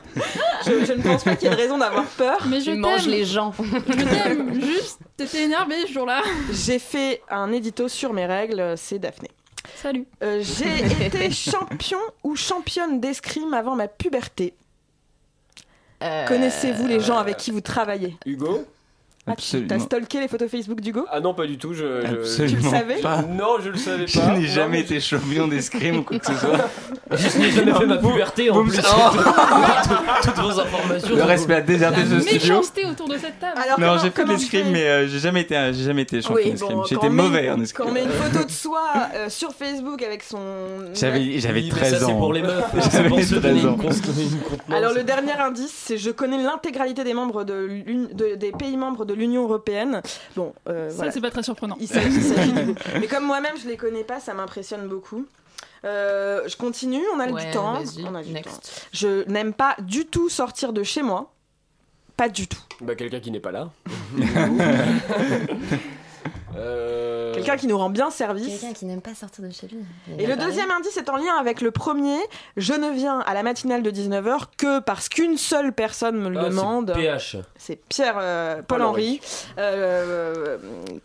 Je, 0.66 0.86
je 0.86 0.94
ne 0.94 1.02
pense 1.02 1.24
pas 1.24 1.36
qu'il 1.36 1.48
y 1.50 1.52
ait 1.52 1.56
de 1.56 1.60
raison 1.62 1.78
d'avoir 1.78 2.06
peur. 2.06 2.38
Mais 2.48 2.62
je 2.62 2.72
t'aime. 2.72 3.10
les 3.12 3.26
gens. 3.26 3.52
Je 3.60 3.94
t'aime. 4.04 4.62
Juste, 4.62 5.00
t'étais 5.18 5.44
énervé 5.44 5.76
ce 5.88 5.94
jour-là. 5.94 6.22
J'ai 6.52 6.78
fait 6.80 7.22
un 7.30 7.52
édito 7.52 7.88
sur 7.88 8.14
mes 8.14 8.26
règles, 8.28 8.76
c'est 8.78 9.00
Daphné. 9.00 9.30
Salut. 9.76 10.06
Euh, 10.24 10.42
j'ai 10.44 11.06
été 11.06 11.32
champion 11.32 11.98
ou 12.24 12.36
championne 12.36 13.00
d'escrime 13.00 13.54
avant 13.54 13.76
ma 13.76 13.88
puberté. 13.88 14.54
Euh, 16.04 16.28
Connaissez-vous 16.28 16.88
les 16.88 17.00
gens 17.00 17.18
avec 17.18 17.38
qui 17.38 17.52
vous 17.52 17.62
travaillez? 17.62 18.16
Hugo? 18.26 18.66
Ah, 19.28 19.36
tu- 19.36 19.68
T'as 19.68 19.78
stalké 19.78 20.20
les 20.20 20.28
photos 20.28 20.50
Facebook 20.50 20.82
d'Hugo 20.82 21.06
Ah 21.12 21.20
non, 21.20 21.36
pas 21.36 21.46
du 21.46 21.58
tout. 21.60 21.74
Je, 21.74 22.02
je- 22.02 22.08
Absolument 22.08 22.58
Tu 22.58 22.64
le 22.64 22.70
savais 22.72 22.96
pas. 23.02 23.22
Non, 23.22 23.58
je 23.64 23.70
le 23.70 23.78
savais 23.78 24.08
Je 24.08 24.20
pas. 24.20 24.34
n'ai 24.34 24.40
Non, 24.42 24.46
jamais 24.48 24.70
mais- 24.78 24.80
été 24.82 25.00
champion 25.00 25.48
d'escrime 25.48 25.98
ou 26.00 26.04
quoi 26.04 26.18
que 26.18 26.26
ce 26.26 26.34
soit. 26.40 26.58
Je 27.12 27.38
n'ai 27.38 27.52
jamais 27.52 27.72
fait 27.74 27.86
ma 27.86 27.98
puberté 27.98 28.50
en 28.50 28.64
plus. 28.66 28.80
Oh. 28.84 29.18
Toutes 30.24 30.36
vos 30.38 30.60
informations. 30.60 31.16
Le 31.16 31.24
respect 31.24 31.54
a 31.54 31.62
déserté 31.62 32.02
ce 32.06 32.20
studio. 32.20 32.40
Méchanceté 32.56 32.86
autour 32.86 33.08
de 33.10 33.18
cette 33.18 33.40
table. 33.40 33.54
Alors, 33.64 33.80
Non, 33.80 33.88
comment- 33.90 34.00
j'ai 34.04 34.10
fait 34.10 34.26
de 34.26 34.30
l'escrime, 34.32 34.68
mais 34.72 34.88
euh, 34.88 35.08
j'ai 35.08 35.20
jamais 35.20 35.42
été, 35.42 35.56
j'ai 35.74 35.84
jamais 35.84 36.02
été 36.02 36.22
champion 36.22 36.36
Oui, 36.44 36.52
d'escrime. 36.52 36.78
bon, 36.78 36.84
J'étais 36.86 37.08
quand 37.08 37.14
mauvais 37.14 37.50
en 37.52 37.56
Quand 37.58 37.62
escrime. 37.62 37.88
on 37.90 37.92
met 37.94 38.04
une 38.04 38.10
photo 38.10 38.44
de 38.46 38.52
soi 38.52 38.82
euh, 39.16 39.30
sur 39.30 39.54
Facebook 39.54 40.02
avec 40.02 40.24
son. 40.24 40.40
J'avais, 40.96 41.40
j'avais 41.40 41.60
Oui, 41.62 41.70
mais 41.72 41.80
13 41.80 42.00
ça, 42.00 42.06
ans. 42.06 42.08
c'est 42.10 42.14
pour 42.14 42.34
les 42.34 42.42
meufs. 42.42 42.64
C'est 42.82 42.92
J'avais 42.92 43.10
pour 43.10 43.22
se 43.22 43.36
donner 43.36 43.62
13 43.62 43.66
ans. 43.66 43.70
une, 43.74 43.78
cons- 43.78 43.90
une 43.92 44.40
contenance. 44.42 44.76
Alors 44.78 44.94
le 44.94 45.04
dernier 45.04 45.34
indice, 45.34 45.74
c'est 45.86 45.98
je 45.98 46.10
connais 46.10 46.42
l'intégralité 46.42 47.04
des 47.04 47.14
membres 47.14 47.44
de- 47.44 48.36
des 48.36 48.52
pays 48.52 48.78
membres 48.78 49.06
de 49.06 49.11
l'Union 49.14 49.44
européenne. 49.44 50.02
Bon, 50.36 50.54
euh, 50.68 50.90
Ça, 50.90 50.96
voilà. 50.96 51.12
c'est 51.12 51.22
pas 51.22 51.32
très 51.32 51.44
surprenant. 51.44 51.78
Il 51.80 51.88
s'agit, 51.88 52.16
il 52.16 52.22
s'agit 52.24 52.54
de 52.54 52.62
vous. 52.62 52.76
Mais 53.00 53.08
comme 53.08 53.26
moi-même 53.26 53.56
je 53.62 53.68
les 53.68 53.78
connais 53.78 54.04
pas, 54.04 54.20
ça 54.20 54.34
m'impressionne 54.34 54.88
beaucoup. 54.88 55.26
Euh, 55.84 56.48
je 56.48 56.56
continue, 56.58 57.02
on 57.16 57.20
a 57.20 57.28
Ouais, 57.28 57.46
du 57.46 57.52
temps. 57.52 57.82
On 58.06 58.16
a 58.16 58.24
du 58.24 58.32
next. 58.34 58.50
temps. 58.52 58.60
Je 58.94 59.28
n'aime 59.30 59.54
pas 59.54 59.76
du 59.80 60.06
tout 60.06 60.30
sortir 60.30 60.74
de 60.74 60.84
chez 60.84 61.02
moi. 61.02 61.34
Pas 62.18 62.30
du 62.30 62.48
tout. 62.48 62.60
Bah, 62.82 62.94
quelqu'un 62.96 63.20
qui 63.20 63.32
n'est 63.32 63.40
pas 63.40 63.52
là. 63.52 63.70
euh... 66.62 67.34
Quelqu'un 67.34 67.58
qui 67.58 67.68
nous 67.68 67.78
rend 67.78 67.90
bien 67.90 68.10
service. 68.10 68.60
Quelqu'un 68.60 68.74
qui 68.74 68.86
n'aime 68.86 69.02
pas 69.02 69.16
sortir 69.16 69.44
de 69.44 69.50
chez 69.50 69.68
lui. 69.68 69.80
Et 70.20 70.28
le 70.28 70.36
deuxième 70.36 70.70
indice 70.70 70.98
est 70.98 71.10
en 71.10 71.16
lien 71.16 71.36
avec 71.40 71.62
le 71.62 71.72
premier. 71.72 72.18
Je 72.58 72.74
ne 72.74 72.92
viens 72.92 73.20
à 73.20 73.34
la 73.34 73.42
matinale 73.44 73.82
de 73.84 73.90
19h 73.92 74.44
que 74.58 74.80
parce 74.80 75.10
qu'une 75.10 75.38
seule 75.38 75.74
personne 75.74 76.18
me 76.18 76.30
le 76.30 76.38
Ah, 76.38 76.44
c'est 76.44 76.50
demande. 76.50 76.94
PH. 76.94 77.38
C'est 77.58 77.78
Pierre 77.88 78.18
euh, 78.20 78.62
Paul-Henri, 78.62 79.22
euh, 79.58 80.58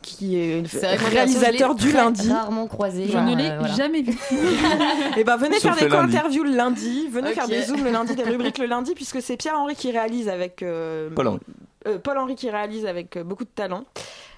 qui 0.03 0.39
est 0.39 0.63
vrai 0.67 0.97
réalisateur 0.97 1.75
du 1.75 1.93
lundi. 1.93 2.31
Rarement 2.31 2.67
croisé. 2.67 3.07
Je 3.11 3.19
ne 3.19 3.35
l'ai 3.37 3.51
euh, 3.51 3.59
voilà. 3.59 3.75
jamais 3.75 4.03
vu. 4.03 4.19
Et 5.17 5.25
ben 5.25 5.37
venez 5.37 5.59
Sauf 5.59 5.75
faire 5.75 5.89
des 5.89 5.95
co-interviews 5.95 6.45
le 6.45 6.55
lundi, 6.55 7.09
venez 7.11 7.33
faire 7.33 7.49
des 7.49 7.63
zooms 7.63 7.85
le 7.85 7.91
lundi, 7.91 8.15
des 8.15 8.23
rubriques 8.25 8.59
le 8.59 8.67
lundi, 8.67 8.95
puisque 8.95 9.23
c'est 9.23 9.37
Pierre-Henri 9.37 9.75
qui 9.75 9.91
réalise 9.91 10.29
avec 10.29 10.63
euh, 10.63 11.09
Paul-Henri. 11.15 11.41
euh, 11.87 11.99
Paul-Henri 11.99 12.35
qui 12.35 12.51
réalise 12.51 12.87
avec 12.87 13.17
euh, 13.17 13.25
beaucoup 13.25 13.45
de 13.45 13.51
talent. 13.55 13.85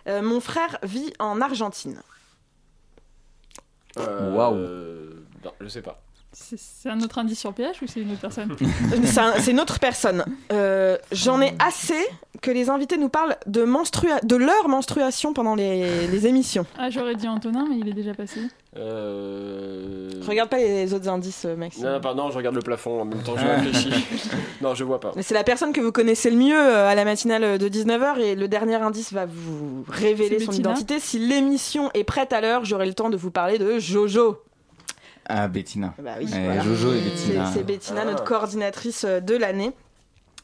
Euh, 0.09 0.23
mon 0.23 0.41
frère 0.41 0.79
vit 0.83 1.13
en 1.19 1.41
Argentine. 1.41 2.01
Euh, 3.99 4.35
Waouh. 4.35 4.55
Non, 5.45 5.53
je 5.61 5.69
sais 5.69 5.83
pas. 5.83 6.01
C'est 6.33 6.89
un 6.91 7.01
autre 7.01 7.19
indice 7.19 7.41
sur 7.41 7.53
PH 7.53 7.83
ou 7.83 7.87
c'est 7.87 8.01
une 8.01 8.13
autre 8.13 8.21
personne 8.21 8.55
C'est 9.05 9.19
un- 9.19 9.41
c'est 9.41 9.51
une 9.51 9.61
autre 9.61 9.79
personne. 9.81 10.25
Euh, 10.53 10.97
J'en 11.11 11.41
ai 11.41 11.55
assez 11.59 11.99
que 12.43 12.51
les 12.51 12.71
invités 12.71 12.97
nous 12.97 13.09
parlent 13.09 13.37
de, 13.47 13.65
menstrua- 13.65 14.25
de 14.25 14.37
leur 14.37 14.69
menstruation 14.69 15.33
pendant 15.33 15.55
les, 15.55 16.07
les 16.07 16.27
émissions. 16.27 16.67
Ah, 16.79 16.91
j'aurais 16.91 17.15
dit 17.17 17.27
Antonin, 17.27 17.67
mais 17.69 17.79
il 17.79 17.89
est 17.89 17.93
déjà 17.95 18.15
passé. 18.15 18.41
Euh... 18.77 20.11
Regarde 20.27 20.51
pas 20.51 20.59
les 20.59 20.93
autres 20.93 21.09
indices, 21.09 21.45
euh, 21.47 21.57
Maxime. 21.57 21.85
Non, 21.85 21.93
non, 21.93 22.01
pardon, 22.01 22.31
je 22.31 22.37
regarde 22.37 22.55
le 22.55 22.61
plafond 22.61 23.01
en 23.01 23.05
même 23.05 23.23
temps, 23.23 23.35
je 23.37 23.47
réfléchis. 23.47 23.93
non, 24.61 24.75
je 24.75 24.85
vois 24.85 25.01
pas. 25.01 25.13
Mais 25.17 25.23
C'est 25.23 25.35
la 25.35 25.45
personne 25.45 25.73
que 25.73 25.81
vous 25.81 25.93
connaissez 25.93 26.31
le 26.31 26.37
mieux 26.37 26.59
euh, 26.59 26.87
à 26.89 26.95
la 26.95 27.05
matinale 27.05 27.59
de 27.59 27.69
19h 27.69 28.19
et 28.21 28.35
le 28.35 28.47
dernier 28.47 28.75
indice 28.77 29.13
va 29.13 29.25
vous 29.27 29.85
révéler 29.89 30.39
son 30.41 30.51
Bettina 30.51 30.71
identité. 30.71 31.01
Si 31.01 31.19
l'émission 31.19 31.91
est 31.95 32.05
prête 32.05 32.33
à 32.33 32.41
l'heure, 32.41 32.65
j'aurai 32.65 32.87
le 32.87 32.95
temps 32.95 33.09
de 33.11 33.17
vous 33.17 33.31
parler 33.31 33.59
de 33.59 33.79
Jojo. 33.79 34.37
Ah, 35.31 35.49
Bettina. 35.49 35.95
Bah 36.03 36.13
oui, 36.19 36.27
Eh, 36.35 36.45
voilà. 36.45 36.63
Jojo 36.63 36.93
et 36.93 36.99
C'est 36.99 37.05
Bettina. 37.11 37.51
c'est 37.53 37.63
Bettina, 37.65 38.05
notre 38.05 38.23
Ah. 38.23 38.27
coordinatrice 38.29 39.05
euh, 39.05 39.21
de 39.21 39.35
l'année. 39.37 39.73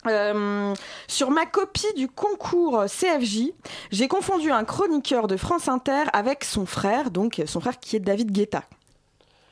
Euh, 0.07 0.75
sur 1.09 1.31
ma 1.31 1.47
copie 1.47 1.93
du 1.97 2.09
concours 2.09 2.85
CFJ, 2.87 3.53
j'ai 3.91 4.09
confondu 4.09 4.51
un 4.51 4.65
chroniqueur 4.65 5.27
de 5.27 5.37
France 5.37 5.69
Inter 5.69 6.05
avec 6.13 6.45
son 6.45 6.67
frère, 6.67 7.11
donc 7.11 7.41
son 7.47 7.61
frère 7.61 7.79
qui 7.81 7.97
est 7.97 8.01
David 8.01 8.31
Guetta. 8.33 8.63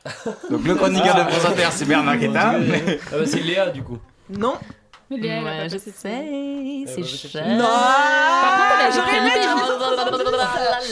Donc 0.49 0.65
le 0.65 0.75
chroniqueur 0.75 1.15
de 1.15 1.31
France 1.31 1.45
Inter, 1.45 1.67
c'est 1.71 1.85
Bernard 1.85 2.17
Guetta. 2.17 2.51
Ah 2.55 2.57
mais- 2.57 2.99
bah 3.09 3.25
c'est 3.25 3.39
Léa 3.39 3.69
du 3.69 3.81
coup. 3.83 3.97
Non. 4.29 4.55
Léa, 5.09 5.41
Ouais, 5.43 5.69
je 5.69 5.75
passé. 5.75 5.91
sais, 5.91 6.85
c'est 6.87 7.03
c'est 7.07 7.27
cher. 7.29 7.47
Non 7.47 7.63
Par 7.63 8.57
contre, 8.57 8.95
J'aurais 8.95 9.21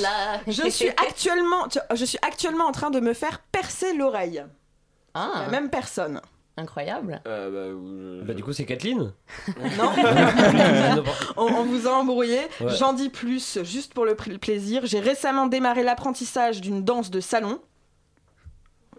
Ah, 0.06 0.39
Je 0.47 0.69
suis 0.69 0.89
actuellement, 0.89 1.67
tu- 1.67 1.80
je 1.93 2.06
suis 2.06 2.19
actuellement 2.21 2.65
en 2.67 2.71
train 2.71 2.89
de 2.89 3.00
me 3.00 3.13
faire 3.13 3.39
percer 3.52 3.93
l'oreille. 3.93 4.43
Ah, 5.13 5.43
La 5.45 5.50
même 5.50 5.69
personne. 5.69 6.21
Incroyable. 6.57 7.21
Euh, 7.27 7.49
bah, 7.49 7.57
euh, 7.57 8.23
Bah 8.25 8.33
du 8.33 8.43
coup 8.43 8.53
c'est 8.53 8.65
Kathleen. 8.65 9.13
Non 9.77 9.91
on, 11.37 11.43
on 11.45 11.63
vous 11.63 11.87
a 11.87 11.91
embrouillé. 11.91 12.39
Ouais. 12.59 12.69
J'en 12.77 12.93
dis 12.93 13.09
plus, 13.09 13.59
juste 13.63 13.93
pour 13.93 14.05
le 14.05 14.15
plaisir. 14.15 14.81
J'ai 14.85 14.99
récemment 14.99 15.47
démarré 15.47 15.83
l'apprentissage 15.83 16.61
d'une 16.61 16.83
danse 16.83 17.09
de 17.11 17.19
salon. 17.19 17.59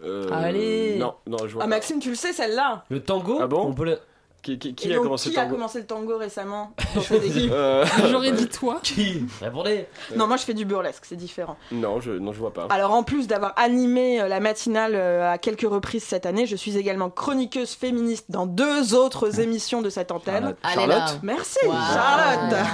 euh, 0.03 0.29
Allez. 0.31 0.97
Non, 0.97 1.15
non, 1.27 1.37
je 1.47 1.53
vois 1.53 1.63
Ah 1.63 1.65
pas. 1.65 1.69
Maxime, 1.75 1.99
tu 1.99 2.09
le 2.09 2.15
sais 2.15 2.33
celle-là 2.33 2.83
Le 2.89 3.01
tango 3.01 3.39
Ah 3.41 3.47
bon 3.47 3.65
On 3.67 3.73
peut 3.73 3.85
le- 3.85 3.99
Qui, 4.43 4.59
qui- 4.59 4.75
qui 4.75 4.89
Et 4.89 4.91
a 4.91 4.95
donc, 4.95 5.05
commencé 5.05 5.29
qui 5.29 5.35
le 5.35 5.41
a 5.41 5.45
tango 5.45 5.55
commencé 5.55 5.79
le 5.79 5.85
tango 5.85 6.17
récemment 6.17 6.73
dans 6.95 7.01
cette 7.01 7.23
équipe? 7.23 7.49
Euh, 7.51 7.85
J'aurais 8.11 8.33
dit 8.33 8.47
toi. 8.49 8.79
Qui? 8.83 9.23
Répondez. 9.41 9.87
Non, 10.17 10.27
moi 10.27 10.35
je 10.35 10.43
fais 10.43 10.53
du 10.53 10.65
burlesque, 10.65 11.05
c'est 11.05 11.15
différent. 11.15 11.55
Non, 11.71 12.01
je, 12.01 12.11
non, 12.11 12.33
je 12.33 12.39
vois 12.39 12.51
pas. 12.53 12.67
Alors 12.69 12.91
en 12.91 13.03
plus 13.03 13.27
d'avoir 13.27 13.53
animé 13.55 14.19
euh, 14.21 14.27
la 14.27 14.41
matinale 14.41 14.95
euh, 14.95 15.31
à 15.31 15.37
quelques 15.37 15.61
reprises 15.69 16.03
cette 16.03 16.25
année, 16.25 16.45
je 16.45 16.57
suis 16.57 16.75
également 16.77 17.09
chroniqueuse 17.09 17.71
féministe 17.73 18.25
dans 18.29 18.45
deux 18.45 18.93
autres 18.93 19.39
émissions 19.39 19.81
de 19.81 19.89
cette 19.89 20.11
antenne. 20.11 20.55
Charlotte. 20.61 20.77
Allez 20.77 20.87
là. 20.87 21.05
Merci 21.23 21.59
Wow. 21.65 21.71
Charlotte. 21.93 22.59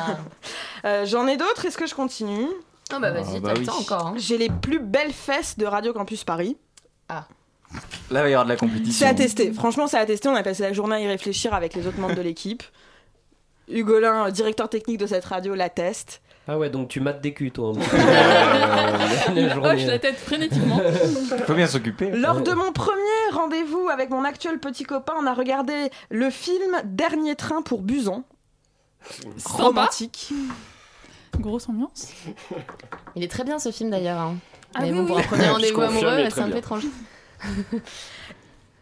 Euh, 0.85 1.05
J'en 1.05 1.27
ai 1.27 1.35
d'autres, 1.37 1.65
est-ce 1.65 1.77
que 1.77 1.85
je 1.85 1.93
continue? 1.93 2.47
Ah 2.91 2.99
bah 2.99 3.11
vas-y, 3.11 3.35
Ah, 3.35 3.39
bah 3.41 3.49
t'as 3.49 3.53
le 3.53 3.59
oui. 3.59 3.65
temps 3.65 3.77
encore. 3.79 4.07
hein. 4.07 4.13
J'ai 4.15 4.37
les 4.37 4.47
plus 4.49 4.79
belles 4.79 5.11
fesses 5.11 5.57
de 5.57 5.65
Radio 5.65 5.91
Campus 5.93 6.23
Paris. 6.23 6.57
Là, 8.11 8.21
il 8.21 8.23
va 8.23 8.29
y 8.29 8.33
avoir 8.33 8.45
de 8.45 8.49
la 8.49 8.55
compétition. 8.57 9.05
C'est 9.05 9.11
à 9.11 9.13
tester. 9.13 9.53
Franchement, 9.53 9.87
c'est 9.87 9.97
à 9.97 10.05
tester. 10.05 10.29
On 10.29 10.35
a 10.35 10.43
passé 10.43 10.63
la 10.63 10.73
journée 10.73 10.95
à 10.95 10.99
y 10.99 11.07
réfléchir 11.07 11.53
avec 11.53 11.73
les 11.75 11.85
autres 11.87 11.99
membres 11.99 12.15
de 12.15 12.21
l'équipe. 12.21 12.63
Hugolin, 13.69 14.27
euh, 14.27 14.31
directeur 14.31 14.67
technique 14.69 14.97
de 14.97 15.05
cette 15.05 15.25
radio, 15.25 15.53
l'atteste. 15.55 16.21
Ah 16.47 16.57
ouais 16.57 16.71
donc 16.71 16.87
tu 16.87 16.99
mates 16.99 17.21
des 17.21 17.35
culs 17.35 17.51
toi. 17.51 17.73
euh, 17.93 19.33
la 19.35 19.53
journée. 19.53 19.69
Hoche 19.69 19.85
la 19.85 19.99
tête 19.99 20.15
frénétiquement. 20.15 20.81
Il 21.37 21.43
faut 21.43 21.53
bien 21.53 21.67
s'occuper. 21.67 22.09
Lors 22.09 22.41
de 22.41 22.51
mon 22.53 22.71
premier 22.71 22.99
rendez-vous 23.33 23.87
avec 23.89 24.09
mon 24.09 24.23
actuel 24.23 24.57
petit 24.59 24.83
copain, 24.83 25.13
on 25.21 25.27
a 25.27 25.33
regardé 25.35 25.91
le 26.09 26.31
film 26.31 26.75
Dernier 26.85 27.35
train 27.35 27.61
pour 27.61 27.83
Busan. 27.83 28.23
Romantique. 29.45 30.33
Grosse 31.39 31.69
ambiance. 31.69 32.07
Il 33.15 33.23
est 33.23 33.27
très 33.31 33.43
bien 33.43 33.59
ce 33.59 33.71
film 33.71 33.91
d'ailleurs. 33.91 34.17
hein. 34.19 34.35
Ah 34.73 34.79
Mais 34.81 34.91
oui, 34.91 34.99
bon, 35.01 35.05
pour 35.05 35.19
un 35.19 35.21
premier 35.23 35.49
rendez-vous 35.49 35.81
il 35.81 35.85
amoureux, 35.85 36.29
c'est 36.33 36.41
un 36.41 36.49
peu 36.49 36.57
étrange. 36.57 36.85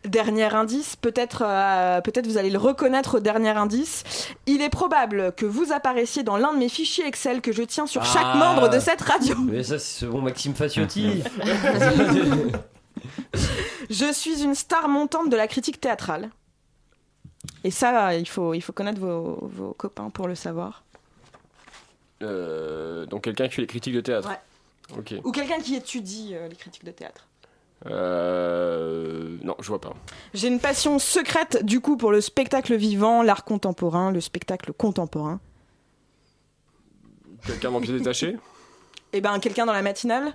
Dernier 0.06 0.54
indice, 0.54 0.96
peut-être 0.96 1.44
euh, 1.46 2.00
peut-être 2.00 2.28
vous 2.28 2.38
allez 2.38 2.50
le 2.52 2.58
reconnaître 2.60 3.18
au 3.18 3.20
dernier 3.20 3.50
indice. 3.50 4.04
Il 4.46 4.62
est 4.62 4.70
probable 4.70 5.34
que 5.36 5.46
vous 5.46 5.74
apparaissiez 5.74 6.24
dans 6.24 6.38
l'un 6.38 6.54
de 6.54 6.60
mes 6.60 6.70
fichiers 6.70 7.06
Excel 7.06 7.42
que 7.42 7.52
je 7.52 7.64
tiens 7.64 7.88
sur 7.88 8.06
chaque 8.06 8.24
Ah. 8.26 8.36
membre 8.38 8.70
de 8.70 8.80
cette 8.80 9.02
radio. 9.02 9.36
Mais 9.44 9.64
ça 9.64 9.80
c'est 9.80 10.00
ce 10.02 10.06
bon 10.06 10.22
Maxime 10.22 10.54
Faciotti. 10.56 11.24
Je 13.90 14.12
suis 14.12 14.44
une 14.44 14.56
star 14.56 14.88
montante 14.90 15.30
de 15.30 15.36
la 15.36 15.48
critique 15.48 15.80
théâtrale. 15.82 16.30
Et 17.64 17.72
ça, 17.72 18.16
il 18.16 18.28
faut, 18.28 18.54
il 18.54 18.62
faut 18.62 18.74
connaître 18.74 19.00
vos, 19.00 19.40
vos 19.42 19.74
copains 19.74 20.10
pour 20.10 20.28
le 20.28 20.36
savoir. 20.36 20.84
Euh, 22.22 23.06
donc 23.06 23.24
quelqu'un 23.24 23.48
qui 23.48 23.56
fait 23.56 23.62
les 23.62 23.68
critiques 23.68 23.94
de 23.96 24.02
théâtre. 24.02 24.30
Ouais. 24.30 24.98
Ok. 25.00 25.14
Ou 25.24 25.32
quelqu'un 25.32 25.60
qui 25.60 25.76
étudie 25.76 26.32
euh, 26.34 26.48
les 26.48 26.56
critiques 26.56 26.86
de 26.86 26.92
théâtre. 26.92 27.28
Euh, 27.86 29.38
non, 29.44 29.56
je 29.60 29.68
vois 29.68 29.80
pas. 29.80 29.94
J'ai 30.34 30.48
une 30.48 30.60
passion 30.60 31.00
secrète 31.00 31.64
du 31.64 31.80
coup 31.80 31.96
pour 31.96 32.12
le 32.12 32.22
spectacle 32.22 32.76
vivant, 32.76 33.22
l'art 33.22 33.46
contemporain, 33.46 34.12
le 34.12 34.22
spectacle 34.22 34.74
contemporain. 34.74 35.40
Quelqu'un 37.46 37.72
dans 37.72 37.80
pièce 37.80 37.98
détachée 37.98 38.38
Et 39.14 39.22
ben 39.22 39.40
quelqu'un 39.40 39.66
dans 39.66 39.74
la 39.74 39.82
matinale, 39.82 40.34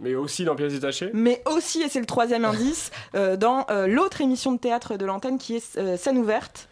Mais 0.00 0.14
aussi 0.14 0.44
dans 0.44 0.56
pièce 0.56 0.72
détachée 0.72 1.10
mais 1.14 1.42
aussi, 1.46 1.82
et 1.82 1.88
c'est 1.88 2.00
le 2.00 2.06
troisième 2.06 2.44
indice, 2.44 2.90
euh, 3.14 3.36
dans 3.36 3.64
euh, 3.70 3.86
l'autre 3.86 4.20
émission 4.20 4.52
de 4.52 4.58
théâtre 4.58 4.96
de 4.96 5.04
l'antenne 5.04 5.38
qui 5.38 5.56
est 5.56 5.76
euh, 5.78 5.96
Scène 5.96 6.18
ouverte. 6.18 6.68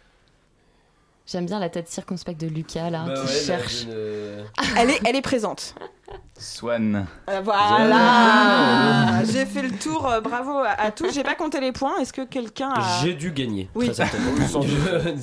J'aime 1.31 1.45
bien 1.45 1.59
la 1.59 1.69
tête 1.69 1.87
circonspecte 1.87 2.41
de 2.41 2.47
Lucas 2.47 2.89
là, 2.89 3.03
Bah 3.07 3.13
qui 3.13 3.21
ouais, 3.31 3.39
cherche. 3.39 3.85
Elle 4.77 4.89
est, 4.89 4.99
elle 5.05 5.15
est 5.15 5.21
présente. 5.21 5.75
Swan. 6.37 7.05
Euh, 7.29 7.41
voilà 7.41 9.23
J'ai 9.31 9.45
fait 9.45 9.61
le 9.61 9.71
tour, 9.71 10.07
euh, 10.09 10.19
bravo 10.19 10.57
à, 10.59 10.71
à 10.71 10.91
tous. 10.91 11.13
J'ai 11.13 11.23
pas 11.23 11.35
compté 11.35 11.61
les 11.61 11.71
points. 11.71 11.97
Est-ce 11.99 12.11
que 12.11 12.25
quelqu'un 12.25 12.71
a. 12.75 13.01
J'ai 13.03 13.13
dû 13.13 13.31
gagner. 13.31 13.69
Oui. 13.75 13.85
Très 13.85 13.95
certainement. 13.95 14.31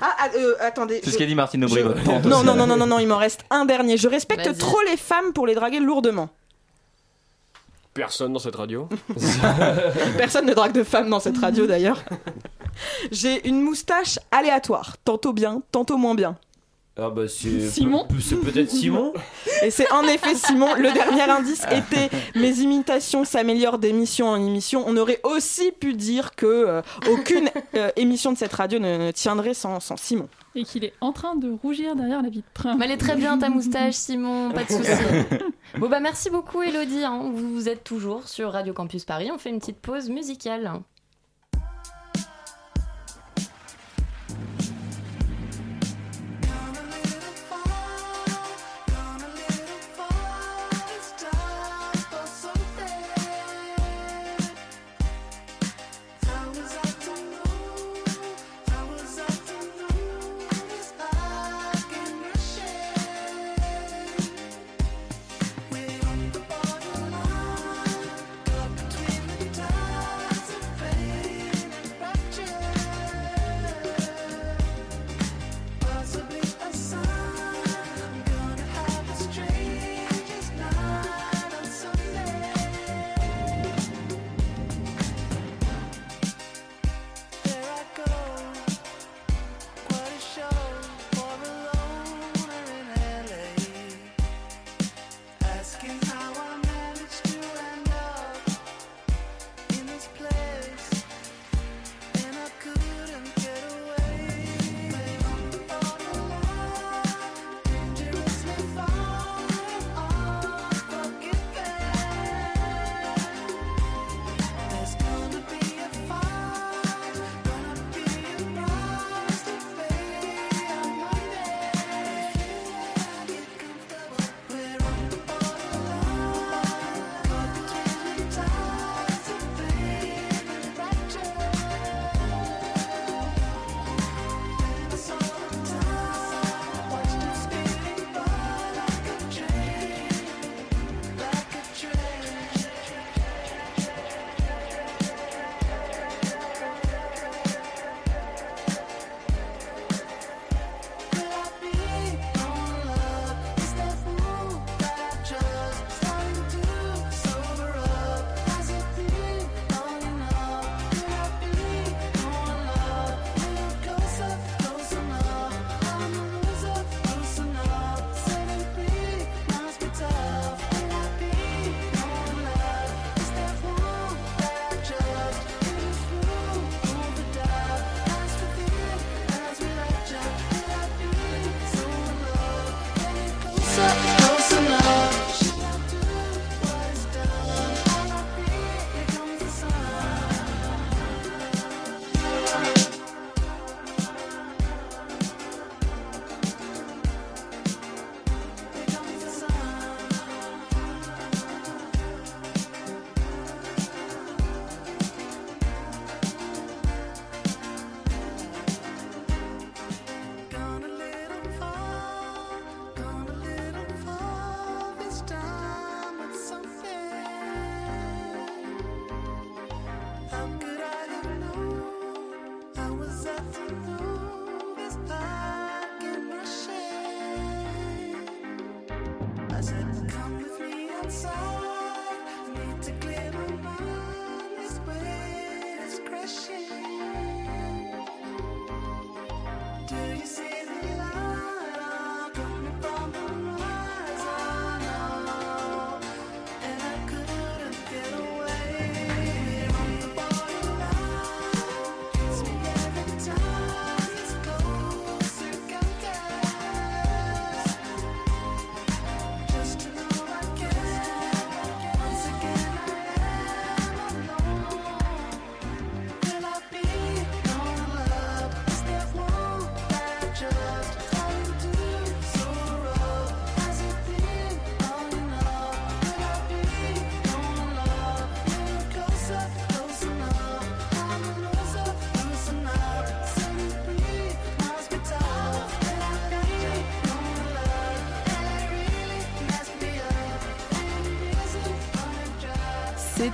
Ah, 0.00 0.08
ah, 0.18 0.28
euh, 0.36 0.54
attendez. 0.60 0.98
C'est 1.04 1.06
je- 1.06 1.10
ce 1.12 1.18
qu'a 1.18 1.26
dit 1.26 1.36
Martine 1.36 1.64
Aubry. 1.64 1.82
je- 1.82 2.28
Non, 2.28 2.42
non, 2.42 2.56
non, 2.56 2.66
non, 2.66 2.76
non, 2.76 2.86
non, 2.88 2.98
il 2.98 3.06
m'en 3.06 3.16
reste 3.16 3.44
un 3.48 3.64
dernier. 3.64 3.96
Je 3.96 4.08
respecte 4.08 4.58
trop 4.58 4.80
les 4.90 4.96
femmes 4.96 5.32
pour 5.32 5.46
les 5.46 5.54
draguer 5.54 5.78
lourdement. 5.78 6.30
Personne 7.94 8.32
dans 8.32 8.40
cette 8.40 8.56
radio. 8.56 8.88
Personne 10.18 10.46
ne 10.46 10.52
drague 10.54 10.72
de 10.72 10.82
femmes 10.82 11.08
dans 11.10 11.20
cette 11.20 11.38
radio 11.38 11.66
d'ailleurs. 11.68 12.02
J'ai 13.12 13.46
une 13.48 13.60
moustache 13.62 14.18
aléatoire, 14.30 14.96
tantôt 15.04 15.32
bien, 15.32 15.62
tantôt 15.72 15.96
moins 15.96 16.14
bien. 16.14 16.36
Ah 17.00 17.10
bah 17.10 17.28
c'est 17.28 17.60
Simon 17.68 18.06
pe- 18.08 18.18
C'est 18.20 18.34
peut-être 18.40 18.70
Simon. 18.70 19.12
Et 19.62 19.70
c'est 19.70 19.88
en 19.92 20.02
effet 20.02 20.34
Simon. 20.34 20.74
Le 20.74 20.90
dernier 20.92 21.22
indice 21.30 21.62
était 21.70 22.10
mes 22.34 22.58
imitations 22.58 23.24
s'améliorent 23.24 23.78
d'émission 23.78 24.26
en 24.30 24.34
émission. 24.44 24.82
On 24.84 24.96
aurait 24.96 25.20
aussi 25.22 25.70
pu 25.70 25.94
dire 25.94 26.34
que 26.34 26.46
euh, 26.46 26.82
aucune 27.08 27.50
euh, 27.76 27.90
émission 27.94 28.32
de 28.32 28.36
cette 28.36 28.52
radio 28.52 28.80
ne, 28.80 28.96
ne 28.98 29.10
tiendrait 29.12 29.54
sans, 29.54 29.78
sans 29.78 29.96
Simon. 29.96 30.28
Et 30.56 30.64
qu'il 30.64 30.84
est 30.84 30.92
en 31.00 31.12
train 31.12 31.36
de 31.36 31.52
rougir 31.62 31.94
derrière 31.94 32.20
la 32.20 32.30
vitre. 32.30 32.66
Mais 32.76 32.86
elle 32.86 32.90
est 32.90 32.96
très 32.96 33.14
bien 33.14 33.38
ta 33.38 33.48
moustache, 33.48 33.94
Simon, 33.94 34.50
pas 34.50 34.64
de 34.64 34.72
soucis. 34.72 34.90
bon 35.78 35.88
bah 35.88 36.00
merci 36.00 36.30
beaucoup 36.30 36.62
Elodie, 36.62 37.04
hein. 37.04 37.30
vous, 37.32 37.54
vous 37.54 37.68
êtes 37.68 37.84
toujours 37.84 38.26
sur 38.26 38.50
Radio 38.50 38.72
Campus 38.72 39.04
Paris. 39.04 39.30
On 39.32 39.38
fait 39.38 39.50
une 39.50 39.60
petite 39.60 39.78
pause 39.78 40.08
musicale. 40.10 40.72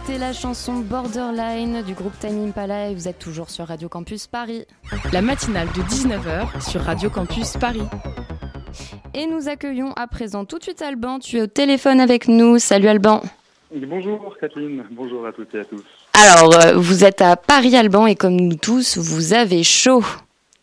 C'était 0.07 0.19
la 0.19 0.35
chanson 0.35 0.81
Borderline 0.81 1.83
du 1.83 1.95
groupe 1.95 2.13
Time 2.19 2.49
Impala 2.49 2.91
et 2.91 2.95
vous 2.95 3.09
êtes 3.09 3.19
toujours 3.19 3.49
sur 3.49 3.67
Radio 3.67 3.89
Campus 3.89 4.27
Paris. 4.27 4.67
La 5.15 5.23
matinale 5.23 5.69
de 5.69 5.81
19h 5.81 6.61
sur 6.71 6.83
Radio 6.83 7.09
Campus 7.09 7.57
Paris. 7.57 7.85
Et 9.15 9.27
nous 9.27 9.49
accueillons 9.49 9.93
à 9.95 10.07
présent 10.07 10.45
tout 10.45 10.59
de 10.59 10.65
suite 10.65 10.83
Alban. 10.83 11.21
Tu 11.21 11.39
es 11.39 11.43
au 11.43 11.47
téléphone 11.47 12.01
avec 12.01 12.29
nous. 12.29 12.59
Salut 12.59 12.89
Alban. 12.89 13.23
Bonjour 13.75 14.37
Kathleen, 14.39 14.85
bonjour 14.91 15.27
à 15.27 15.33
toutes 15.33 15.55
et 15.55 15.61
à 15.61 15.65
tous. 15.65 15.83
Alors, 16.13 16.55
euh, 16.55 16.75
vous 16.77 17.05
êtes 17.05 17.23
à 17.23 17.37
Paris 17.37 17.75
Alban 17.75 18.07
et 18.07 18.15
comme 18.15 18.37
nous 18.37 18.57
tous, 18.57 18.99
vous 18.99 19.33
avez 19.33 19.63
chaud. 19.63 20.05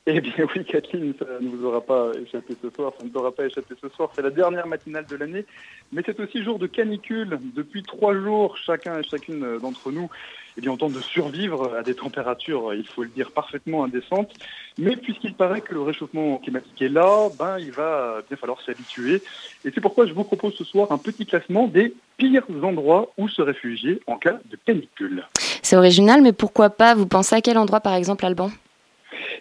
Eh 0.08 0.20
bien 0.20 0.34
oui 0.56 0.66
Kathleen, 0.66 1.14
ça 1.20 1.26
ne 1.40 1.48
vous 1.48 1.64
aura 1.64 1.80
pas 1.80 2.12
échappé 2.20 2.56
ce 2.60 2.72
soir, 2.72 2.92
ça 2.98 3.06
ne 3.06 3.10
t'aura 3.12 3.32
pas 3.32 3.46
échappé 3.46 3.76
ce 3.80 3.88
soir, 3.90 4.10
c'est 4.16 4.24
la 4.24 4.32
dernière 4.32 4.66
matinale 4.66 5.06
de 5.06 5.16
l'année, 5.16 5.46
mais 5.92 6.02
c'est 6.04 6.20
aussi 6.20 6.44
jour 6.44 6.58
de 6.58 6.66
canicule. 6.66 7.38
Depuis 7.56 7.84
trois 7.84 8.16
jours, 8.16 8.58
chacun 8.58 9.00
et 9.00 9.04
chacune 9.04 9.60
d'entre 9.60 9.92
nous 9.92 10.10
eh 10.58 10.62
bien, 10.62 10.76
tente 10.76 10.94
de 10.94 11.02
survivre 11.02 11.76
à 11.76 11.84
des 11.84 11.94
températures, 11.94 12.74
il 12.74 12.86
faut 12.88 13.04
le 13.04 13.10
dire, 13.10 13.32
parfaitement 13.32 13.84
indécentes. 13.84 14.34
Mais 14.78 14.96
puisqu'il 14.96 15.34
paraît 15.34 15.62
que 15.62 15.74
le 15.74 15.82
réchauffement 15.82 16.38
climatique 16.38 16.82
est 16.82 16.90
là, 16.90 17.30
ben, 17.38 17.58
il 17.60 17.72
va 17.72 18.22
bien 18.28 18.38
falloir 18.38 18.60
s'habituer. 18.62 19.22
Et 19.64 19.72
c'est 19.74 19.82
pourquoi 19.82 20.08
je 20.08 20.14
vous 20.14 20.24
propose 20.24 20.54
ce 20.56 20.64
soir 20.64 20.92
un 20.92 20.98
petit 20.98 21.26
classement 21.26 21.68
des 21.68 21.94
pires 22.18 22.46
endroits 22.64 23.12
où 23.18 23.30
se 23.30 23.42
réfugier 23.42 24.02
en 24.08 24.18
cas 24.18 24.40
de 24.50 24.58
canicule. 24.66 25.26
C'est 25.62 25.78
original, 25.78 26.22
mais 26.22 26.34
pourquoi 26.34 26.70
pas? 26.70 26.96
Vous 26.96 27.08
pensez 27.08 27.36
à 27.36 27.42
quel 27.42 27.58
endroit, 27.58 27.80
par 27.80 27.94
exemple, 27.94 28.26
Alban? 28.26 28.50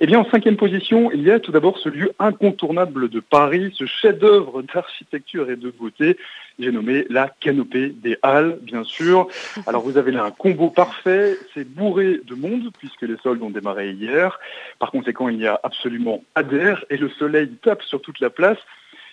Eh 0.01 0.07
bien, 0.07 0.21
en 0.21 0.31
cinquième 0.31 0.57
position, 0.57 1.11
il 1.13 1.23
y 1.23 1.31
a 1.31 1.41
tout 1.41 1.53
d'abord 1.53 1.79
ce 1.79 1.89
lieu 1.89 2.13
incontournable 2.19 3.09
de 3.09 3.21
Paris, 3.21 3.73
ce 3.77 3.87
chef-d'œuvre 3.87 4.63
d'architecture 4.63 5.51
et 5.51 5.57
de 5.57 5.71
beauté. 5.71 6.17
J'ai 6.59 6.73
nommé 6.73 7.07
la 7.09 7.29
canopée 7.41 7.89
des 7.89 8.19
Halles, 8.23 8.59
bien 8.63 8.85
sûr. 8.85 9.29
Alors, 9.67 9.83
vous 9.83 9.97
avez 9.97 10.13
là 10.13 10.25
un 10.25 10.31
combo 10.31 10.71
parfait. 10.71 11.37
C'est 11.55 11.65
bourré 11.65 12.21
de 12.27 12.35
monde, 12.35 12.71
puisque 12.79 13.03
les 13.03 13.17
soldes 13.23 13.43
ont 13.43 13.51
démarré 13.51 13.91
hier. 13.91 14.39
Par 14.79 14.91
conséquent, 14.91 15.29
il 15.29 15.39
n'y 15.39 15.47
a 15.47 15.59
absolument 15.63 16.23
pas 16.35 16.43
d'air 16.43 16.85
et 16.91 16.97
le 16.97 17.09
soleil 17.09 17.49
tape 17.63 17.83
sur 17.83 18.01
toute 18.01 18.21
la 18.21 18.31
place. 18.31 18.59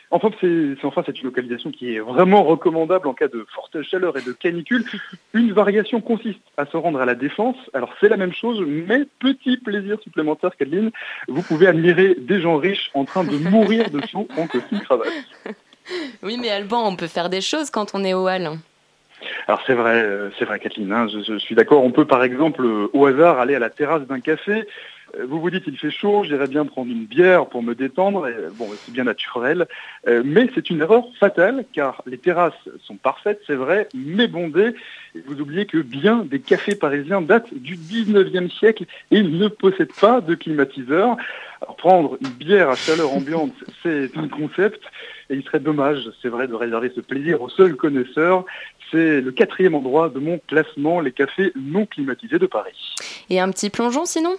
Enfin, 0.10 0.30
c'est 0.40 0.76
enfin 0.84 1.04
une 1.04 1.24
localisation 1.24 1.70
qui 1.70 1.96
est 1.96 2.00
vraiment 2.00 2.44
recommandable 2.44 3.08
en 3.10 3.14
cas 3.14 3.28
de 3.28 3.46
forte 3.54 3.82
chaleur 3.82 4.18
et 4.18 4.22
de 4.22 4.32
canicule. 4.32 4.86
Une 5.34 5.52
variation 5.52 6.00
consiste 6.00 6.40
à 6.56 6.66
se 6.66 6.78
rendre 6.78 7.02
à 7.02 7.06
la 7.06 7.16
défense. 7.16 7.58
Alors 7.74 7.94
c'est 8.00 8.08
la 8.08 8.16
même 8.16 8.34
chose, 8.34 8.64
mais 8.66 9.04
petit 9.20 9.58
plaisir 9.58 10.00
supplémentaire, 10.02 10.56
Kathleen, 10.56 10.92
vous 11.28 11.42
pouvez 11.42 11.68
admirer 11.68 12.16
des 12.18 12.40
gens 12.40 12.56
riches 12.56 12.90
en 12.94 13.04
train 13.04 13.26
de 13.26 13.38
mourir 13.50 13.90
de 13.90 14.00
chaud 14.08 14.28
en 14.38 14.48
costume 14.48 14.80
cravate. 14.82 15.12
Oui, 16.22 16.38
mais 16.38 16.50
Alban, 16.50 16.86
on 16.86 16.98
peut 16.98 17.08
faire 17.08 17.30
des 17.30 17.40
choses 17.40 17.70
quand 17.70 17.92
on 17.94 18.04
est 18.04 18.14
au 18.14 18.28
hall. 18.28 18.50
Alors 19.48 19.62
c'est 19.66 19.74
vrai, 19.74 20.04
euh, 20.04 20.30
c'est 20.38 20.44
vrai, 20.44 20.60
Kathleen. 20.60 20.92
hein, 20.92 21.08
je, 21.08 21.22
je 21.22 21.38
suis 21.38 21.56
d'accord. 21.56 21.82
On 21.82 21.92
peut 21.92 22.04
par 22.04 22.24
exemple 22.24 22.66
euh, 22.66 22.90
au 22.92 23.06
hasard 23.06 23.40
aller 23.40 23.56
à 23.56 23.60
la 23.60 23.70
terrasse 23.70 24.04
d'un 24.04 24.20
café. 24.20 24.68
Euh, 25.16 25.26
Vous 25.28 25.40
vous 25.40 25.50
dites 25.50 25.64
il 25.68 25.78
fait 25.78 25.92
chaud, 25.92 26.24
j'irais 26.24 26.48
bien 26.48 26.66
prendre 26.66 26.92
une 26.92 27.06
bière 27.06 27.48
pour 27.48 27.64
me 27.64 27.76
détendre. 27.76 28.28
Et, 28.28 28.36
bon, 28.54 28.68
c'est 28.86 28.92
bien 28.92 29.04
naturel, 29.04 29.68
Euh, 30.08 30.22
mais 30.26 30.50
c'est 30.56 30.70
une 30.70 30.82
erreur 30.82 31.04
fatale 31.20 31.66
car 31.74 32.02
les 32.06 32.18
terrasses 32.18 32.54
sont 32.84 32.96
parfaites, 32.96 33.42
c'est 33.46 33.56
vrai, 33.56 33.90
mais 33.94 34.28
bondées. 34.28 34.74
Vous 35.26 35.42
oubliez 35.42 35.66
que 35.66 35.80
bien 35.80 36.24
des 36.24 36.40
cafés 36.40 36.76
parisiens 36.76 37.22
datent 37.22 37.54
du 37.54 37.76
19e 37.76 38.50
siècle 38.50 38.86
et 39.12 39.18
ils 39.18 39.38
ne 39.38 39.48
possèdent 39.48 40.00
pas 40.00 40.22
de 40.22 40.36
climatiseur. 40.36 41.18
Alors, 41.62 41.76
prendre 41.76 42.18
une 42.22 42.30
bière 42.30 42.70
à 42.70 42.76
chaleur 42.76 43.12
ambiante, 43.14 43.54
c'est 43.84 44.16
un 44.18 44.28
concept 44.28 44.82
et 45.30 45.36
il 45.36 45.44
serait 45.44 45.60
dommage, 45.60 46.10
c'est 46.22 46.30
vrai, 46.30 46.48
de 46.48 46.54
réserver 46.56 46.92
ce 46.96 47.02
plaisir 47.02 47.42
aux 47.42 47.50
seuls 47.50 47.76
connaisseurs. 47.76 48.46
C'est 48.92 49.20
le 49.20 49.32
quatrième 49.32 49.76
endroit 49.76 50.08
de 50.10 50.20
mon 50.20 50.40
classement, 50.48 51.02
les 51.02 51.12
cafés 51.12 51.52
non 51.56 51.86
climatisés 51.86 52.40
de 52.40 52.46
Paris. 52.46 52.96
Et 53.30 53.40
un 53.40 53.52
petit 53.52 53.70
plongeon 53.70 54.06
sinon? 54.06 54.38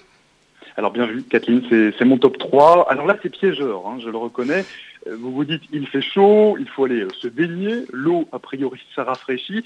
Alors 0.79 0.93
bien 0.93 1.07
vu, 1.07 1.25
Kathleen, 1.25 1.61
c'est 1.99 2.05
mon 2.05 2.19
top 2.19 2.39
3. 2.39 2.87
Alors 2.89 3.05
là, 3.05 3.17
c'est 3.21 3.31
piégeur, 3.31 3.83
hein, 3.89 3.99
je 4.01 4.09
le 4.09 4.17
reconnais. 4.17 4.65
Euh, 5.09 5.17
Vous 5.19 5.33
vous 5.33 5.45
dites, 5.45 5.63
il 5.73 5.87
fait 5.87 6.01
chaud, 6.01 6.57
il 6.59 6.69
faut 6.69 6.85
aller 6.85 7.03
euh, 7.03 7.09
se 7.21 7.29
baigner. 7.29 7.85
L'eau, 7.93 8.29
a 8.33 8.39
priori, 8.39 8.81
ça 8.95 9.05
rafraîchit, 9.05 9.65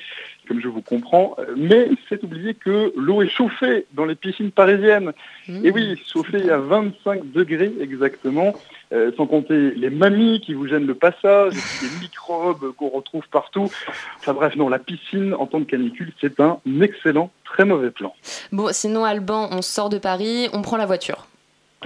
comme 0.48 0.60
je 0.60 0.68
vous 0.68 0.82
comprends. 0.82 1.34
Euh, 1.38 1.54
Mais 1.56 1.88
c'est 2.08 2.22
oublier 2.22 2.54
que 2.54 2.92
l'eau 2.96 3.22
est 3.22 3.28
chauffée 3.28 3.86
dans 3.92 4.04
les 4.04 4.14
piscines 4.14 4.50
parisiennes. 4.50 5.12
Et 5.48 5.70
oui, 5.70 6.00
chauffée 6.06 6.50
à 6.50 6.58
25 6.58 7.32
degrés 7.32 7.72
exactement. 7.80 8.54
Euh, 8.92 9.10
sans 9.16 9.26
compter 9.26 9.70
les 9.70 9.88
mamies 9.88 10.40
qui 10.40 10.52
vous 10.52 10.66
gênent 10.66 10.86
le 10.86 10.94
passage, 10.94 11.54
et 11.54 11.60
puis 11.78 11.86
les 11.88 12.00
microbes 12.02 12.72
qu'on 12.76 12.90
retrouve 12.90 13.26
partout. 13.30 13.70
Enfin 14.18 14.34
bref, 14.34 14.54
non, 14.56 14.68
la 14.68 14.78
piscine 14.78 15.32
en 15.32 15.46
temps 15.46 15.60
de 15.60 15.64
canicule, 15.64 16.12
c'est 16.20 16.40
un 16.40 16.58
excellent, 16.82 17.30
très 17.42 17.64
mauvais 17.64 17.90
plan. 17.90 18.14
Bon, 18.50 18.68
sinon 18.70 19.06
Alban, 19.06 19.48
on 19.50 19.62
sort 19.62 19.88
de 19.88 19.96
Paris, 19.96 20.50
on 20.52 20.60
prend 20.60 20.76
la 20.76 20.84
voiture. 20.84 21.26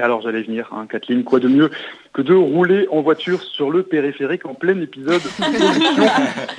Alors 0.01 0.21
j'allais 0.21 0.43
venir, 0.43 0.69
hein, 0.73 0.87
Kathleen, 0.89 1.25
quoi 1.25 1.41
de 1.41 1.49
mieux 1.49 1.71
que 2.13 2.23
de 2.23 2.35
rouler 2.35 2.87
en 2.91 3.03
voiture 3.03 3.43
sur 3.43 3.71
le 3.71 3.83
périphérique 3.83 4.47
en 4.47 4.55
plein 4.55 4.81
épisode 4.81 5.21
pollution, 5.21 6.05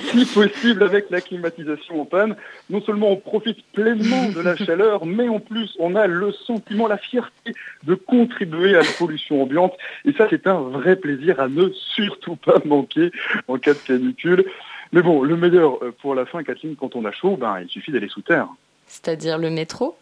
si 0.12 0.24
possible 0.26 0.82
avec 0.82 1.10
la 1.10 1.20
climatisation 1.20 2.00
en 2.00 2.04
panne. 2.04 2.36
Non 2.70 2.80
seulement 2.80 3.10
on 3.10 3.16
profite 3.16 3.64
pleinement 3.72 4.28
de 4.28 4.40
la 4.40 4.56
chaleur, 4.56 5.04
mais 5.04 5.28
en 5.28 5.40
plus 5.40 5.74
on 5.78 5.96
a 5.96 6.06
le 6.06 6.32
sentiment, 6.32 6.86
la 6.86 6.98
fierté 6.98 7.54
de 7.84 7.94
contribuer 7.94 8.76
à 8.76 8.82
la 8.82 8.90
pollution 8.98 9.42
ambiante. 9.42 9.74
Et 10.04 10.12
ça 10.12 10.26
c'est 10.30 10.46
un 10.46 10.60
vrai 10.60 10.96
plaisir 10.96 11.40
à 11.40 11.48
ne 11.48 11.70
surtout 11.70 12.36
pas 12.36 12.60
manquer 12.64 13.10
en 13.48 13.58
cas 13.58 13.74
de 13.74 13.78
canicule. 13.78 14.44
Mais 14.92 15.02
bon, 15.02 15.22
le 15.22 15.36
meilleur 15.36 15.82
euh, 15.82 15.92
pour 16.00 16.14
la 16.14 16.24
fin, 16.24 16.42
Kathleen, 16.42 16.76
quand 16.76 16.96
on 16.96 17.04
a 17.04 17.12
chaud, 17.12 17.36
ben, 17.36 17.58
il 17.60 17.68
suffit 17.68 17.92
d'aller 17.92 18.08
sous 18.08 18.22
terre. 18.22 18.48
C'est-à-dire 18.86 19.36
le 19.36 19.50
métro? 19.50 19.96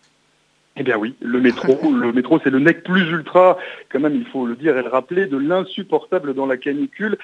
Eh 0.76 0.82
bien 0.82 0.98
oui, 0.98 1.14
le 1.20 1.40
métro, 1.40 1.78
le 1.90 2.12
métro 2.12 2.38
c'est 2.42 2.50
le 2.50 2.58
nec 2.58 2.82
plus 2.82 3.10
ultra, 3.10 3.58
quand 3.88 4.00
même 4.00 4.14
il 4.14 4.26
faut 4.26 4.46
le 4.46 4.56
dire 4.56 4.76
et 4.76 4.82
le 4.82 4.88
rappeler, 4.88 5.26
de 5.26 5.38
l'insupportable 5.38 6.34
dans 6.34 6.46
la 6.46 6.56
canicule. 6.56 7.16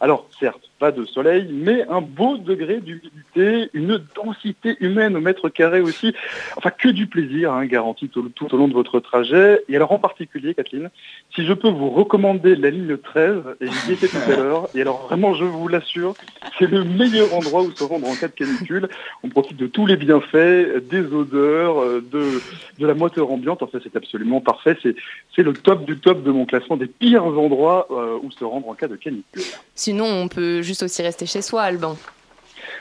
Alors 0.00 0.26
certes, 0.38 0.70
pas 0.78 0.92
de 0.92 1.04
soleil, 1.04 1.48
mais 1.52 1.84
un 1.88 2.00
beau 2.00 2.36
degré 2.36 2.80
d'humidité, 2.80 3.68
une 3.72 4.00
densité 4.14 4.76
humaine 4.80 5.16
au 5.16 5.20
mètre 5.20 5.48
carré 5.48 5.80
aussi. 5.80 6.14
Enfin 6.56 6.70
que 6.70 6.88
du 6.88 7.08
plaisir 7.08 7.52
hein, 7.52 7.66
garanti 7.66 8.08
tout, 8.08 8.24
au 8.52 8.56
long 8.56 8.68
de 8.68 8.74
votre 8.74 9.00
trajet. 9.00 9.62
Et 9.68 9.74
alors 9.74 9.90
en 9.90 9.98
particulier, 9.98 10.54
Kathleen, 10.54 10.90
si 11.34 11.44
je 11.44 11.52
peux 11.52 11.68
vous 11.68 11.90
recommander 11.90 12.54
la 12.54 12.70
ligne 12.70 12.96
13, 12.96 13.42
et 13.60 13.66
j'y 13.66 13.92
étais 13.92 14.08
tout 14.08 14.30
à 14.30 14.36
l'heure, 14.36 14.68
et 14.74 14.80
alors 14.82 15.06
vraiment 15.06 15.34
je 15.34 15.44
vous 15.44 15.66
l'assure, 15.66 16.14
c'est 16.58 16.70
le 16.70 16.84
meilleur 16.84 17.34
endroit 17.34 17.62
où 17.62 17.72
se 17.72 17.82
rendre 17.82 18.08
en 18.08 18.14
cas 18.14 18.28
de 18.28 18.32
canicule. 18.32 18.88
On 19.24 19.28
profite 19.28 19.56
de 19.56 19.66
tous 19.66 19.86
les 19.86 19.96
bienfaits, 19.96 20.88
des 20.88 21.12
odeurs, 21.12 21.82
euh, 21.82 22.04
de, 22.12 22.40
la 22.78 22.94
moteur 22.94 23.30
ambiante. 23.32 23.62
Enfin, 23.62 23.78
c'est 23.82 23.96
absolument 23.96 24.40
parfait. 24.40 24.76
C'est, 24.82 24.94
c'est 25.34 25.42
le 25.42 25.52
top 25.52 25.84
du 25.84 25.98
top 25.98 26.22
de 26.22 26.30
mon 26.30 26.46
classement 26.46 26.76
des 26.76 26.86
pires 26.86 27.24
endroits 27.24 27.88
euh, 27.90 28.18
où 28.22 28.30
se 28.30 28.44
rendre 28.44 28.68
en 28.68 28.74
cas 28.74 28.86
de 28.86 28.96
canicule. 28.96 29.42
Sinon, 29.88 30.04
on 30.04 30.28
peut 30.28 30.60
juste 30.60 30.82
aussi 30.82 31.00
rester 31.00 31.24
chez 31.24 31.40
soi, 31.40 31.62
Alban. 31.62 31.96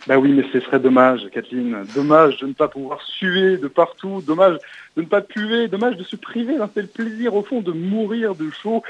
Bah 0.08 0.18
oui, 0.18 0.34
mais 0.34 0.44
ce 0.52 0.60
serait 0.60 0.82
dommage, 0.82 1.22
Kathleen. 1.32 1.86
Dommage 1.96 2.36
de 2.40 2.48
ne 2.48 2.52
pas 2.52 2.68
pouvoir 2.68 3.02
suer 3.02 3.56
de 3.56 3.70
partout. 3.70 4.22
Dommage 4.28 4.58
de 4.98 5.04
ne 5.04 5.08
pas 5.08 5.22
puer. 5.22 5.70
Dommage 5.70 5.96
de 5.96 6.04
se 6.04 6.18
priver 6.18 6.58
d'un 6.58 6.68
tel 6.68 6.90
plaisir, 6.90 7.34
au 7.34 7.44
fond, 7.44 7.62
de 7.62 7.72
mourir 7.72 8.36
de 8.36 8.50
chaud. 8.50 8.84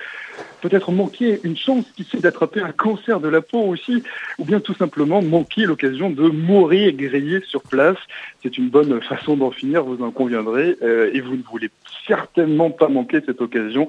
Peut-être 0.62 0.92
manquer 0.92 1.40
une 1.44 1.56
chance, 1.56 1.86
qui 1.96 2.06
sait, 2.06 2.18
d'attraper 2.18 2.62
un 2.62 2.72
cancer 2.72 3.20
de 3.20 3.28
la 3.28 3.42
peau 3.42 3.62
aussi. 3.62 4.02
Ou 4.40 4.46
bien 4.46 4.62
tout 4.62 4.74
simplement 4.74 5.22
manquer 5.22 5.66
l'occasion 5.66 6.10
de 6.10 6.24
mourir 6.24 6.94
grillé 6.94 7.42
sur 7.48 7.62
place. 7.62 7.98
C'est 8.42 8.58
une 8.58 8.70
bonne 8.70 9.00
façon 9.04 9.38
d'en 9.38 9.52
finir, 9.52 9.84
vous 9.84 10.04
en 10.04 10.10
conviendrez. 10.10 10.76
Euh, 10.82 11.12
et 11.14 11.22
vous 11.22 11.36
ne 11.36 11.44
voulez 11.44 11.70
certainement 12.08 12.72
pas 12.72 12.88
manquer 12.88 13.22
cette 13.24 13.42
occasion. 13.42 13.88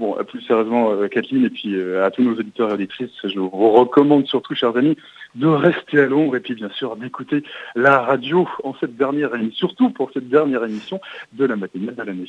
Bon, 0.00 0.16
plus 0.26 0.40
sérieusement, 0.40 0.92
euh, 0.92 1.08
Kathleen, 1.08 1.44
et 1.44 1.50
puis 1.50 1.74
euh, 1.74 2.06
à 2.06 2.10
tous 2.10 2.22
nos 2.22 2.32
auditeurs 2.32 2.70
et 2.70 2.72
auditrices, 2.72 3.10
je 3.22 3.38
vous 3.38 3.50
recommande 3.50 4.26
surtout, 4.26 4.54
chers 4.54 4.74
amis, 4.74 4.96
de 5.34 5.46
rester 5.46 6.00
à 6.00 6.06
l'ombre 6.06 6.36
et 6.36 6.40
puis 6.40 6.54
bien 6.54 6.70
sûr 6.70 6.96
d'écouter 6.96 7.42
la 7.76 8.00
radio 8.00 8.48
en 8.64 8.74
cette 8.80 8.96
dernière 8.96 9.34
émission, 9.34 9.68
surtout 9.68 9.90
pour 9.90 10.10
cette 10.14 10.30
dernière 10.30 10.64
émission 10.64 11.02
de 11.34 11.44
la 11.44 11.54
matinale 11.54 11.96
de 11.96 12.02
l'année. 12.02 12.28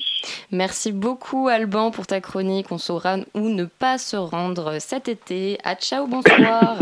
Merci 0.51 0.91
beaucoup 0.91 1.47
Alban 1.47 1.91
pour 1.91 2.07
ta 2.07 2.19
chronique. 2.19 2.73
On 2.73 2.77
saura 2.77 3.19
où 3.35 3.47
ne 3.47 3.63
pas 3.63 3.97
se 3.97 4.17
rendre 4.17 4.79
cet 4.79 5.07
été. 5.07 5.57
À 5.63 5.75
ciao, 5.75 6.07
bonsoir. 6.07 6.77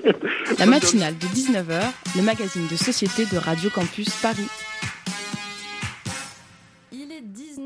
la 0.58 0.66
matinale 0.66 1.14
de 1.16 1.26
19h, 1.26 1.80
le 2.16 2.22
magazine 2.22 2.66
de 2.68 2.74
société 2.74 3.22
de 3.32 3.38
Radio 3.38 3.70
Campus 3.70 4.10
Paris. 4.20 4.50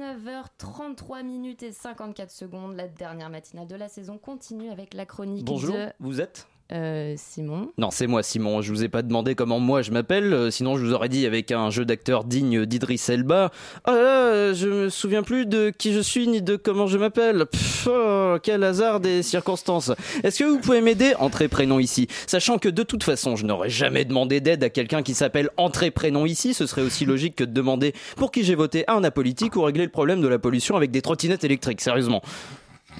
9h33 0.08 1.22
minutes 1.22 1.62
et 1.62 1.72
54 1.72 2.30
secondes. 2.30 2.74
La 2.76 2.88
dernière 2.88 3.28
matinale 3.28 3.66
de 3.66 3.74
la 3.74 3.88
saison 3.88 4.16
continue 4.16 4.70
avec 4.70 4.94
la 4.94 5.04
chronique 5.04 5.44
Bonjour, 5.44 5.74
de... 5.74 5.92
vous 6.00 6.20
êtes? 6.20 6.48
Euh, 6.72 7.14
Simon. 7.16 7.70
Non, 7.78 7.90
c'est 7.90 8.06
moi, 8.06 8.22
Simon. 8.22 8.60
Je 8.60 8.70
vous 8.70 8.84
ai 8.84 8.88
pas 8.88 9.02
demandé 9.02 9.34
comment 9.34 9.58
moi 9.58 9.82
je 9.82 9.90
m'appelle. 9.90 10.32
euh, 10.34 10.50
sinon, 10.50 10.76
je 10.76 10.84
vous 10.84 10.92
aurais 10.92 11.08
dit 11.08 11.26
avec 11.26 11.50
un 11.50 11.70
jeu 11.70 11.84
d'acteur 11.84 12.24
digne 12.24 12.66
d'Idriss 12.66 13.08
Elba. 13.08 13.50
Oh 13.86 13.90
là 13.90 14.02
là, 14.02 14.52
je 14.52 14.68
me 14.68 14.88
souviens 14.88 15.22
plus 15.22 15.46
de 15.46 15.70
qui 15.70 15.92
je 15.92 16.00
suis 16.00 16.28
ni 16.28 16.42
de 16.42 16.56
comment 16.56 16.86
je 16.86 16.98
m'appelle. 16.98 17.46
Oh, 17.86 18.36
quel 18.42 18.64
hasard 18.64 19.00
des 19.00 19.22
circonstances. 19.22 19.92
Est-ce 20.22 20.40
que 20.40 20.44
vous 20.44 20.58
pouvez 20.58 20.80
m'aider? 20.80 21.14
Entrez 21.18 21.48
prénom 21.48 21.78
ici. 21.78 22.06
Sachant 22.26 22.58
que 22.58 22.68
de 22.68 22.82
toute 22.82 23.02
façon, 23.02 23.36
je 23.36 23.46
n'aurais 23.46 23.70
jamais 23.70 24.04
demandé 24.04 24.40
d'aide 24.40 24.62
à 24.62 24.70
quelqu'un 24.70 25.02
qui 25.02 25.14
s'appelle 25.14 25.48
Entrez 25.56 25.90
prénom 25.90 26.26
ici. 26.26 26.54
Ce 26.54 26.66
serait 26.66 26.82
aussi 26.82 27.06
logique 27.06 27.36
que 27.36 27.44
de 27.44 27.52
demander 27.52 27.94
pour 28.16 28.30
qui 28.30 28.44
j'ai 28.44 28.54
voté 28.54 28.84
à 28.88 28.94
un 28.94 29.04
apolitique 29.04 29.56
ou 29.56 29.62
régler 29.62 29.84
le 29.84 29.90
problème 29.90 30.20
de 30.20 30.28
la 30.28 30.38
pollution 30.38 30.76
avec 30.76 30.90
des 30.90 31.02
trottinettes 31.02 31.44
électriques. 31.44 31.80
Sérieusement. 31.80 32.22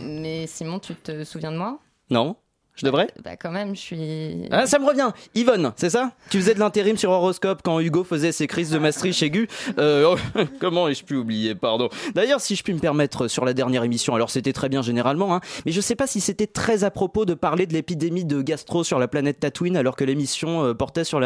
Mais 0.00 0.46
Simon, 0.46 0.78
tu 0.78 0.94
te 0.94 1.24
souviens 1.24 1.52
de 1.52 1.58
moi? 1.58 1.78
Non 2.10 2.36
je 2.78 2.86
devrais 2.86 3.08
Bah 3.24 3.36
quand 3.36 3.50
même, 3.50 3.74
je 3.74 3.80
suis... 3.80 4.48
Ah, 4.50 4.66
ça 4.66 4.78
me 4.78 4.86
revient 4.86 5.10
Yvonne, 5.34 5.72
c'est 5.76 5.90
ça? 5.90 6.12
Tu 6.30 6.38
faisais 6.38 6.54
de 6.54 6.60
l'intérim 6.60 6.96
sur 6.96 7.10
Horoscope 7.10 7.60
quand 7.64 7.80
Hugo 7.80 8.04
faisait 8.04 8.30
ses 8.30 8.46
crises 8.46 8.70
de 8.70 8.78
Maastricht 8.78 9.20
aigu 9.22 9.48
euh, 9.78 10.14
oh, 10.14 10.40
Comment 10.60 10.88
ai-je 10.88 11.04
pu 11.04 11.16
oublier, 11.16 11.54
pardon 11.56 11.88
D'ailleurs, 12.14 12.40
si 12.40 12.54
je 12.54 12.62
puis 12.62 12.72
me 12.72 12.78
permettre, 12.78 13.26
sur 13.26 13.44
la 13.44 13.52
dernière 13.52 13.82
émission, 13.82 14.14
alors 14.14 14.30
c'était 14.30 14.52
très 14.52 14.68
bien 14.68 14.80
généralement, 14.80 15.34
hein, 15.34 15.40
mais 15.66 15.72
je 15.72 15.80
sais 15.80 15.96
pas 15.96 16.06
si 16.06 16.20
c'était 16.20 16.46
très 16.46 16.84
à 16.84 16.90
propos 16.90 17.24
de 17.24 17.34
parler 17.34 17.66
de 17.66 17.72
l'épidémie 17.72 18.24
de 18.24 18.42
gastro 18.42 18.84
sur 18.84 18.98
la 18.98 19.08
planète 19.08 19.40
Tatooine 19.40 19.76
alors 19.76 19.96
que 19.96 20.04
l'émission 20.04 20.64
euh, 20.64 20.74
portait 20.74 21.04
sur 21.04 21.18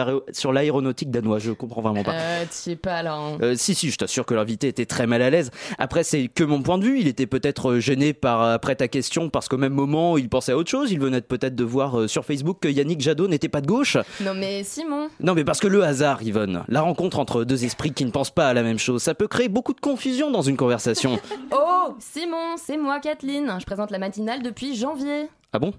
l'aéronautique 0.52 1.10
danois, 1.10 1.38
je 1.38 1.52
comprends 1.52 1.82
vraiment 1.82 2.02
pas. 2.02 2.14
Euh, 2.14 2.44
tu 2.44 2.48
sais 2.50 2.76
pas 2.76 3.02
là. 3.02 3.14
Hein. 3.14 3.38
Euh, 3.42 3.54
si, 3.56 3.74
si, 3.74 3.90
je 3.90 3.96
t'assure 3.96 4.24
que 4.24 4.34
l'invité 4.34 4.68
était 4.68 4.86
très 4.86 5.06
mal 5.06 5.22
à 5.22 5.30
l'aise. 5.30 5.50
Après, 5.78 6.04
c'est 6.04 6.28
que 6.28 6.44
mon 6.44 6.62
point 6.62 6.78
de 6.78 6.84
vue, 6.84 7.00
il 7.00 7.08
était 7.08 7.26
peut-être 7.26 7.78
gêné 7.78 8.12
par, 8.12 8.42
après 8.42 8.76
ta 8.76 8.88
question 8.88 9.28
parce 9.28 9.48
qu'au 9.48 9.58
même 9.58 9.74
moment, 9.74 10.16
il 10.16 10.28
pensait 10.28 10.52
à 10.52 10.56
autre 10.56 10.70
chose, 10.70 10.92
il 10.92 11.00
venait 11.00 11.20
peut-être 11.42 11.56
de 11.56 11.64
voir 11.64 11.98
euh, 11.98 12.06
sur 12.06 12.24
Facebook 12.24 12.58
que 12.60 12.68
Yannick 12.68 13.00
Jadot 13.00 13.26
n'était 13.26 13.48
pas 13.48 13.60
de 13.60 13.66
gauche. 13.66 13.96
Non 14.20 14.32
mais 14.34 14.62
Simon. 14.62 15.08
Non 15.18 15.34
mais 15.34 15.44
parce 15.44 15.58
que 15.58 15.66
le 15.66 15.82
hasard, 15.82 16.22
Yvonne, 16.22 16.62
la 16.68 16.82
rencontre 16.82 17.18
entre 17.18 17.42
deux 17.42 17.64
esprits 17.64 17.92
qui 17.92 18.04
ne 18.04 18.10
pensent 18.10 18.30
pas 18.30 18.48
à 18.48 18.54
la 18.54 18.62
même 18.62 18.78
chose, 18.78 19.02
ça 19.02 19.14
peut 19.14 19.26
créer 19.26 19.48
beaucoup 19.48 19.74
de 19.74 19.80
confusion 19.80 20.30
dans 20.30 20.42
une 20.42 20.56
conversation. 20.56 21.18
oh, 21.52 21.96
Simon, 21.98 22.56
c'est 22.56 22.76
moi 22.76 23.00
Kathleen. 23.00 23.52
Je 23.58 23.66
présente 23.66 23.90
la 23.90 23.98
matinale 23.98 24.42
depuis 24.42 24.76
janvier. 24.76 25.28
Ah 25.52 25.58
bon? 25.58 25.74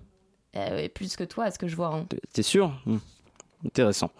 Euh, 0.58 0.88
Plus 0.94 1.16
que 1.16 1.24
toi, 1.24 1.46
à 1.46 1.52
ce 1.52 1.58
que 1.58 1.68
je 1.68 1.76
vois. 1.78 1.96
Hein. 1.96 2.06
T'es 2.34 2.44
sûr? 2.44 2.74
Hmm. 2.86 2.98
Intéressant. 3.66 4.12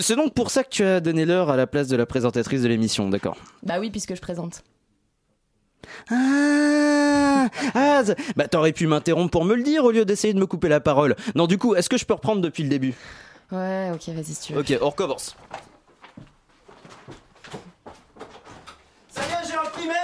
C'est 0.00 0.14
donc 0.16 0.34
pour 0.34 0.50
ça 0.50 0.62
que 0.62 0.68
tu 0.68 0.84
as 0.84 1.00
donné 1.00 1.24
l'heure 1.24 1.48
à 1.48 1.56
la 1.56 1.66
place 1.66 1.88
de 1.88 1.96
la 1.96 2.04
présentatrice 2.04 2.62
de 2.62 2.68
l'émission, 2.68 3.08
d'accord? 3.08 3.38
Bah 3.62 3.80
oui, 3.80 3.90
puisque 3.90 4.14
je 4.14 4.20
présente. 4.20 4.62
Ah, 6.10 7.48
ah 7.74 8.02
bah 8.36 8.48
t'aurais 8.48 8.72
pu 8.72 8.86
m'interrompre 8.86 9.30
pour 9.30 9.44
me 9.44 9.54
le 9.54 9.62
dire 9.62 9.84
au 9.84 9.90
lieu 9.90 10.04
d'essayer 10.04 10.34
de 10.34 10.38
me 10.38 10.46
couper 10.46 10.68
la 10.68 10.80
parole. 10.80 11.16
Non, 11.34 11.46
du 11.46 11.58
coup, 11.58 11.74
est-ce 11.74 11.88
que 11.88 11.96
je 11.96 12.04
peux 12.04 12.14
reprendre 12.14 12.40
depuis 12.40 12.62
le 12.62 12.68
début? 12.68 12.94
Ouais, 13.52 13.90
ok, 13.92 14.08
vas-y 14.14 14.34
si 14.34 14.40
tu 14.40 14.52
veux. 14.52 14.60
Ok, 14.60 14.72
on 14.80 14.90
recommence. 14.90 15.36
Ça 19.08 19.22
y 19.22 19.32
est, 19.32 19.48
j'ai 19.48 19.56
imprimé 19.56 19.94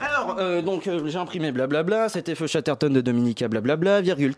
alors, 0.00 0.36
euh, 0.38 0.62
donc 0.62 0.86
euh, 0.86 1.06
j'ai 1.06 1.18
imprimé 1.18 1.52
blablabla, 1.52 2.08
c'était 2.08 2.34
Feu 2.34 2.46
Chatterton 2.46 2.92
de 2.92 3.00
Dominica 3.00 3.48
blablabla, 3.48 4.00
virgule, 4.00 4.34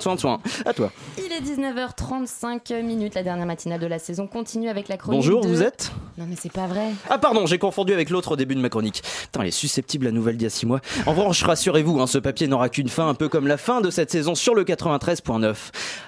soin 0.00 0.16
soin. 0.16 0.40
À 0.64 0.72
toi. 0.72 0.90
Il 1.18 1.32
est 1.32 1.40
19h35 1.40 2.82
minutes, 2.82 3.14
la 3.14 3.22
dernière 3.22 3.46
matinale 3.46 3.80
de 3.80 3.86
la 3.86 3.98
saison 3.98 4.26
continue 4.26 4.68
avec 4.68 4.88
la 4.88 4.96
chronique. 4.96 5.20
Bonjour, 5.20 5.42
de... 5.42 5.48
vous 5.48 5.62
êtes? 5.62 5.92
Non 6.18 6.26
mais 6.28 6.36
c'est 6.36 6.52
pas 6.52 6.66
vrai. 6.66 6.90
Ah 7.10 7.18
pardon, 7.18 7.46
j'ai 7.46 7.58
confondu 7.58 7.92
avec 7.92 8.10
l'autre 8.10 8.32
au 8.32 8.36
début 8.36 8.54
de 8.54 8.60
ma 8.60 8.68
chronique. 8.68 9.02
Putain, 9.22 9.40
elle 9.40 9.48
est 9.48 9.50
susceptible 9.50 10.06
la 10.06 10.12
nouvelle 10.12 10.36
d'il 10.36 10.44
y 10.44 10.46
a 10.46 10.50
6 10.50 10.66
mois. 10.66 10.80
En 11.06 11.12
revanche, 11.12 11.42
rassurez-vous, 11.42 12.00
hein, 12.00 12.06
ce 12.06 12.18
papier 12.18 12.46
n'aura 12.46 12.68
qu'une 12.68 12.88
fin, 12.88 13.08
un 13.08 13.14
peu 13.14 13.28
comme 13.28 13.46
la 13.46 13.56
fin 13.56 13.80
de 13.80 13.90
cette 13.90 14.10
saison 14.10 14.34
sur 14.34 14.54
le 14.54 14.64
93.9. 14.64 15.54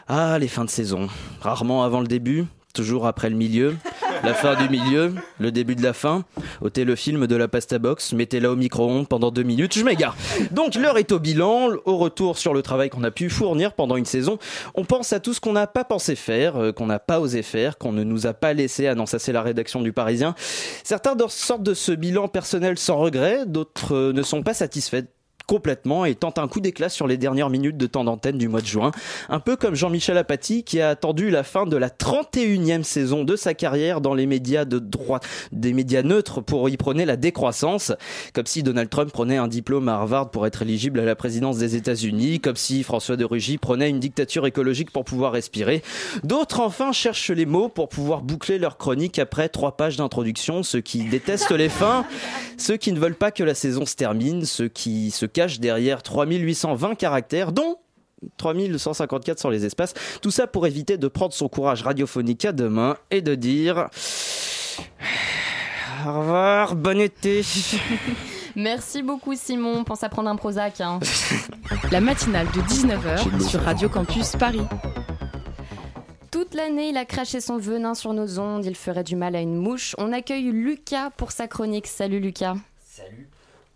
Ah, 0.09 0.38
les 0.38 0.49
fins 0.49 0.64
de 0.64 0.70
saison. 0.70 1.09
Rarement 1.40 1.84
avant 1.84 2.01
le 2.01 2.07
début, 2.07 2.47
toujours 2.76 3.06
après 3.06 3.30
le 3.30 3.36
milieu, 3.36 3.74
la 4.22 4.34
fin 4.34 4.54
du 4.54 4.68
milieu, 4.68 5.14
le 5.40 5.50
début 5.50 5.74
de 5.74 5.82
la 5.82 5.94
fin. 5.94 6.24
ôtez 6.60 6.84
le 6.84 6.94
film 6.94 7.26
de 7.26 7.34
la 7.34 7.48
pasta 7.48 7.78
box, 7.78 8.12
mettez-la 8.12 8.52
au 8.52 8.56
micro-ondes 8.56 9.08
pendant 9.08 9.30
deux 9.30 9.42
minutes, 9.42 9.78
je 9.78 9.82
m'égare. 9.82 10.14
Donc 10.50 10.74
l'heure 10.74 10.98
est 10.98 11.10
au 11.10 11.18
bilan, 11.18 11.70
au 11.86 11.96
retour 11.96 12.36
sur 12.36 12.52
le 12.52 12.60
travail 12.60 12.90
qu'on 12.90 13.02
a 13.02 13.10
pu 13.10 13.30
fournir 13.30 13.72
pendant 13.72 13.96
une 13.96 14.04
saison. 14.04 14.38
On 14.74 14.84
pense 14.84 15.14
à 15.14 15.20
tout 15.20 15.32
ce 15.32 15.40
qu'on 15.40 15.54
n'a 15.54 15.66
pas 15.66 15.84
pensé 15.84 16.16
faire, 16.16 16.56
euh, 16.56 16.72
qu'on 16.72 16.86
n'a 16.86 16.98
pas 16.98 17.18
osé 17.18 17.42
faire, 17.42 17.78
qu'on 17.78 17.92
ne 17.92 18.04
nous 18.04 18.26
a 18.26 18.34
pas 18.34 18.52
laissé 18.52 18.86
annoncer 18.86 19.32
la 19.32 19.40
rédaction 19.40 19.80
du 19.80 19.92
Parisien. 19.92 20.34
Certains 20.84 21.16
sortent 21.28 21.62
de 21.62 21.74
ce 21.74 21.92
bilan 21.92 22.28
personnel 22.28 22.78
sans 22.78 22.98
regret, 22.98 23.46
d'autres 23.46 23.94
euh, 23.94 24.12
ne 24.12 24.22
sont 24.22 24.42
pas 24.42 24.54
satisfaits 24.54 25.04
complètement 25.47 26.05
et 26.05 26.14
tente 26.14 26.38
un 26.38 26.49
coup 26.49 26.61
d'éclat 26.61 26.88
sur 26.88 27.07
les 27.07 27.16
dernières 27.16 27.51
minutes 27.51 27.76
de 27.76 27.86
temps 27.86 28.05
d'antenne 28.05 28.38
du 28.38 28.49
mois 28.49 28.61
de 28.61 28.66
juin. 28.66 28.90
Un 29.28 29.40
peu 29.40 29.57
comme 29.57 29.74
Jean-Michel 29.74 30.18
Apathy 30.18 30.64
qui 30.64 30.80
a 30.80 30.90
attendu 30.90 31.30
la 31.30 31.42
fin 31.42 31.66
de 31.66 31.76
la 31.76 31.88
31e 31.88 32.82
saison 32.82 33.24
de 33.24 33.36
sa 33.36 33.55
carrière 33.55 34.01
dans 34.01 34.14
les 34.14 34.26
médias 34.26 34.64
de 34.64 34.78
droite, 34.78 35.24
des 35.53 35.72
médias 35.72 36.03
neutres 36.03 36.40
pour 36.40 36.68
y 36.68 36.76
prôner 36.76 37.05
la 37.05 37.16
décroissance. 37.16 37.92
Comme 38.32 38.47
si 38.47 38.62
Donald 38.62 38.90
Trump 38.90 39.12
prenait 39.12 39.36
un 39.36 39.49
diplôme 39.49 39.88
à 39.88 39.94
Harvard 39.94 40.30
pour 40.30 40.47
être 40.47 40.62
éligible 40.62 41.01
à 41.01 41.05
la 41.05 41.14
présidence 41.16 41.59
des 41.59 41.76
États-Unis. 41.76 42.40
Comme 42.40 42.57
si 42.57 42.82
François 42.82 43.16
de 43.16 43.24
Rugy 43.24 43.59
prenait 43.59 43.90
une 43.90 44.01
dictature 44.01 44.47
écologique 44.47 44.90
pour 44.90 45.05
pouvoir 45.05 45.32
respirer. 45.32 45.82
D'autres 46.24 46.61
enfin 46.61 46.92
cherchent 46.92 47.30
les 47.30 47.47
mots 47.47 47.68
pour 47.68 47.88
pouvoir 47.88 48.22
boucler 48.22 48.59
leur 48.59 48.78
chronique 48.78 49.18
après 49.18 49.49
trois 49.49 49.76
pages 49.76 49.97
d'introduction. 49.97 50.62
Ceux 50.62 50.80
qui 50.80 51.05
détestent 51.05 51.53
les 51.53 51.68
fins, 51.68 52.05
ceux 52.57 52.76
qui 52.76 52.92
ne 52.92 52.99
veulent 52.99 53.14
pas 53.14 53.30
que 53.30 53.44
la 53.44 53.55
saison 53.55 53.86
se 53.86 53.94
termine, 53.94 54.44
ceux 54.44 54.68
qui 54.68 55.11
se 55.11 55.26
cache 55.37 55.61
derrière 55.61 56.03
3820 56.03 56.95
caractères, 56.95 57.53
dont 57.53 57.76
3154 58.39 59.39
sur 59.39 59.51
les 59.51 59.66
espaces. 59.66 59.93
Tout 60.22 60.30
ça 60.30 60.47
pour 60.47 60.66
éviter 60.66 60.97
de 60.97 61.09
prendre 61.09 61.34
son 61.34 61.51
courage 61.51 61.82
radiophonique 61.82 62.47
à 62.47 62.53
deux 62.53 62.70
mains 62.70 62.97
et 63.11 63.20
de 63.20 63.34
dire 63.34 63.91
au 66.07 66.18
revoir, 66.20 66.74
bon 66.74 66.99
été. 66.99 67.45
Merci 68.57 69.03
beaucoup 69.03 69.34
Simon, 69.37 69.84
pense 69.84 70.03
à 70.05 70.09
prendre 70.09 70.30
un 70.30 70.37
Prozac. 70.37 70.80
Hein. 70.80 71.01
La 71.93 72.01
matinale 72.01 72.47
de 72.47 72.62
19h 72.62 73.47
sur 73.47 73.61
Radio 73.61 73.91
Campus 73.91 74.37
Paris. 74.37 74.62
Toute 76.30 76.55
l'année, 76.55 76.89
il 76.89 76.97
a 76.97 77.05
craché 77.05 77.43
son 77.43 77.59
venin 77.59 77.95
sur 77.95 78.14
nos 78.14 78.39
ondes, 78.39 78.64
il 78.64 78.74
ferait 78.74 79.05
du 79.05 79.16
mal 79.16 79.37
à 79.37 79.43
une 79.43 79.57
mouche. 79.57 79.95
On 79.99 80.14
accueille 80.14 80.51
Lucas 80.51 81.11
pour 81.11 81.30
sa 81.30 81.47
chronique. 81.47 81.87
Salut 81.87 82.20
Lucas. 82.20 82.57
Salut. 82.80 83.28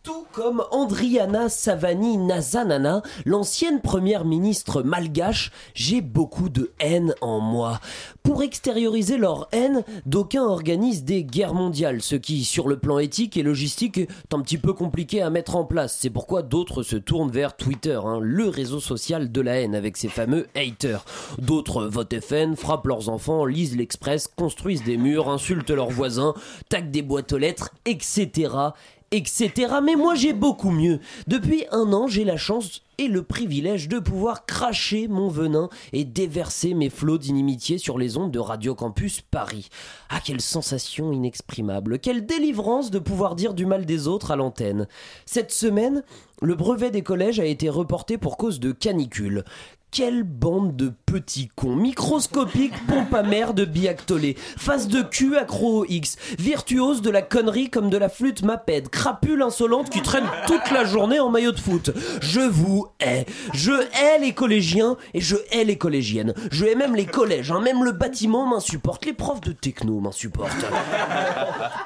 Tout 0.03 0.25
comme 0.33 0.65
Andriana 0.71 1.51
Savani 1.51 2.17
Nazanana, 2.17 3.03
l'ancienne 3.27 3.83
première 3.83 4.25
ministre 4.25 4.83
malgache, 4.83 5.53
j'ai 5.75 6.01
beaucoup 6.01 6.49
de 6.49 6.73
haine 6.81 7.15
en 7.21 7.39
moi. 7.39 7.81
Pour 8.23 8.43
extérioriser 8.43 9.19
leur 9.19 9.49
haine, 9.53 9.85
d'aucuns 10.07 10.47
organisent 10.47 11.05
des 11.05 11.23
guerres 11.23 11.53
mondiales, 11.53 12.01
ce 12.01 12.15
qui, 12.15 12.45
sur 12.45 12.67
le 12.67 12.79
plan 12.79 12.99
éthique 12.99 13.37
et 13.37 13.43
logistique, 13.43 13.99
est 13.99 14.33
un 14.33 14.41
petit 14.41 14.57
peu 14.57 14.73
compliqué 14.73 15.21
à 15.21 15.29
mettre 15.29 15.55
en 15.55 15.65
place. 15.67 15.99
C'est 16.01 16.09
pourquoi 16.09 16.41
d'autres 16.41 16.83
se 16.83 16.97
tournent 16.97 17.31
vers 17.31 17.55
Twitter, 17.55 18.01
hein, 18.03 18.21
le 18.23 18.49
réseau 18.49 18.81
social 18.81 19.31
de 19.31 19.41
la 19.43 19.61
haine, 19.61 19.75
avec 19.75 19.99
ses 19.99 20.09
fameux 20.09 20.47
haters. 20.57 21.05
D'autres 21.37 21.85
votent 21.85 22.21
FN, 22.21 22.57
frappent 22.57 22.87
leurs 22.87 23.11
enfants, 23.11 23.45
lisent 23.45 23.77
l'Express, 23.77 24.29
construisent 24.29 24.85
des 24.85 24.97
murs, 24.97 25.29
insultent 25.29 25.71
leurs 25.71 25.91
voisins, 25.91 26.33
taquent 26.71 26.91
des 26.91 27.03
boîtes 27.03 27.35
aux 27.35 27.39
lettres, 27.39 27.69
etc 27.85 28.71
etc. 29.11 29.53
Mais 29.83 29.97
moi 29.97 30.15
j'ai 30.15 30.33
beaucoup 30.33 30.71
mieux. 30.71 31.01
Depuis 31.27 31.65
un 31.73 31.93
an, 31.93 32.07
j'ai 32.07 32.25
la 32.25 32.37
chance 32.37 32.83
et 32.99 33.09
le 33.09 33.23
privilège 33.23 33.89
de 33.89 33.99
pouvoir 33.99 34.45
cracher 34.45 35.09
mon 35.09 35.29
venin 35.29 35.71
et 35.93 36.05
déverser 36.05 36.75
mes 36.75 36.91
flots 36.91 37.17
d'inimitié 37.17 37.79
sur 37.79 37.97
les 37.97 38.19
ondes 38.19 38.31
de 38.31 38.39
Radio 38.39 38.75
Campus 38.75 39.23
Paris. 39.23 39.71
Ah, 40.11 40.21
quelle 40.23 40.43
sensation 40.43 41.11
inexprimable, 41.11 41.99
quelle 41.99 42.27
délivrance 42.27 42.91
de 42.91 42.99
pouvoir 42.99 43.37
dire 43.37 43.55
du 43.55 43.65
mal 43.65 43.87
des 43.87 44.07
autres 44.07 44.31
à 44.33 44.37
l'antenne. 44.37 44.87
Cette 45.25 45.51
semaine, 45.51 46.03
le 46.43 46.55
brevet 46.55 46.91
des 46.91 47.03
collèges 47.03 47.41
a 47.41 47.47
été 47.47 47.71
reporté 47.71 48.19
pour 48.19 48.37
cause 48.37 48.61
de 48.61 48.73
canicule. 48.73 49.45
Quelle 49.93 50.23
bande 50.23 50.77
de 50.77 50.93
petits 51.05 51.51
cons, 51.57 51.75
microscopiques 51.75 52.87
pompe 52.87 53.13
à 53.13 53.25
mer 53.25 53.55
de 53.55 53.65
biactolé, 53.65 54.37
face 54.57 54.87
de 54.87 55.03
cul 55.03 55.37
accro 55.37 55.85
X, 55.85 56.17
virtuose 56.39 57.03
de 57.03 57.11
la 57.11 57.23
connerie 57.23 57.71
comme 57.71 57.91
de 57.91 57.97
la 57.97 58.09
flûte 58.09 58.45
maped, 58.45 58.89
crapule 58.89 59.43
insolente 59.43 59.91
qui 59.91 60.01
traîne 60.01 60.29
toute 60.47 60.71
la 60.71 60.85
journée 60.85 61.19
en 61.19 61.29
maillot 61.29 61.51
de 61.51 61.59
foot. 61.59 61.91
Je 62.21 62.39
vous 62.39 62.87
hais. 63.01 63.27
Je 63.53 63.73
hais 63.73 64.21
les 64.21 64.33
collégiens 64.33 64.97
et 65.13 65.21
je 65.21 65.35
hais 65.51 65.65
les 65.65 65.77
collégiennes. 65.77 66.35
Je 66.53 66.67
hais 66.67 66.77
même 66.77 66.95
les 66.95 67.07
collèges, 67.07 67.51
hein. 67.51 67.61
même 67.61 67.83
le 67.83 67.91
bâtiment 67.91 68.47
m'insupporte, 68.47 69.05
les 69.07 69.13
profs 69.13 69.41
de 69.41 69.51
techno 69.51 69.99
m'insupportent. 69.99 70.67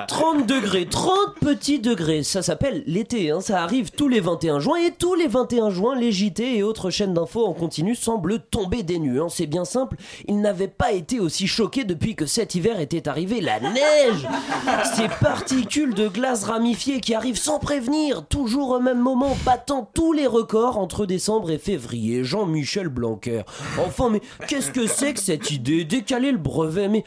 30 0.09 0.46
degrés, 0.46 0.84
30 0.84 1.36
petits 1.40 1.78
degrés, 1.78 2.22
ça 2.22 2.42
s'appelle 2.42 2.84
l'été, 2.86 3.30
hein. 3.30 3.40
ça 3.40 3.62
arrive 3.62 3.92
tous 3.92 4.09
les 4.09 4.20
21 4.20 4.61
juin 4.61 4.76
et 4.76 4.90
tous 4.90 5.14
les 5.14 5.26
21 5.26 5.70
juin, 5.70 5.96
les 5.96 6.12
JT 6.12 6.59
et 6.59 6.62
autres 6.62 6.90
chaînes 6.90 7.14
d'infos 7.14 7.46
en 7.46 7.55
continu 7.55 7.93
semblent 7.97 8.40
tomber 8.40 8.82
des 8.82 8.99
nues. 8.99 9.20
hein. 9.20 9.28
C'est 9.28 9.47
bien 9.47 9.64
simple, 9.64 9.97
ils 10.26 10.40
n'avaient 10.40 10.68
pas 10.68 10.92
été 10.92 11.20
aussi 11.20 11.47
choqués 11.47 11.84
depuis 11.84 12.14
que 12.14 12.26
cet 12.26 12.55
hiver 12.55 12.80
était 12.80 13.09
arrivé 13.09 13.40
la 13.40 13.61
neige. 13.61 14.26
Ces 14.97 15.09
particules 15.20 15.95
de 15.95 16.09
glace 16.09 16.45
ramifiées 16.45 17.01
qui 17.01 17.14
arrivent 17.14 17.38
sans 17.38 17.59
prévenir, 17.59 18.26
toujours 18.26 18.70
au 18.70 18.80
même 18.80 19.01
moment, 19.01 19.36
battant 19.45 19.88
tous 19.95 20.12
les 20.12 20.26
records 20.26 20.78
entre 20.78 21.07
décembre 21.07 21.51
et 21.51 21.59
février. 21.59 22.24
Jean-Michel 22.24 22.88
Blanquer. 22.88 23.42
Enfin, 23.84 24.11
mais 24.11 24.20
qu'est-ce 24.49 24.70
que 24.70 24.86
c'est 24.86 25.14
que 25.14 25.20
cette 25.20 25.51
idée? 25.51 25.84
Décaler 25.84 26.32
le 26.32 26.38
brevet, 26.38 26.88
mais 26.88 27.05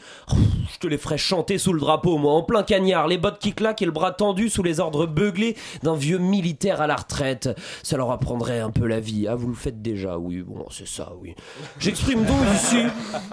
je 0.72 0.78
te 0.78 0.86
les 0.86 0.98
ferais 0.98 1.18
chanter 1.18 1.58
sous 1.58 1.72
le 1.72 1.80
drapeau, 1.80 2.18
moi, 2.18 2.32
en 2.34 2.42
plein 2.42 2.62
cagnard, 2.62 3.08
les 3.08 3.18
bottes 3.18 3.38
qui 3.38 3.52
claquent 3.52 3.82
et 3.82 3.86
le 3.86 3.90
bras 3.92 4.12
tendu 4.12 4.48
sous 4.48 4.62
les 4.62 4.80
ordres 4.80 5.06
beuglés 5.06 5.56
d'un 5.82 5.94
vieux 5.94 6.18
militaire 6.18 6.80
à 6.80 6.86
la 6.86 6.96
retraite. 6.96 7.48
Ça 7.82 7.96
leur 7.96 8.10
apprendrait 8.10 8.60
un 8.60 8.70
peu 8.70 8.86
la 8.86 9.00
vie. 9.00 9.26
Ah, 9.28 9.34
vous 9.34 9.48
le 9.48 9.54
faites 9.54 9.82
déjà, 9.82 10.18
oui, 10.18 10.42
bon, 10.42 10.64
c'est 10.78 10.86
ça, 10.86 11.12
oui. 11.20 11.34
J'exprime 11.80 12.24
donc 12.24 12.36
ici 12.54 12.76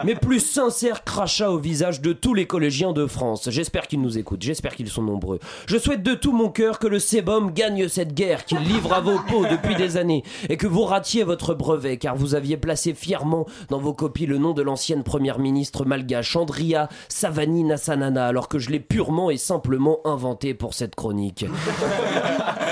mes 0.03 0.15
plus 0.15 0.39
sincères 0.39 1.03
crachats 1.03 1.51
au 1.51 1.59
visage 1.59 2.01
de 2.01 2.11
tous 2.11 2.33
les 2.33 2.47
collégiens 2.47 2.91
de 2.91 3.05
France. 3.05 3.49
J'espère 3.51 3.87
qu'ils 3.87 4.01
nous 4.01 4.17
écoutent, 4.17 4.41
j'espère 4.41 4.75
qu'ils 4.75 4.89
sont 4.89 5.03
nombreux. 5.03 5.39
Je 5.67 5.77
souhaite 5.77 6.01
de 6.01 6.15
tout 6.15 6.31
mon 6.31 6.49
cœur 6.49 6.79
que 6.79 6.87
le 6.87 6.97
Sébum 6.97 7.51
gagne 7.51 7.87
cette 7.87 8.15
guerre 8.15 8.45
qu'il 8.45 8.57
livre 8.61 8.93
à 8.93 8.99
vos 8.99 9.19
peaux 9.19 9.45
depuis 9.45 9.75
des 9.75 9.97
années 9.97 10.23
et 10.49 10.57
que 10.57 10.65
vous 10.65 10.85
ratiez 10.85 11.23
votre 11.23 11.53
brevet 11.53 11.97
car 11.97 12.15
vous 12.15 12.33
aviez 12.33 12.57
placé 12.57 12.95
fièrement 12.95 13.45
dans 13.69 13.79
vos 13.79 13.93
copies 13.93 14.25
le 14.25 14.39
nom 14.39 14.53
de 14.53 14.63
l'ancienne 14.63 15.03
première 15.03 15.37
ministre 15.37 15.85
malgache 15.85 16.35
Andria 16.35 16.89
Savani 17.09 17.63
Nassanana 17.63 18.25
alors 18.25 18.47
que 18.47 18.57
je 18.57 18.71
l'ai 18.71 18.79
purement 18.79 19.29
et 19.29 19.37
simplement 19.37 19.99
inventé 20.03 20.55
pour 20.55 20.73
cette 20.73 20.95
chronique. 20.95 21.45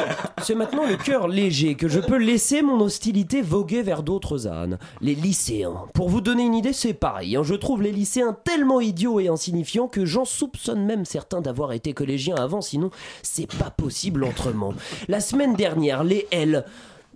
C'est 0.42 0.56
maintenant 0.56 0.86
le 0.86 0.98
cœur 0.98 1.28
léger 1.28 1.76
que 1.76 1.88
je 1.88 2.00
peux 2.00 2.18
laisser 2.18 2.62
mon 2.62 2.80
hostilité 2.82 3.42
voguer 3.42 3.82
vers 3.82 4.04
d'autres 4.04 4.48
ânes. 4.48 4.78
Les 5.02 5.16
lycéens. 5.16 5.86
Pour 5.94 6.10
vous 6.10 6.22
donner 6.22 6.44
une 6.44 6.54
idée, 6.56 6.74
c'est 6.74 6.94
pareil. 6.94 7.36
hein. 7.36 7.44
Je 7.44 7.56
trouve 7.56 7.82
les 7.82 7.92
lycéens 7.92 8.36
tellement 8.44 8.82
idiots 8.82 9.20
et 9.20 9.28
insignifiants 9.28 9.88
que 9.88 10.06
j'en 10.06 10.26
soupçonne 10.26 10.86
même 10.86 11.06
certains 11.06 11.42
d'avoir 11.42 11.72
été 11.72 11.94
collégiens 11.94 12.36
avant, 12.36 12.62
sinon 12.62 12.90
c'est 13.22 13.52
pas 13.58 13.70
possible 13.70 14.24
autrement. 14.24 14.74
La 15.08 15.20
semaine 15.22 15.56
dernière, 15.56 16.04
les 16.04 16.28
L 16.32 16.66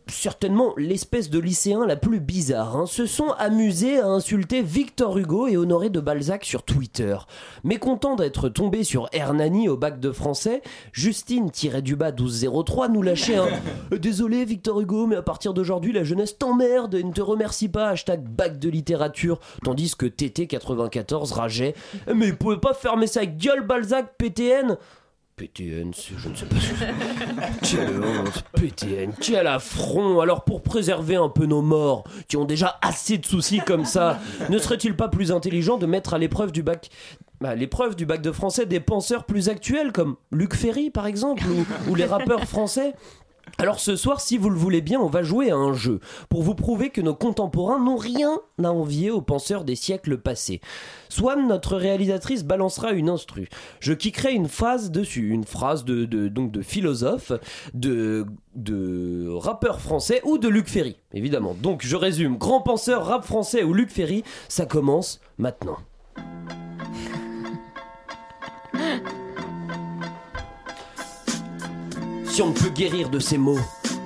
certainement 0.10 0.74
l'espèce 0.78 1.30
de 1.30 1.40
lycéen 1.40 1.86
la 1.86 1.96
plus 1.96 2.20
bizarre, 2.20 2.76
hein, 2.76 2.86
se 2.86 3.06
sont 3.06 3.32
amusés 3.38 4.00
à 4.00 4.08
insulter 4.08 4.62
Victor 4.62 5.18
Hugo 5.18 5.48
et 5.48 5.58
Honoré 5.58 5.90
de 5.90 6.00
Balzac 6.00 6.46
sur 6.46 6.64
Twitter. 6.64 7.18
Mécontent 7.64 8.16
d'être 8.16 8.50
tombé 8.50 8.84
sur 8.84 9.10
Hernani 9.12 9.70
au 9.70 9.78
bac 9.78 10.00
de 10.00 10.12
français, 10.12 10.62
Justine 10.92 11.52
du 11.82 11.96
bas 11.96 12.12
1203 12.12 12.90
nous 12.90 13.02
lâchait 13.02 13.36
un 13.38 13.48
Euh, 13.92 13.98
Désolé 13.98 14.46
Victor 14.46 14.80
Hugo, 14.80 15.08
mais 15.08 15.16
à 15.16 15.22
partir 15.22 15.54
d'aujourd'hui 15.54 15.92
la 15.92 16.04
jeunesse 16.04 16.38
t'emmerde 16.38 16.96
et 16.96 17.04
ne 17.04 17.12
te 17.12 17.22
remercie 17.22 17.70
pas, 17.70 17.90
hashtag 17.90 18.24
bac 18.24 18.60
de 18.60 18.70
littérature, 18.70 19.40
tandis 19.64 19.96
que 19.96 20.06
TT94 20.06 21.34
rageait. 21.34 21.76
Mais 22.14 22.32
vous 22.32 22.38
pouvez 22.38 22.58
pas 22.58 22.74
fermer 22.74 23.08
sa 23.08 23.26
gueule 23.26 23.66
Balzac, 23.66 24.16
PTN 24.18 24.78
PTN, 25.38 25.94
je 26.18 26.30
ne 26.30 26.36
sais 26.36 26.48
pas. 26.48 26.56
Quelle 27.62 28.04
honte, 28.04 28.44
PTN, 28.54 29.14
quel 29.22 29.46
affront 29.46 30.20
Alors 30.20 30.44
pour 30.44 30.64
préserver 30.64 31.16
un 31.16 31.30
peu 31.30 31.46
nos 31.46 31.62
morts, 31.62 32.06
qui 32.28 32.38
ont 32.38 32.46
déjà 32.46 32.80
assez 32.82 33.20
de 33.20 33.26
soucis 33.28 33.60
comme 33.60 33.86
ça, 33.86 34.18
ne 34.50 34.58
serait-il 34.58 34.96
pas 34.96 35.10
plus 35.10 35.32
intelligent 35.32 35.78
de 35.78 35.86
mettre 35.86 36.16
à 36.16 36.18
l'épreuve 36.18 36.52
du 36.52 36.64
bac 36.64 36.90
à 37.44 37.54
l'épreuve 37.54 37.96
du 37.96 38.08
bac 38.08 38.24
de 38.24 38.32
français 38.32 38.66
des 38.66 38.80
penseurs 38.80 39.26
plus 39.26 39.48
actuels 39.48 39.92
comme 39.92 40.16
Luc 40.32 40.56
Ferry 40.56 40.90
par 40.90 41.06
exemple 41.06 41.44
ou 41.88 41.94
les 41.94 42.06
rappeurs 42.06 42.46
français? 42.46 42.96
Alors 43.60 43.80
ce 43.80 43.96
soir, 43.96 44.22
si 44.22 44.38
vous 44.38 44.52
le 44.52 44.56
voulez 44.56 44.82
bien, 44.82 45.00
on 45.00 45.08
va 45.08 45.24
jouer 45.24 45.50
à 45.50 45.56
un 45.56 45.74
jeu 45.74 46.00
pour 46.30 46.44
vous 46.44 46.54
prouver 46.54 46.92
que 46.92 47.02
nos 47.02 47.16
contemporains 47.16 47.84
n'ont 47.84 47.98
rien 47.98 48.40
à 48.64 48.72
envier 48.72 49.10
aux 49.10 49.22
penseurs 49.22 49.64
des 49.64 49.76
siècles 49.76 50.20
passés. 50.20 50.62
Swan, 51.10 51.48
notre 51.48 51.76
réalisatrice, 51.76 52.44
balancera 52.44 52.92
une 52.92 53.10
instru. 53.10 53.50
Je 53.80 53.94
kickerai 53.94 54.34
une 54.34 54.48
phrase 54.48 54.92
dessus, 54.92 55.30
une 55.30 55.44
phrase 55.44 55.86
de, 55.86 56.06
donc 56.28 56.52
de 56.52 56.62
philosophe, 56.62 57.32
de, 57.74 58.28
de 58.56 59.28
rappeur 59.30 59.82
français 59.82 60.22
ou 60.24 60.38
de 60.38 60.48
Luc 60.48 60.68
Ferry, 60.68 60.98
évidemment. 61.14 61.56
Donc 61.60 61.84
je 61.84 61.96
résume, 61.96 62.38
grand 62.38 62.62
penseur, 62.62 63.06
rap 63.06 63.26
français 63.26 63.64
ou 63.64 63.74
Luc 63.74 63.90
Ferry, 63.90 64.24
ça 64.50 64.68
commence 64.68 65.20
maintenant. 65.40 65.78
Si 72.38 72.44
on 72.44 72.50
ne 72.50 72.54
peut 72.54 72.70
guérir 72.70 73.10
de 73.10 73.18
ces 73.18 73.40
mots, 73.40 73.58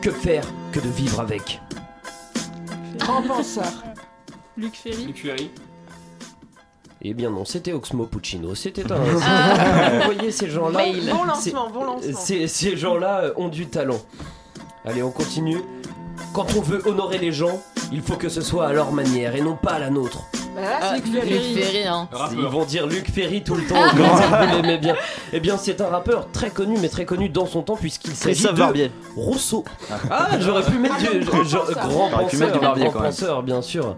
que 0.01 0.09
faire 0.09 0.45
que 0.71 0.79
de 0.79 0.87
vivre 0.87 1.19
avec 1.19 1.61
Grand 2.97 3.21
penseur. 3.23 3.83
Luc 4.55 4.73
Ferry. 4.73 5.05
Luc 5.05 5.17
Ferry. 5.21 5.51
Eh 7.01 7.13
bien 7.13 7.29
non, 7.29 7.43
c'était 7.43 7.73
Oxmo 7.73 8.05
Puccino, 8.05 8.55
c'était 8.55 8.89
un... 8.89 8.95
Ah. 9.21 9.89
Vous 9.97 10.13
voyez 10.13 10.31
ces 10.31 10.49
gens-là. 10.49 10.79
Bon 11.11 11.25
lancement, 11.25 11.69
bon 11.71 11.83
lancement. 11.83 12.19
Ces, 12.21 12.47
ces 12.47 12.77
gens-là 12.77 13.19
euh, 13.19 13.33
ont 13.35 13.49
du 13.49 13.67
talent. 13.67 13.99
Allez, 14.85 15.03
on 15.03 15.11
continue. 15.11 15.59
Quand 16.33 16.55
on 16.55 16.61
veut 16.61 16.81
honorer 16.87 17.17
les 17.17 17.33
gens, 17.33 17.61
il 17.91 18.01
faut 18.01 18.15
que 18.15 18.29
ce 18.29 18.39
soit 18.39 18.65
à 18.65 18.71
leur 18.71 18.93
manière 18.93 19.35
et 19.35 19.41
non 19.41 19.57
pas 19.57 19.71
à 19.71 19.79
la 19.79 19.89
nôtre. 19.89 20.23
Bah 20.55 20.61
là, 20.61 20.79
c'est 20.95 21.05
Luc 21.05 21.23
Ferry. 21.23 21.53
Luc 21.53 21.63
Ferry, 21.63 21.87
hein. 21.87 22.09
Ils 22.33 22.45
vont 22.45 22.65
dire 22.65 22.85
Luc 22.87 23.09
Ferry 23.11 23.41
tout 23.43 23.55
le 23.55 23.63
temps, 23.67 23.75
vous 23.75 24.61
l'aimez 24.61 24.77
bien. 24.77 24.95
Eh 25.31 25.39
bien, 25.39 25.57
c'est 25.57 25.79
un 25.81 25.87
rappeur 25.87 26.27
très 26.31 26.49
connu, 26.49 26.77
mais 26.81 26.89
très 26.89 27.05
connu 27.05 27.29
dans 27.29 27.45
son 27.45 27.61
temps, 27.61 27.75
puisqu'il 27.77 28.15
s'agit 28.15 28.43
de 28.43 28.51
Barbier. 28.51 28.91
Rousseau. 29.15 29.63
Ah, 30.09 30.29
j'aurais 30.39 30.63
pu 30.63 30.77
mettre 30.77 30.97
du 30.97 31.19
grand 31.25 31.37
penseur. 31.39 31.65
grand 31.87 32.09
penseur, 32.09 32.39
mettre 32.39 32.53
du 32.53 32.59
Barbier, 32.59 32.83
grand 32.85 32.93
quand 32.93 32.99
même. 33.01 33.11
penseur, 33.11 33.43
bien 33.43 33.61
sûr. 33.61 33.95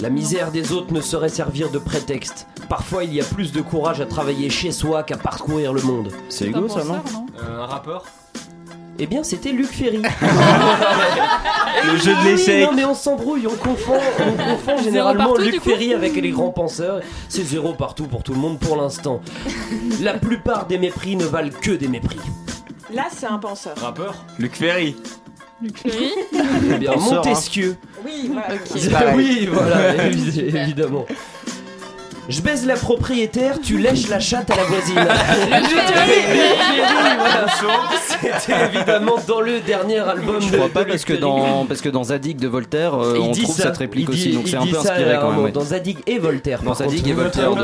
La 0.00 0.08
misère 0.08 0.50
des 0.50 0.72
autres 0.72 0.92
ne 0.94 1.00
saurait 1.00 1.28
servir 1.28 1.70
de 1.70 1.78
prétexte. 1.78 2.46
Parfois, 2.70 3.04
il 3.04 3.12
y 3.12 3.20
a 3.20 3.24
plus 3.24 3.52
de 3.52 3.60
courage 3.60 4.00
à 4.00 4.06
travailler 4.06 4.48
chez 4.48 4.72
soi 4.72 5.02
qu'à 5.02 5.18
parcourir 5.18 5.72
le 5.74 5.82
monde. 5.82 6.10
C'est 6.30 6.46
égaux 6.46 6.68
ça, 6.68 6.84
non? 6.84 7.02
Euh, 7.42 7.62
un 7.62 7.66
rappeur? 7.66 8.04
Eh 9.02 9.06
bien, 9.06 9.22
c'était 9.22 9.52
Luc 9.52 9.68
Ferry. 9.68 10.02
Le 11.86 11.96
jeu 11.96 12.12
de 12.12 12.16
Ah 12.20 12.24
l'échec. 12.24 12.64
Non, 12.66 12.72
mais 12.74 12.84
on 12.84 12.94
s'embrouille, 12.94 13.46
on 13.46 13.56
confond, 13.56 13.94
on 14.18 14.32
confond 14.32 14.82
généralement 14.82 15.28
partout, 15.32 15.42
Luc 15.42 15.62
Ferry 15.62 15.94
avec 15.94 16.14
les 16.16 16.30
grands 16.30 16.50
penseurs. 16.50 17.00
C'est 17.30 17.42
zéro 17.44 17.72
partout 17.72 18.04
pour 18.06 18.22
tout 18.22 18.34
le 18.34 18.38
monde 18.38 18.58
pour 18.58 18.76
l'instant. 18.76 19.22
La 20.02 20.14
plupart 20.14 20.66
des 20.66 20.76
mépris 20.76 21.16
ne 21.16 21.24
valent 21.24 21.48
que 21.62 21.70
des 21.70 21.88
mépris. 21.88 22.18
Là, 22.92 23.04
c'est 23.10 23.26
un 23.26 23.38
penseur. 23.38 23.74
Rappeur 23.78 24.14
Luc 24.38 24.54
Ferry. 24.56 24.94
Luc 25.62 25.78
Ferry. 25.78 26.10
Eh 26.70 26.74
bien, 26.78 26.92
Penseur, 26.92 27.24
Montesquieu. 27.24 27.76
Oui, 28.04 28.30
voilà. 28.30 29.12
Oui, 29.16 29.48
voilà, 29.50 29.94
évi- 30.10 30.40
évidemment. 30.54 31.06
Je 32.30 32.40
baise 32.42 32.64
la 32.64 32.74
propriétaire, 32.76 33.60
tu 33.60 33.76
lèches 33.78 34.08
la 34.08 34.20
chatte 34.20 34.50
à 34.52 34.56
la 34.56 34.62
voisine. 34.64 34.94
C'était 38.08 38.66
évidemment 38.76 39.16
dans 39.26 39.40
le 39.40 39.60
dernier 39.60 39.98
album 39.98 40.36
Je 40.40 40.50
de 40.50 40.56
crois 40.56 40.68
pas 40.68 40.84
de 40.84 40.90
parce 40.90 41.04
que 41.04 41.14
dans 41.14 41.64
parce 41.66 41.80
que 41.80 41.88
dans 41.88 42.04
Zadig 42.04 42.38
de 42.38 42.46
Voltaire, 42.48 42.94
euh, 42.94 43.14
Il 43.16 43.20
on 43.22 43.32
trouve 43.32 43.56
ça. 43.56 43.64
cette 43.64 43.78
réplique 43.78 44.08
dit- 44.10 44.12
aussi, 44.16 44.32
donc 44.32 44.46
c'est 44.48 44.56
un 44.56 44.66
peu 44.66 44.74
ça, 44.74 44.92
inspiré 44.94 45.18
quand 45.20 45.30
même. 45.32 45.40
ouais. 45.44 45.50
Dans 45.52 45.60
Zadig 45.64 45.98
et 46.06 46.18
Voltaire. 46.18 46.62
Dans 46.62 46.74
Zadig 46.74 47.06
et 47.08 47.12
Voltaire, 47.12 47.50
de. 47.54 47.60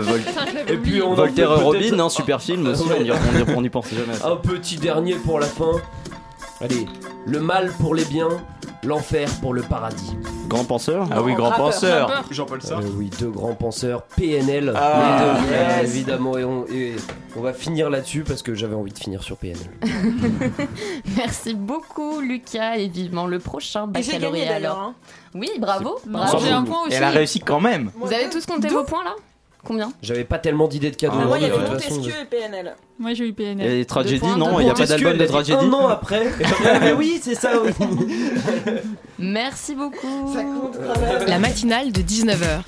Vol- 0.00 0.22
Et 0.68 0.76
puis 0.78 1.02
on 1.02 1.12
Voltaire 1.14 1.60
Robin, 1.60 1.98
un 2.00 2.08
super 2.08 2.40
film 2.40 2.66
aussi, 2.70 2.82
on 3.56 3.62
y- 3.62 3.68
pensait 3.68 3.94
jamais. 3.96 4.18
Un 4.24 4.36
petit 4.36 4.76
dernier 4.76 5.14
pour 5.14 5.38
la 5.38 5.46
fin. 5.46 5.72
Allez, 6.60 6.86
le 7.26 7.40
mal 7.40 7.70
pour 7.78 7.94
les 7.94 8.04
biens 8.04 8.28
L'enfer 8.84 9.28
pour 9.40 9.54
le 9.54 9.62
paradis. 9.62 10.14
Grand 10.48 10.64
penseur 10.64 11.08
Ah 11.10 11.22
oui, 11.22 11.34
grand 11.34 11.48
rappeur, 11.48 11.64
penseur. 11.66 12.08
rappeur. 12.08 12.24
Jean-Paul 12.32 12.58
Euh, 12.62 12.66
Sartre. 12.66 12.86
oui, 12.96 13.08
deux 13.18 13.30
grands 13.30 13.54
penseurs, 13.54 14.02
PNL, 14.16 14.72
Ah, 14.76 15.36
les 15.40 15.46
deux, 15.48 15.54
euh, 15.54 15.82
évidemment, 15.82 16.36
et 16.36 16.44
on, 16.44 16.66
et 16.66 16.96
on 17.36 17.40
va 17.40 17.52
finir 17.54 17.88
là-dessus 17.88 18.24
parce 18.24 18.42
que 18.42 18.54
j'avais 18.54 18.74
envie 18.74 18.92
de 18.92 18.98
finir 18.98 19.22
sur 19.22 19.36
PNL. 19.38 19.56
Merci 21.16 21.54
beaucoup, 21.54 22.20
Lucas, 22.20 22.76
et 22.76 22.88
vivement 22.88 23.26
le 23.26 23.38
prochain 23.38 23.88
Et 23.96 24.02
j'ai 24.02 24.18
gagné 24.18 24.44
d'ailleurs. 24.44 24.54
alors. 24.74 24.78
hein. 24.78 24.94
Oui, 25.34 25.48
bravo. 25.58 25.98
Bravo. 26.06 26.38
j'ai 26.44 26.50
un 26.50 26.62
point 26.64 26.82
aussi. 26.86 26.94
Elle 26.96 27.04
a 27.04 27.10
réussi 27.10 27.40
quand 27.40 27.60
même. 27.60 27.90
Vous 27.96 28.12
avez 28.12 28.28
tous 28.28 28.44
compté 28.46 28.68
vos 28.68 28.84
points 28.84 29.04
là? 29.04 29.14
Combien 29.64 29.92
J'avais 30.02 30.24
pas 30.24 30.38
tellement 30.38 30.68
d'idées 30.68 30.90
de 30.90 30.96
cadeaux. 30.96 31.14
Ah, 31.20 31.24
Moi, 31.24 31.38
il 31.38 31.44
y 31.44 31.48
de 31.48 31.52
avait 31.54 31.68
Montesquieu 31.70 32.12
et 32.22 32.24
PNL. 32.26 32.74
Moi 32.98 33.14
j'ai 33.14 33.26
eu 33.28 33.32
PNL. 33.32 33.70
Et 33.80 33.84
tragédie, 33.84 34.26
non, 34.36 34.60
il 34.60 34.64
n'y 34.64 34.70
a 34.70 34.74
pas 34.74 34.86
d'album 34.86 35.16
de 35.16 35.24
a 35.24 35.26
tragédie. 35.26 35.64
Un 35.64 35.72
an 35.72 35.88
après. 35.88 36.24
J'aurais- 36.40 36.80
mais 36.80 36.92
oui, 36.92 37.18
c'est 37.22 37.34
ça, 37.34 37.50
oui. 37.62 37.72
Merci 39.18 39.74
beaucoup. 39.74 40.34
La 41.26 41.38
matinale 41.38 41.92
de 41.92 42.00
19h. 42.02 42.60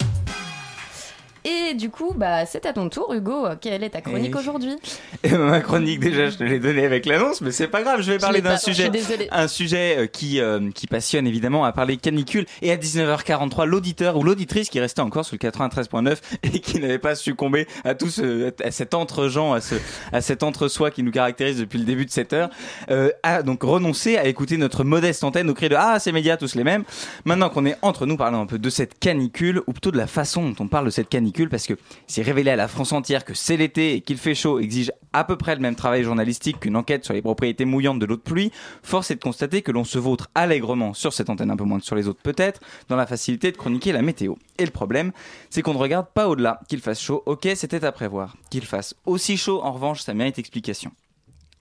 Et 1.46 1.74
du 1.74 1.90
coup, 1.90 2.12
bah, 2.16 2.44
c'est 2.44 2.66
à 2.66 2.72
ton 2.72 2.88
tour, 2.88 3.14
Hugo. 3.14 3.46
Quelle 3.60 3.84
est 3.84 3.90
ta 3.90 4.00
chronique 4.00 4.34
Et- 4.34 4.38
aujourd'hui? 4.38 4.74
Ma 5.30 5.60
chronique 5.60 6.00
déjà, 6.00 6.28
je 6.28 6.38
te 6.38 6.42
l'ai 6.42 6.58
donnée 6.58 6.84
avec 6.84 7.06
l'annonce, 7.06 7.40
mais 7.40 7.52
c'est 7.52 7.68
pas 7.68 7.82
grave. 7.84 8.00
Je 8.02 8.10
vais 8.10 8.18
parler 8.18 8.40
d'un 8.40 8.56
sujet, 8.56 8.90
un 9.30 9.46
sujet 9.46 9.96
euh, 9.96 10.06
qui 10.08 10.40
euh, 10.40 10.72
qui 10.74 10.88
passionne 10.88 11.24
évidemment 11.24 11.64
à 11.64 11.70
parler 11.70 11.98
canicule. 11.98 12.46
Et 12.62 12.72
à 12.72 12.76
19h43, 12.76 13.64
l'auditeur 13.64 14.16
ou 14.16 14.24
l'auditrice 14.24 14.70
qui 14.70 14.80
restait 14.80 15.02
encore 15.02 15.24
sur 15.24 15.36
le 15.40 15.48
93.9 15.48 16.16
et 16.42 16.58
qui 16.58 16.80
n'avait 16.80 16.98
pas 16.98 17.14
succombé 17.14 17.68
à 17.84 17.94
tout 17.94 18.08
ce, 18.08 18.52
à 18.64 18.72
cet 18.72 18.94
entre-gens, 18.94 19.52
à 19.52 19.60
ce, 19.60 19.76
à 20.12 20.22
cet 20.22 20.42
entre-soi 20.42 20.90
qui 20.90 21.04
nous 21.04 21.12
caractérise 21.12 21.58
depuis 21.58 21.78
le 21.78 21.84
début 21.84 22.06
de 22.06 22.10
cette 22.10 22.32
heure, 22.32 22.50
euh, 22.90 23.10
a 23.22 23.44
donc 23.44 23.62
renoncé 23.62 24.16
à 24.16 24.26
écouter 24.26 24.56
notre 24.56 24.82
modeste 24.82 25.22
antenne 25.22 25.48
au 25.48 25.54
cri 25.54 25.68
de 25.68 25.76
ah 25.78 26.00
ces 26.00 26.10
médias 26.10 26.36
tous 26.36 26.56
les 26.56 26.64
mêmes. 26.64 26.82
Maintenant 27.24 27.50
qu'on 27.50 27.66
est 27.66 27.76
entre 27.82 28.04
nous, 28.04 28.16
parlons 28.16 28.40
un 28.40 28.46
peu 28.46 28.58
de 28.58 28.70
cette 28.70 28.98
canicule 28.98 29.62
ou 29.68 29.72
plutôt 29.72 29.92
de 29.92 29.96
la 29.98 30.08
façon 30.08 30.48
dont 30.50 30.64
on 30.64 30.66
parle 30.66 30.86
de 30.86 30.90
cette 30.90 31.08
canicule 31.08 31.35
parce 31.44 31.66
que 31.66 31.74
c'est 32.06 32.22
révélé 32.22 32.50
à 32.50 32.56
la 32.56 32.68
France 32.68 32.92
entière 32.92 33.24
que 33.24 33.34
c'est 33.34 33.56
l'été 33.56 33.94
et 33.94 34.00
qu'il 34.00 34.16
fait 34.16 34.34
chaud 34.34 34.58
exige 34.58 34.90
à 35.12 35.24
peu 35.24 35.36
près 35.36 35.54
le 35.54 35.60
même 35.60 35.76
travail 35.76 36.02
journalistique 36.02 36.60
qu'une 36.60 36.76
enquête 36.76 37.04
sur 37.04 37.14
les 37.14 37.22
propriétés 37.22 37.64
mouillantes 37.64 37.98
de 37.98 38.06
l'eau 38.06 38.16
de 38.16 38.22
pluie, 38.22 38.50
force 38.82 39.10
est 39.10 39.16
de 39.16 39.22
constater 39.22 39.62
que 39.62 39.72
l'on 39.72 39.84
se 39.84 39.98
vautre 39.98 40.30
allègrement 40.34 40.94
sur 40.94 41.12
cette 41.12 41.30
antenne 41.30 41.50
un 41.50 41.56
peu 41.56 41.64
moins 41.64 41.78
que 41.78 41.84
sur 41.84 41.96
les 41.96 42.08
autres 42.08 42.20
peut-être, 42.22 42.60
dans 42.88 42.96
la 42.96 43.06
facilité 43.06 43.52
de 43.52 43.56
chroniquer 43.56 43.92
la 43.92 44.02
météo. 44.02 44.34
Et 44.58 44.64
le 44.64 44.70
problème, 44.70 45.12
c'est 45.50 45.62
qu'on 45.62 45.74
ne 45.74 45.78
regarde 45.78 46.06
pas 46.12 46.28
au-delà. 46.28 46.60
Qu'il 46.68 46.80
fasse 46.80 47.00
chaud, 47.00 47.22
ok, 47.26 47.48
c'était 47.54 47.84
à 47.84 47.92
prévoir. 47.92 48.36
Qu'il 48.50 48.64
fasse 48.64 48.94
aussi 49.04 49.36
chaud, 49.36 49.60
en 49.62 49.72
revanche, 49.72 50.02
ça 50.02 50.14
mérite 50.14 50.38
explication. 50.38 50.90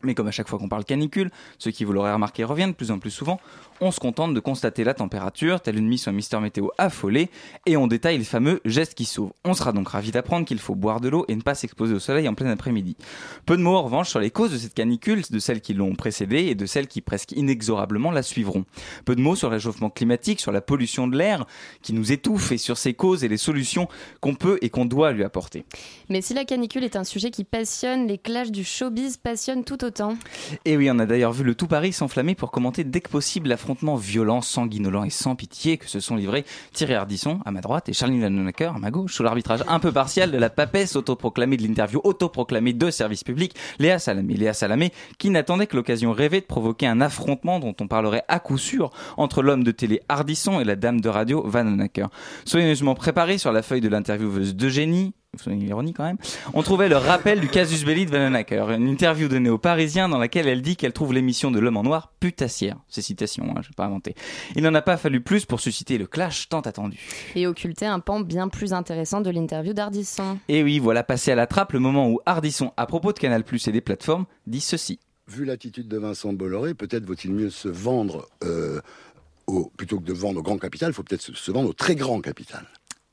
Mais 0.06 0.14
comme 0.14 0.28
à 0.28 0.32
chaque 0.32 0.48
fois 0.48 0.60
qu'on 0.60 0.70
parle 0.70 0.86
canicule, 0.86 1.32
ce 1.58 1.70
qui 1.70 1.84
vous 1.84 1.92
l'aurez 1.92 2.14
remarqué 2.14 2.44
revient 2.44 2.68
de 2.68 2.74
plus 2.74 2.92
en 2.92 3.00
plus 3.00 3.12
souvent, 3.12 3.40
on 3.82 3.92
se 3.92 4.00
contente 4.00 4.34
de 4.34 4.40
constater 4.40 4.84
la 4.84 4.94
température, 4.94 5.62
telle 5.62 5.78
une 5.78 5.88
mission 5.88 6.12
Mister 6.12 6.40
Météo 6.40 6.70
affolée, 6.78 7.30
et 7.66 7.78
on 7.78 7.88
détaille 7.88 8.18
les 8.18 8.24
fameux 8.24 8.62
gestes 8.66 8.94
qui 8.94 9.06
sauvent. 9.06 9.34
On 9.44 9.54
sera 9.54 9.72
donc 9.72 9.90
ravi 9.90 10.12
d'apprendre 10.12 10.46
qu'il 10.46 10.60
faut 10.60 10.76
boire 10.76 11.02
de 11.02 11.10
l'eau 11.10 11.26
et 11.28 11.36
ne 11.36 11.42
pas 11.42 11.56
s'exposer 11.56 11.94
au 11.94 12.00
soleil 12.00 12.28
en 12.28 12.34
plein 12.34 12.50
après-midi. 12.50 12.96
Peu 13.46 13.58
de 13.58 13.62
mots 13.62 13.76
en 13.76 13.84
revanche 13.84 14.10
sur 14.10 14.20
les 14.20 14.32
causes 14.32 14.52
de 14.52 14.58
cette 14.58 14.74
canicule, 14.74 15.24
de 15.30 15.40
celles 15.40 15.62
qui 15.62 15.74
l'ont 15.74 15.96
précédée 15.96 16.46
et 16.46 16.56
de 16.56 16.66
celles 16.66 16.88
qui 16.88 17.02
presque 17.02 17.32
inexorablement 17.34 18.12
la 18.12 18.24
suivront. 18.24 18.66
Peu 19.04 19.16
de 19.16 19.22
mots 19.22 19.36
sur 19.36 19.50
le 19.50 19.56
réchauffement 19.56 19.90
climatique, 19.90 20.40
sur 20.40 20.52
la 20.52 20.62
pollution 20.62 21.08
de 21.08 21.18
l'air 21.18 21.46
qui 21.82 21.94
nous 21.94 22.12
étouffe 22.12 22.52
et 22.52 22.58
sur 22.58 22.78
ses 22.78 22.94
causes 22.94 23.24
et 23.24 23.28
les 23.28 23.38
solutions 23.38 23.88
qu'on 24.22 24.36
peut 24.36 24.58
et 24.62 24.70
qu'on 24.70 24.86
doit 24.86 25.12
lui 25.12 25.24
apporter. 25.24 25.66
Mais 26.10 26.22
si 26.22 26.34
la 26.34 26.46
canicule 26.46 26.84
est 26.84 26.96
un 26.96 27.04
sujet 27.04 27.32
qui 27.32 27.44
passionne, 27.44 28.08
les 28.08 28.18
clashs 28.18 28.52
du 28.52 28.64
showbiz 28.64 29.18
passionnent 29.18 29.64
tout 29.64 29.84
autant. 29.84 30.18
Et 30.64 30.78
oui, 30.78 30.90
on 30.92 31.00
a 31.00 31.06
d'ailleurs 31.06 31.34
vu 31.34 31.44
le 31.44 31.56
tout 31.56 31.68
Paris 31.68 31.94
s'enflammer 31.94 32.36
pour 32.36 32.52
commenter 32.52 32.84
dès 32.84 33.02
que 33.02 33.10
possible 33.10 33.52
l'affrontement 33.66 33.96
violent, 33.96 34.42
sanguinolent 34.42 35.06
et 35.06 35.10
sans 35.10 35.36
pitié 35.36 35.78
que 35.78 35.90
se 35.90 36.00
sont 36.00 36.16
livrés 36.16 36.46
Thierry 36.72 36.94
Ardisson 36.94 37.40
à 37.46 37.52
ma 37.52 37.62
droite 37.62 37.90
et 37.90 37.94
Charline 37.94 38.22
Vanhoenacker 38.22 38.76
à 38.76 38.78
ma 38.78 38.92
gauche 38.92 39.16
sous 39.16 39.24
l'arbitrage 39.24 39.62
un 39.68 39.80
peu 39.80 39.92
partial 39.92 40.30
de 40.30 40.38
la 40.38 40.52
papesse 40.52 40.96
autoproclamée 40.96 41.58
de 41.58 41.64
l'interview 41.64 42.00
autoproclamée 42.04 42.74
de 42.74 42.92
service 42.92 43.24
public, 43.24 43.56
Léa 43.80 43.98
Salamé. 43.98 44.36
Léa 44.36 44.54
Salamé 44.54 44.92
qui 45.18 45.32
n'attendait 45.32 45.66
que 45.66 45.76
l'occasion 45.76 46.12
rêvée 46.12 46.42
de 46.42 46.46
provoquer 46.46 46.86
un 46.86 47.02
affrontement 47.02 47.60
dont 47.60 47.74
on 47.82 47.88
parlerait 47.88 48.24
à 48.28 48.40
coup 48.40 48.60
sûr 48.60 48.92
entre 49.18 49.42
l'homme 49.42 49.64
de 49.64 49.72
télé 49.72 50.00
Ardisson 50.10 50.60
et 50.60 50.64
la 50.64 50.76
dame 50.76 51.02
de 51.02 51.10
radio 51.10 51.42
Vanhoenacker. 51.48 52.10
Soigneusement 52.46 52.94
préparé 52.94 53.40
sur 53.40 53.52
la 53.52 53.64
feuille 53.64 53.82
de 53.82 53.90
l'intervieweuse 53.90 54.56
d'Eugénie, 54.56 55.16
ironie 55.48 55.94
quand 55.94 56.04
même, 56.04 56.18
on 56.54 56.64
trouvait 56.64 56.90
le 56.90 56.98
rappel 56.98 57.40
du 57.40 57.48
casus 57.48 57.86
belli 57.86 58.06
de 58.06 58.12
Vanhoenacker, 58.12 58.72
une 58.72 58.88
interview 58.88 59.28
donnée 59.28 59.50
aux 59.50 59.58
Parisiens 59.58 60.10
dans 60.10 60.18
laquelle 60.18 60.48
elle 60.48 60.62
dit 60.62 60.76
qu'elle 60.76 60.94
trouve 60.94 61.14
l'émission 61.14 61.52
de 61.52 61.60
l'homme 61.60 61.78
en 61.78 61.84
noir 61.84 62.14
putassière. 62.20 62.78
C'est 62.88 63.02
citation, 63.02 63.54
hein, 63.56 63.62
je 63.62 63.72
pas 63.76 63.86
inventer. 63.86 64.16
Il 64.56 64.64
n'en 64.64 64.74
a 64.74 64.82
pas 64.82 64.98
fallu 64.98 65.22
plus 65.22 65.46
pour 65.46 65.60
susciter 65.60 65.98
le 65.98 66.08
clash 66.08 66.50
tant 66.50 66.62
attendu. 66.62 67.00
Et 67.36 67.48
occulter 67.48 67.86
un 67.86 68.00
pan 68.00 68.20
bien 68.20 68.48
plus 68.48 68.74
intéressant 68.74 69.22
de 69.22 69.30
l'interview 69.30 69.74
d'Ardisson. 69.74 70.38
Et 70.48 70.64
oui, 70.64 70.80
voilà 70.80 71.04
passé 71.04 71.32
à 71.32 71.36
la 71.36 71.48
trappe 71.48 71.74
le 71.74 71.80
moment 71.80 72.10
où 72.10 72.20
Ardisson, 72.26 72.72
à 72.78 72.86
propos 72.86 73.14
de 73.14 73.20
Canal 73.20 73.44
Plus 73.44 73.68
et 73.68 73.72
des 73.72 73.82
plateformes, 73.82 74.26
dit 74.48 74.62
ceci. 74.62 75.00
Vu 75.28 75.46
l'attitude 75.46 75.88
de 75.88 75.98
Vincent 75.98 76.34
Bolloré, 76.34 76.74
peut-être 76.74 77.06
vaut-il 77.06 77.32
mieux 77.32 77.50
se 77.50 77.68
vendre 77.68 78.28
euh, 78.44 78.80
au, 79.48 79.72
plutôt 79.78 80.00
que 80.00 80.06
de 80.06 80.14
vendre 80.14 80.40
au 80.40 80.44
grand 80.44 80.58
capital, 80.58 80.92
il 80.92 80.94
faut 80.94 81.04
peut-être 81.04 81.22
se, 81.22 81.34
se 81.34 81.52
vendre 81.52 81.70
au 81.70 81.74
très 81.74 81.96
grand 81.96 82.22
capital. 82.22 82.66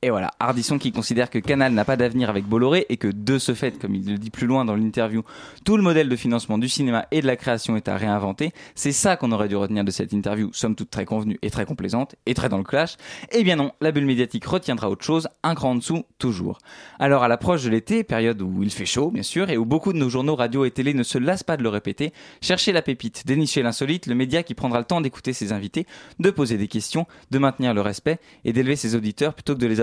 Et 0.05 0.11
voilà, 0.11 0.33
Ardisson 0.41 0.79
qui 0.79 0.91
considère 0.91 1.31
que 1.31 1.39
Canal 1.39 1.73
n'a 1.73 1.85
pas 1.85 1.97
d'avenir 1.97 2.29
avec 2.29 2.45
Bolloré 2.45 2.87
et 2.89 2.97
que 2.97 3.07
de 3.07 3.39
ce 3.39 3.55
fait, 3.55 3.79
comme 3.79 3.95
il 3.95 4.05
le 4.11 4.19
dit 4.19 4.31
plus 4.31 4.49
loin 4.49 4.65
dans 4.65 4.75
l'interview, 4.75 5.23
tout 5.65 5.77
le 5.77 5.83
modèle 5.85 6.09
de 6.09 6.17
financement 6.17 6.59
du 6.59 6.69
cinéma 6.69 7.07
et 7.13 7.23
de 7.23 7.27
la 7.29 7.37
création 7.37 7.77
est 7.77 7.87
à 7.87 7.97
réinventer. 7.97 8.51
C'est 8.75 8.91
ça 8.91 9.17
qu'on 9.17 9.31
aurait 9.31 9.47
dû 9.47 9.55
retenir 9.55 9.85
de 9.85 9.93
cette 9.93 10.13
interview, 10.13 10.51
somme 10.53 10.75
toute 10.75 10.91
très 10.91 11.05
convenue 11.05 11.39
et 11.43 11.51
très 11.51 11.67
complaisante 11.67 12.17
et 12.27 12.35
très 12.35 12.49
dans 12.49 12.59
le 12.59 12.65
clash. 12.65 12.97
Eh 13.31 13.45
bien 13.45 13.55
non, 13.55 13.71
la 13.81 13.93
bulle 13.93 14.07
médiatique 14.07 14.45
retiendra 14.45 14.91
autre 14.91 15.05
chose, 15.05 15.29
un 15.45 15.55
cran 15.55 15.71
en 15.71 15.75
dessous, 15.77 16.03
toujours. 16.19 16.59
Alors 16.99 17.23
à 17.23 17.29
l'approche 17.29 17.63
de 17.63 17.71
l'été, 17.71 18.03
période 18.03 18.43
où 18.43 18.65
il 18.65 18.73
fait 18.73 18.87
chaud 18.87 19.13
bien 19.13 19.23
sûr 19.23 19.51
et 19.51 19.57
où 19.57 19.65
beaucoup 19.65 19.93
de 19.93 19.99
nos 19.99 20.09
journaux, 20.09 20.35
radio 20.35 20.65
et 20.65 20.73
télé 20.73 20.95
ne 20.95 21.05
se 21.05 21.19
lassent 21.19 21.45
pas 21.45 21.57
de 21.57 21.63
le 21.63 21.69
répéter, 21.69 22.13
cherchez 22.41 22.73
la 22.73 22.83
pépite, 22.83 23.25
dénichez 23.25 23.63
l'insolite, 23.63 24.09
le 24.09 24.17
média 24.17 24.43
qui 24.43 24.55
prendra 24.55 24.81
le 24.81 24.85
temps 24.85 25.01
d'écouter 25.01 25.33
ses 25.33 25.53
invités, 25.53 25.87
de 26.19 26.31
poser 26.31 26.57
des 26.57 26.67
questions, 26.67 27.07
de 27.31 27.39
maintenir 27.39 27.73
le 27.73 27.83
respect 27.83 28.19
et 28.45 28.53
d'élever 28.53 28.75
ses 28.75 28.97
auditeurs 28.97 29.35
plutôt 29.35 29.55
que 29.55 29.61
de 29.61 29.69
les 29.69 29.81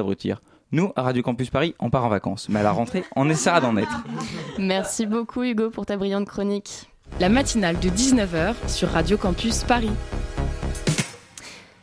Nous, 0.71 0.91
à 0.95 1.01
Radio 1.01 1.23
Campus 1.23 1.49
Paris, 1.49 1.73
on 1.79 1.89
part 1.89 2.05
en 2.05 2.09
vacances, 2.09 2.47
mais 2.49 2.59
à 2.59 2.63
la 2.63 2.71
rentrée, 2.71 3.03
on 3.15 3.27
essaiera 3.29 3.59
d'en 3.59 3.75
être. 3.75 4.03
Merci 4.59 5.07
beaucoup 5.07 5.43
Hugo 5.43 5.71
pour 5.71 5.85
ta 5.85 5.97
brillante 5.97 6.27
chronique. 6.27 6.89
La 7.19 7.27
matinale 7.27 7.79
de 7.79 7.89
19h 7.89 8.53
sur 8.67 8.89
Radio 8.89 9.17
Campus 9.17 9.63
Paris. 9.63 9.89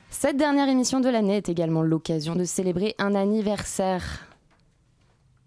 Cette 0.08 0.36
dernière 0.36 0.68
émission 0.68 1.00
de 1.00 1.08
l'année 1.08 1.36
est 1.36 1.48
également 1.48 1.82
l'occasion 1.82 2.36
de 2.36 2.44
célébrer 2.44 2.94
un 2.98 3.14
anniversaire. 3.14 4.26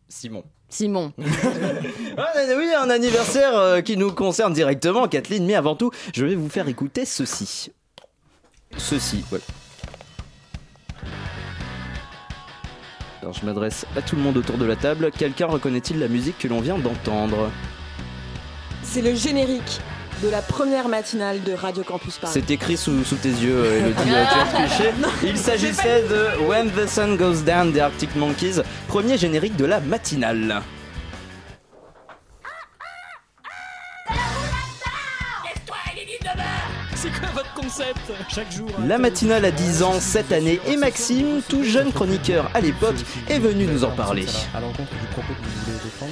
Simon. 0.10 0.44
Simon. 0.68 1.14
Ah, 2.18 2.34
oui, 2.58 2.68
un 2.78 2.90
anniversaire 2.90 3.56
euh, 3.56 3.80
qui 3.80 3.96
nous 3.96 4.12
concerne 4.12 4.52
directement, 4.52 5.08
Kathleen, 5.08 5.46
mais 5.46 5.56
avant 5.56 5.76
tout, 5.76 5.90
je 6.14 6.26
vais 6.26 6.36
vous 6.36 6.50
faire 6.50 6.68
écouter 6.68 7.06
ceci. 7.06 7.72
Ceci, 8.78 9.24
ouais. 9.32 9.40
Alors 13.22 13.34
je 13.34 13.46
m'adresse 13.46 13.86
à 13.98 14.02
tout 14.02 14.16
le 14.16 14.22
monde 14.22 14.38
autour 14.38 14.58
de 14.58 14.66
la 14.66 14.76
table. 14.76 15.12
Quelqu'un 15.18 15.48
reconnaît-il 15.48 16.00
la 16.00 16.08
musique 16.08 16.38
que 16.38 16.48
l'on 16.48 16.62
vient 16.62 16.78
d'entendre? 16.78 17.52
C'est 18.84 19.02
le 19.02 19.14
générique 19.14 19.80
de 20.24 20.30
la 20.30 20.42
première 20.42 20.88
matinale 20.88 21.44
de 21.44 21.54
Radio 21.54 21.84
Campus 21.84 22.18
Paris. 22.18 22.34
C'est 22.34 22.52
écrit 22.52 22.78
sous, 22.78 23.04
sous 23.04 23.16
tes 23.16 23.30
yeux, 23.30 23.56
euh, 23.56 23.80
Elodie, 23.80 24.02
tu 24.04 24.14
as 24.14 24.46
triché. 24.68 24.92
Il 25.24 25.38
s'agissait 25.38 26.04
de 26.10 26.46
When 26.48 26.70
the 26.72 26.88
Sun 26.88 27.18
Goes 27.18 27.42
Down 27.46 27.72
des 27.72 27.80
Arctic 27.82 28.16
Monkeys, 28.16 28.62
premier 28.88 29.18
générique 29.18 29.56
de 29.56 29.66
la 29.66 29.80
matinale. 29.80 30.62
Chaque 38.30 38.52
jour. 38.52 38.68
La 38.88 38.98
matinale 38.98 39.46
a 39.46 39.52
10 39.52 39.84
ans 39.84 40.00
cette 40.00 40.32
année 40.32 40.60
et 40.68 40.78
Maxime, 40.78 41.42
tout 41.48 41.64
jeune 41.64 41.92
chroniqueur 41.92 42.50
à 42.54 42.62
l'époque, 42.62 42.96
est 43.30 43.40
venu 43.40 43.66
nous 43.66 43.84
en 43.84 43.92
parler. 43.92 44.26
À 44.54 44.60
l'encontre 44.60 44.92
du 44.92 45.08
propos 45.08 45.34
que 45.34 45.48
vous 45.48 45.66
voulez 45.66 45.78
défendre. 45.84 46.12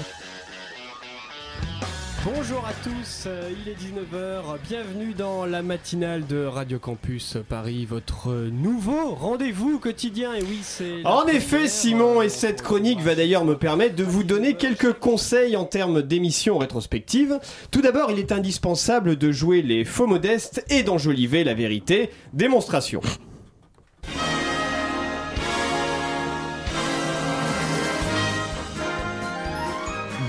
Bonjour 2.36 2.66
à 2.66 2.74
tous, 2.84 3.24
euh, 3.26 3.50
il 3.64 3.72
est 3.72 3.76
19h, 3.76 4.58
bienvenue 4.68 5.14
dans 5.14 5.46
la 5.46 5.62
matinale 5.62 6.28
de 6.28 6.44
Radio 6.44 6.78
Campus 6.78 7.38
Paris, 7.48 7.86
votre 7.86 8.34
nouveau 8.52 9.16
rendez-vous 9.16 9.80
quotidien. 9.80 10.34
Et 10.34 10.42
oui, 10.42 10.60
c'est. 10.62 11.06
En 11.06 11.26
effet, 11.28 11.70
Simon, 11.70 12.22
et 12.22 12.28
cette 12.28 12.62
chronique 12.62 13.00
va 13.00 13.16
d'ailleurs 13.16 13.46
me 13.46 13.56
permettre 13.56 13.96
de 13.96 14.04
vous 14.04 14.26
donner 14.26 14.56
quelques 14.56 14.92
conseils 14.92 15.56
en 15.56 15.64
termes 15.64 16.02
d'émissions 16.02 16.58
rétrospectives. 16.58 17.40
Tout 17.72 17.82
d'abord, 17.82 18.12
il 18.12 18.20
est 18.20 18.34
indispensable 18.34 19.16
de 19.16 19.32
jouer 19.32 19.62
les 19.62 19.86
faux 19.86 20.08
modestes 20.08 20.66
et 20.70 20.84
d'enjoliver 20.84 21.46
la 21.46 21.54
vérité. 21.54 22.10
Démonstration. 22.34 23.00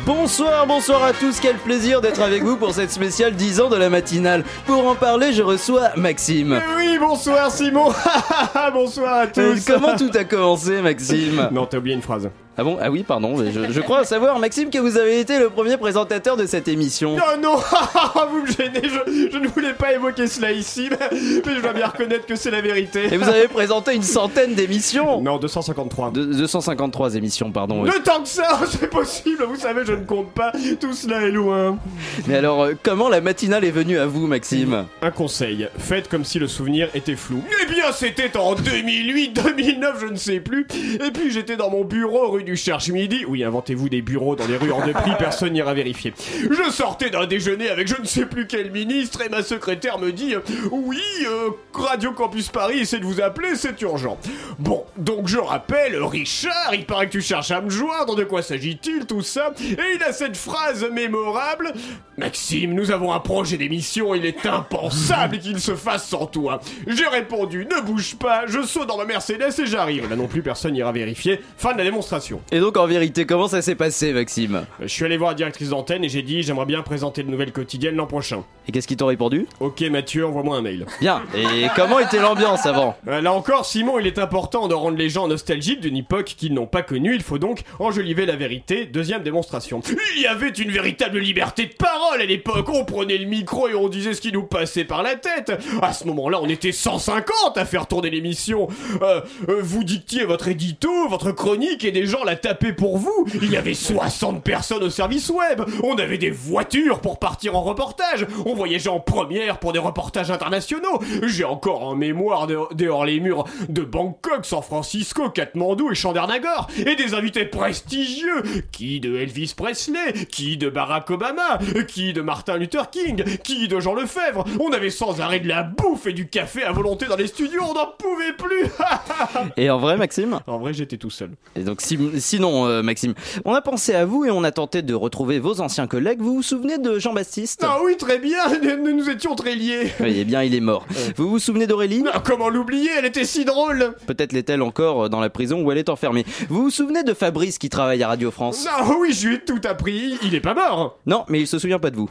Bonsoir, 0.09 0.67
bonsoir 0.67 1.05
à 1.05 1.13
tous, 1.13 1.39
quel 1.39 1.57
plaisir 1.57 2.01
d'être 2.01 2.23
avec 2.23 2.43
vous 2.43 2.57
pour 2.57 2.73
cette 2.73 2.91
spéciale 2.91 3.35
10 3.35 3.61
ans 3.61 3.69
de 3.69 3.77
la 3.77 3.91
matinale. 3.91 4.43
Pour 4.65 4.87
en 4.89 4.95
parler, 4.95 5.35
je 5.35 5.43
reçois 5.43 5.91
Maxime. 5.97 6.59
Eh 6.59 6.77
oui, 6.79 6.99
bonsoir 6.99 7.51
Simon 7.51 7.93
Bonsoir 8.73 9.13
à 9.13 9.23
Euh, 9.25 9.55
tous 9.55 9.67
Comment 9.67 9.97
tout 9.99 10.11
a 10.15 10.25
commencé, 10.25 10.81
Maxime? 10.81 11.51
Non, 11.53 11.67
t'as 11.67 11.77
oublié 11.77 11.95
une 11.95 12.01
phrase. 12.01 12.31
Ah 12.61 12.65
bon? 12.65 12.77
Ah 12.83 12.91
oui, 12.91 13.05
pardon, 13.05 13.37
je, 13.37 13.71
je 13.71 13.81
crois 13.81 14.05
savoir, 14.05 14.37
Maxime, 14.41 14.69
que 14.69 14.81
vous 14.81 14.99
avez 14.99 15.21
été 15.21 15.39
le 15.39 15.49
premier 15.49 15.77
présentateur 15.77 16.37
de 16.37 16.45
cette 16.45 16.67
émission. 16.67 17.15
Oh 17.17 17.37
non 17.41 17.55
Vous 18.33 18.43
me 18.43 18.47
gênez, 18.49 18.83
je, 18.83 19.29
je 19.31 19.39
ne 19.39 19.47
voulais 19.47 19.75
pas 19.75 19.93
évoquer 19.93 20.27
cela 20.27 20.51
ici, 20.51 20.89
mais, 20.91 20.99
je 21.17 21.61
dois 21.61 21.73
bien 21.73 21.87
reconnaître 21.87 22.27
que 22.27 22.35
c'est 22.35 22.51
la 22.51 22.61
vérité. 22.61 23.05
Et 23.13 23.17
vous 23.17 23.29
avez 23.29 23.47
présenté 23.47 23.95
une 23.95 24.03
centaine 24.03 24.57
d'émissions 24.57 25.21
Non, 25.23 25.39
253. 25.39 26.11
De- 26.11 26.25
253 26.25 27.15
émissions, 27.15 27.53
pardon. 27.53 27.85
oui. 27.85 27.91
Le 27.95 28.03
temps 28.03 28.21
que 28.25 28.29
ça, 28.29 28.59
c'est 28.69 28.91
possible, 28.91 29.45
vous 29.45 29.55
savez, 29.55 29.83
je 29.87 29.93
ne 29.93 30.05
compte 30.05 30.33
pas, 30.33 30.51
tout 30.81 30.93
cela 30.95 31.23
est 31.23 31.31
loin. 31.31 31.79
Mais 32.27 32.35
alors, 32.39 32.65
euh, 32.65 32.73
comment 32.83 33.09
la 33.09 33.21
matinale 33.21 33.65
est 33.65 33.71
venue 33.71 33.99
à 33.99 34.07
vous, 34.07 34.27
Maxime? 34.27 34.87
Un 35.01 35.11
conseil, 35.13 35.69
faites 35.79 36.09
comme 36.09 36.25
si 36.25 36.41
le 36.41 36.49
souvenir 36.49 36.89
était 36.95 37.15
flou. 37.15 37.41
Eh 37.63 37.73
bien, 37.73 37.93
c'était 37.93 38.37
en 38.37 38.57
2008, 38.57 39.33
2009, 39.45 40.01
je 40.01 40.07
ne 40.07 40.17
sais 40.17 40.41
plus. 40.41 40.67
Et 41.07 41.13
puis 41.13 41.31
j'étais 41.31 41.57
dans 41.57 41.71
mon 41.71 41.85
bureau 41.85 42.31
rue 42.33 42.48
du 42.49 42.57
Cherche-Midi. 42.57 43.27
Oui, 43.29 43.45
inventez-vous 43.45 43.91
des 43.91 44.01
bureaux 44.01 44.35
dans 44.35 44.47
les 44.47 44.57
rues 44.57 44.71
hors 44.71 44.83
de 44.83 44.93
prix, 44.93 45.11
personne 45.19 45.53
n'ira 45.53 45.75
vérifier. 45.75 46.15
Je 46.51 46.71
sortais 46.71 47.11
d'un 47.11 47.27
déjeuner 47.27 47.69
avec 47.69 47.89
je 47.89 48.01
ne 48.01 48.07
sais 48.07 48.25
plus 48.25 48.47
quel 48.47 48.71
ministre 48.71 49.21
et 49.21 49.29
ma 49.29 49.43
secrétaire 49.43 49.99
me 49.99 50.13
dit 50.13 50.35
euh, 50.35 50.41
Oui, 50.71 51.03
euh, 51.27 51.51
Radio 51.75 52.13
Campus 52.13 52.49
Paris 52.49 52.79
essaie 52.79 53.01
de 53.01 53.05
vous 53.05 53.21
appeler, 53.21 53.55
c'est 53.55 53.81
urgent. 53.83 54.19
Bon, 54.59 54.87
donc 54.97 55.29
je 55.29 55.37
rappelle, 55.37 56.03
Richard, 56.03 56.71
il 56.73 56.87
paraît 56.87 57.07
que 57.07 57.13
tu 57.13 57.21
cherches 57.21 57.51
à 57.51 57.61
me 57.61 57.69
joindre, 57.69 58.17
de 58.17 58.25
quoi 58.25 58.41
s'agit-il, 58.41 59.05
tout 59.05 59.23
ça? 59.23 59.53
Et 59.61 59.97
il 59.97 60.03
a 60.03 60.13
cette 60.13 60.37
phrase 60.37 60.87
mémorable 60.91 61.75
Maxime, 62.17 62.73
nous 62.73 62.91
avons 62.91 63.13
un 63.13 63.21
projet 63.21 63.59
d'émission, 63.59 64.15
il 64.15 64.25
est 64.25 64.47
impensable 64.47 65.39
qu'il 65.43 65.61
se 65.61 65.77
fasse 65.77 66.09
sans 66.09 66.27
toi. 66.27 66.61
J'ai 66.87 67.07
répondu, 67.07 67.67
ne 67.67 67.81
bouge 67.83 68.17
pas, 68.17 68.47
je 68.47 68.63
saute 68.63 68.89
dans 68.89 68.97
ma 68.97 69.05
Mercedes 69.05 69.53
et 69.59 69.67
j'arrive. 69.67 70.09
Là 70.09 70.17
non 70.17 70.27
plus, 70.27 70.43
personne 70.43 70.73
n'ira 70.73 70.93
vérifier. 70.93 71.41
Fin 71.59 71.75
de 71.75 71.79
la 71.79 71.85
démonstration. 71.85 72.38
Et 72.53 72.61
donc, 72.61 72.77
en 72.77 72.87
vérité, 72.87 73.27
comment 73.27 73.49
ça 73.49 73.63
s'est 73.63 73.75
passé, 73.75 74.13
Maxime? 74.13 74.57
Euh, 74.57 74.83
Je 74.83 74.87
suis 74.89 75.05
allé 75.05 75.17
voir 75.17 75.31
la 75.31 75.35
directrice 75.37 75.71
d'antenne 75.71 76.05
et 76.05 76.09
j'ai 76.09 76.23
dit, 76.23 76.43
j'aimerais 76.43 76.67
bien 76.67 76.83
présenter 76.83 77.23
de 77.23 77.31
nouvelles 77.31 77.53
quotidiennes 77.53 77.97
l'an 77.97 78.07
prochain. 78.07 78.45
Et 78.67 78.73
qu'est-ce 78.73 78.87
qu'ils 78.87 78.97
t'ont 78.97 79.07
répondu? 79.07 79.47
Ok 79.61 79.81
Mathieu, 79.83 80.27
envoie-moi 80.27 80.57
un 80.59 80.63
mail. 80.63 80.87
Bien. 81.01 81.23
Et 81.35 81.67
comment 81.75 81.99
était 81.99 82.21
l'ambiance 82.21 82.67
avant? 82.67 82.97
Euh, 83.09 83.21
Là 83.21 83.33
encore, 83.33 83.65
Simon, 83.65 83.99
il 83.99 84.07
est 84.07 84.19
important 84.19 84.69
de 84.69 84.75
rendre 84.75 84.97
les 84.99 85.09
gens 85.09 85.27
nostalgiques 85.29 85.81
d'une 85.81 85.97
époque 85.97 86.35
qu'ils 86.37 86.53
n'ont 86.55 86.67
pas 86.67 86.83
connue. 86.83 87.15
Il 87.15 87.23
faut 87.23 87.39
donc 87.39 87.63
enjoliver 87.79 88.27
la 88.27 88.37
vérité. 88.37 88.85
Deuxième 88.87 89.23
démonstration. 89.23 89.81
Il 90.17 90.23
y 90.23 90.27
avait 90.27 90.49
une 90.51 90.71
véritable 90.71 91.19
liberté 91.19 91.67
de 91.67 91.75
parole 91.75 92.21
à 92.21 92.25
l'époque. 92.27 92.69
On 92.69 92.85
prenait 92.85 93.17
le 93.19 93.27
micro 93.27 93.69
et 93.69 93.75
on 93.75 93.89
disait 93.89 94.13
ce 94.15 94.21
qui 94.21 94.33
nous 94.33 94.43
passait 94.45 94.85
par 94.85 95.03
la 95.03 95.15
tête. 95.15 95.53
À 95.83 95.93
ce 95.93 96.05
moment-là, 96.07 96.39
on 96.43 96.49
était 96.49 96.73
150 96.73 97.57
à 97.57 97.65
faire 97.65 97.87
tourner 97.87 98.11
l'émission. 98.11 98.69
Euh, 99.03 99.21
euh, 99.49 99.61
vous 99.63 99.85
dictiez 99.85 100.25
votre 100.25 100.49
édito, 100.49 100.91
votre 101.09 101.33
chronique 101.33 101.85
et 101.85 101.91
des 101.93 102.07
gens 102.07 102.18
la 102.25 102.37
tapaient 102.37 102.73
pour 102.73 102.99
vous. 102.99 103.27
Il 103.43 103.51
y 103.51 103.57
avait 103.57 103.75
60 103.75 104.43
personnes 104.43 104.83
au 104.83 104.91
service 104.91 105.31
web. 105.31 105.63
On 105.83 105.97
avait 105.99 106.19
des 106.19 106.31
voitures 106.31 107.01
pour 107.01 107.19
partir 107.19 107.57
en 107.57 107.63
reportage. 107.63 108.27
On 108.47 108.55
voyageait 108.55 108.89
en 108.91 109.01
première 109.01 109.59
pour 109.59 109.73
des 109.73 109.79
reportages 109.79 110.31
internationaux. 110.31 111.01
J'ai 111.27 111.45
encore 111.45 111.83
en 111.85 111.95
mémoire 111.95 112.47
de- 112.47 112.59
dehors 112.75 113.05
les 113.05 113.21
murs 113.21 113.45
de 113.69 113.83
Bangkok, 113.83 114.45
San 114.45 114.63
Francisco, 114.63 115.31
Katmandou 115.31 115.91
et 115.91 115.95
Chandernagor. 115.95 116.69
Et 116.79 116.95
des 116.97 117.15
invités 117.15 117.45
prestigieux. 117.45 118.43
Qui 118.73 119.01
de 119.01 119.17
Elvis 119.17 119.55
Presley? 119.57 120.13
Qui 120.31 120.57
de 120.57 120.69
Barack 120.69 121.11
Obama? 121.11 121.59
Qui 121.87 122.13
de 122.13 122.21
Martin 122.21 122.57
Luther 122.57 122.91
King? 122.91 123.23
Qui 123.43 123.69
de 123.69 123.81
Jean 123.81 123.95
Lefebvre? 123.95 124.45
On 124.61 124.73
avait 124.73 124.91
sans 124.91 125.21
arrêt 125.21 125.41
de 125.41 125.49
la 125.49 125.63
bouffe 125.63 126.07
et 126.07 126.13
du 126.13 126.29
café 126.29 126.63
à 126.65 126.73
volonté 126.73 127.07
dans 127.07 127.17
les 127.17 127.27
studios. 127.27 127.63
On 127.69 127.75
n'en 127.75 127.87
pouvait 127.99 128.33
plus 128.37 128.71
Et 129.57 129.71
en 129.71 129.79
vrai, 129.79 129.97
Maxime 129.97 130.41
En 130.47 130.59
vrai, 130.59 130.73
j'étais 130.73 130.97
tout 130.97 131.11
seul. 131.11 131.31
Et 131.57 131.61
donc, 131.61 131.81
si- 131.81 131.99
sinon, 132.19 132.67
euh, 132.67 132.83
Maxime, 132.83 133.15
on 133.45 133.55
a 133.55 133.61
pensé 133.63 133.95
à 133.95 134.05
vous 134.05 134.25
et 134.25 134.31
on 134.31 134.45
a 134.45 134.51
tenté 134.53 134.83
de 134.83 134.95
retrouver 134.95 135.39
vos 135.39 135.61
anciens 135.61 135.87
collègues. 135.87 136.21
Vous 136.21 136.35
vous 136.37 136.43
souvenez 136.43 136.79
de 136.79 136.99
Jean-Baptiste? 136.99 137.63
Ah 137.67 137.79
oui, 137.85 137.97
très 137.97 138.19
bien. 138.19 138.39
Nous 138.85 138.97
nous 138.97 139.11
étions 139.11 139.35
très 139.35 139.55
liés. 139.55 139.93
Oui, 140.01 140.15
eh 140.19 140.25
bien, 140.25 140.43
il 140.43 140.55
est 140.55 140.61
mort. 140.61 140.87
Vous 141.17 141.29
vous 141.29 141.39
souvenez 141.39 141.67
d'Aurélie? 141.67 142.05
Ah, 142.13 142.23
Comment 142.25 142.49
l'oublier? 142.49 142.91
Elle 142.99 143.05
était 143.07 143.25
si 143.25 143.45
drôle. 143.45 143.95
Peut-être 144.07 144.33
l'est-elle 144.33 144.63
encore 144.63 145.09
dans 145.11 145.21
la 145.21 145.31
prison 145.31 145.63
où 145.63 145.71
elle 145.73 145.79
est 145.79 145.89
enfermée. 145.89 146.25
Vous 146.49 146.63
vous 146.63 146.71
souvenez 146.71 147.03
de 147.03 147.15
Fabrice 147.15 147.59
qui 147.59 147.69
travaille 147.69 148.03
à 148.03 148.09
Radio 148.09 148.31
France? 148.31 148.67
Ah 148.71 148.85
oui, 149.01 149.13
je 149.13 149.29
lui 149.29 149.35
ai 149.37 149.41
tout 149.41 149.61
appris. 149.65 150.17
Il 150.23 150.35
est 150.35 150.41
pas 150.41 150.55
mort. 150.55 150.99
Non, 151.07 151.25
mais 151.29 151.41
il 151.41 151.47
se 151.47 151.59
souvient 151.59 151.79
pas 151.79 151.91
de 151.91 151.97
vous. 151.97 152.09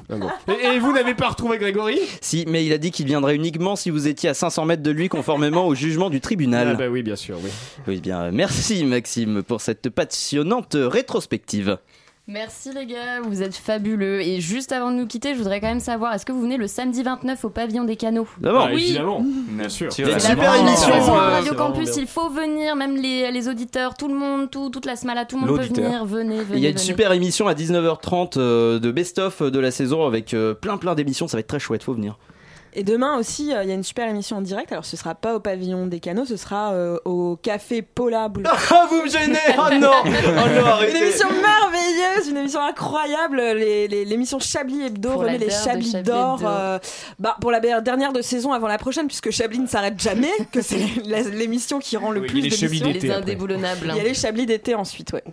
Et, 0.47 0.75
et 0.75 0.79
vous 0.79 0.91
n'avez 0.93 1.13
pas 1.13 1.29
retrouvé 1.29 1.57
Grégory? 1.57 1.99
Si, 2.21 2.45
mais 2.47 2.65
il 2.65 2.73
a 2.73 2.77
dit 2.77 2.91
qu'il 2.91 3.05
viendrait 3.05 3.35
uniquement 3.35 3.75
si 3.75 3.89
vous 3.89 4.07
étiez 4.07 4.29
à 4.29 4.33
500 4.33 4.65
mètres 4.65 4.83
de 4.83 4.91
lui 4.91 5.09
conformément 5.09 5.67
au 5.67 5.75
jugement 5.75 6.09
du 6.09 6.21
tribunal. 6.21 6.69
Ah 6.71 6.75
bah 6.75 6.87
oui, 6.89 7.03
bien 7.03 7.15
sûr, 7.15 7.37
oui. 7.43 7.49
Oui, 7.87 7.99
bien, 8.01 8.31
merci 8.31 8.83
Maxime 8.83 9.43
pour 9.43 9.61
cette 9.61 9.86
passionnante 9.89 10.75
rétrospective. 10.79 11.77
Merci 12.29 12.73
les 12.73 12.85
gars, 12.85 13.21
vous 13.23 13.41
êtes 13.41 13.55
fabuleux. 13.55 14.19
Et 14.19 14.41
juste 14.41 14.73
avant 14.73 14.91
de 14.91 14.97
nous 14.97 15.07
quitter, 15.07 15.31
je 15.33 15.37
voudrais 15.37 15.61
quand 15.61 15.69
même 15.69 15.79
savoir, 15.79 16.13
est-ce 16.13 16.25
que 16.25 16.33
vous 16.33 16.41
venez 16.41 16.57
le 16.57 16.67
samedi 16.67 17.01
29 17.01 17.45
au 17.45 17.49
pavillon 17.49 17.85
des 17.85 17.95
canaux? 17.95 18.27
D'abord, 18.41 18.65
Ah, 18.67 18.73
évidemment, 18.73 19.23
bien 19.23 19.69
sûr. 19.69 19.89
Il 19.97 20.01
y 20.05 20.09
a 20.09 20.13
une 20.13 20.19
C'est 20.19 20.27
la 20.27 20.35
super 20.35 20.55
émission. 20.55 20.93
euh, 21.15 21.29
Radio 21.29 21.53
Campus, 21.53 21.95
il 21.95 22.05
faut 22.05 22.27
venir, 22.29 22.75
même 22.75 22.97
les, 22.97 23.31
les 23.31 23.47
auditeurs, 23.47 23.93
tout 23.95 24.09
le 24.09 24.13
monde, 24.13 24.51
tout, 24.51 24.69
toute 24.69 24.85
la 24.85 24.97
smala, 24.97 25.23
tout 25.23 25.39
le 25.39 25.47
monde 25.47 25.57
peut 25.57 25.65
venir, 25.73 26.03
venez, 26.03 26.43
venez. 26.43 26.57
Il 26.57 26.63
y 26.63 26.65
a 26.65 26.69
une 26.69 26.75
venez. 26.75 26.85
super 26.85 27.13
émission 27.13 27.47
à 27.47 27.53
19h30 27.53 28.33
euh, 28.35 28.77
de 28.79 28.91
best-of 28.91 29.41
de 29.41 29.59
la 29.59 29.71
saison 29.71 30.05
avec 30.05 30.33
euh, 30.33 30.53
plein 30.53 30.75
plein 30.75 30.95
d'émissions. 30.95 31.29
Ça 31.29 31.37
va 31.37 31.39
être 31.39 31.47
très 31.47 31.59
chouette, 31.59 31.83
faut 31.83 31.93
venir. 31.93 32.17
Et 32.79 32.83
demain 32.83 33.17
aussi, 33.17 33.51
euh, 33.51 33.63
il 33.63 33.69
y 33.69 33.71
a 33.71 33.75
une 33.75 33.83
super 33.83 34.07
émission 34.07 34.37
en 34.37 34.41
direct. 34.41 34.71
Alors, 34.71 34.85
ce 34.85 34.95
sera 34.95 35.15
pas 35.15 35.33
au 35.35 35.39
pavillon 35.39 35.87
des 35.87 35.99
canaux, 35.99 36.25
ce 36.25 36.37
sera 36.37 36.73
euh, 36.73 36.99
au 37.05 37.35
café 37.35 37.81
Paula 37.81 38.27
Boulevard. 38.29 38.55
Ah, 38.71 38.85
vous 38.87 39.01
me 39.03 39.09
gênez 39.09 39.35
Oh 39.57 39.73
non 39.81 39.89
Oh 40.03 40.05
non, 40.05 40.87
Une 40.87 40.95
émission 40.95 41.27
merveilleuse, 41.31 42.27
une 42.29 42.37
émission 42.37 42.61
incroyable. 42.61 43.37
Les- 43.41 43.87
les- 43.87 44.05
L'émission 44.05 44.37
Chablis 44.37 44.83
Hebdo 44.85 45.09
Pour 45.09 45.21
remet 45.21 45.39
les 45.39 45.49
Chablis 45.49 45.89
Chablis 45.91 46.03
d'or. 46.03 46.39
Euh, 46.45 46.77
bah, 47.17 47.35
pour 47.41 47.49
la 47.49 47.59
dernière 47.59 48.13
de 48.13 48.21
saison 48.21 48.53
avant 48.53 48.67
la 48.67 48.77
prochaine, 48.77 49.07
puisque 49.07 49.31
Chablis 49.31 49.57
ne 49.59 49.65
s'arrête 49.67 49.99
jamais, 49.99 50.29
que 50.51 50.61
c'est 50.61 50.77
la- 51.05 51.21
l'émission 51.21 51.79
qui 51.79 51.97
rend 51.97 52.11
le 52.11 52.21
Oui, 52.21 52.27
plus 52.27 52.41
les 52.41 52.51
Chablis 52.51 52.79
d'émissions. 52.79 52.91
d'été 52.93 53.07
Les 53.07 53.13
indéboulonnables. 53.13 53.87
Il 53.89 53.97
y 53.97 53.99
a 53.99 54.03
les 54.03 54.13
Chablis 54.13 54.45
d'été 54.45 54.75
ensuite, 54.75 55.13
ouais. 55.13 55.23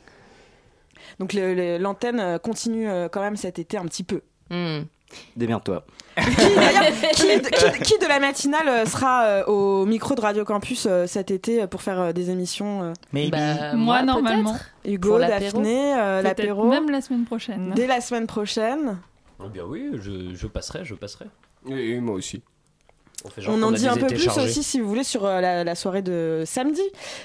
Donc 1.20 1.34
le- 1.34 1.52
le- 1.52 1.76
l'antenne 1.76 2.38
continue 2.42 2.88
quand 3.12 3.20
même 3.20 3.36
cet 3.36 3.58
été 3.58 3.76
un 3.76 3.84
petit 3.84 4.02
peu. 4.02 4.22
Hmm. 4.48 4.84
Démerde-toi. 5.36 5.84
Qui, 6.16 6.54
d'ailleurs, 6.54 6.84
qui, 7.12 7.40
qui- 7.40 7.82
qui 7.82 7.98
de 7.98 8.06
la 8.06 8.20
matinale 8.20 8.68
euh, 8.68 8.86
sera 8.86 9.24
euh, 9.24 9.44
au 9.46 9.84
micro 9.86 10.14
de 10.14 10.20
Radio 10.20 10.44
Campus 10.44 10.86
euh, 10.88 11.06
cet 11.06 11.30
été 11.30 11.66
pour 11.66 11.82
faire 11.82 12.14
des 12.14 12.30
émissions 12.30 12.92
Bah, 13.12 13.74
Moi, 13.74 14.02
normalement. 14.02 14.56
Hugo. 14.84 15.18
Daphné, 15.18 15.94
euh, 15.96 16.22
l'apéro. 16.22 16.68
Même 16.68 16.90
la 16.90 17.00
semaine 17.00 17.24
prochaine. 17.24 17.72
Dès 17.74 17.86
la 17.86 18.00
semaine 18.00 18.26
prochaine. 18.26 18.98
Eh 19.44 19.48
bien 19.48 19.64
oui, 19.64 19.90
je, 19.94 20.34
je 20.34 20.46
passerai, 20.46 20.84
je 20.84 20.94
passerai. 20.94 21.26
Et 21.68 21.98
moi 22.00 22.14
aussi. 22.14 22.42
On, 23.48 23.62
en 23.62 23.72
a 23.72 23.76
dit 23.76 23.88
un 23.88 23.96
peu 23.96 24.06
plus 24.06 24.18
chargés. 24.18 24.42
aussi 24.42 24.62
si 24.62 24.80
vous 24.80 24.88
voulez 24.88 25.02
sur 25.04 25.24
euh, 25.24 25.40
la, 25.40 25.64
la 25.64 25.74
soirée 25.74 26.02
de 26.02 26.42
samedi, 26.44 26.82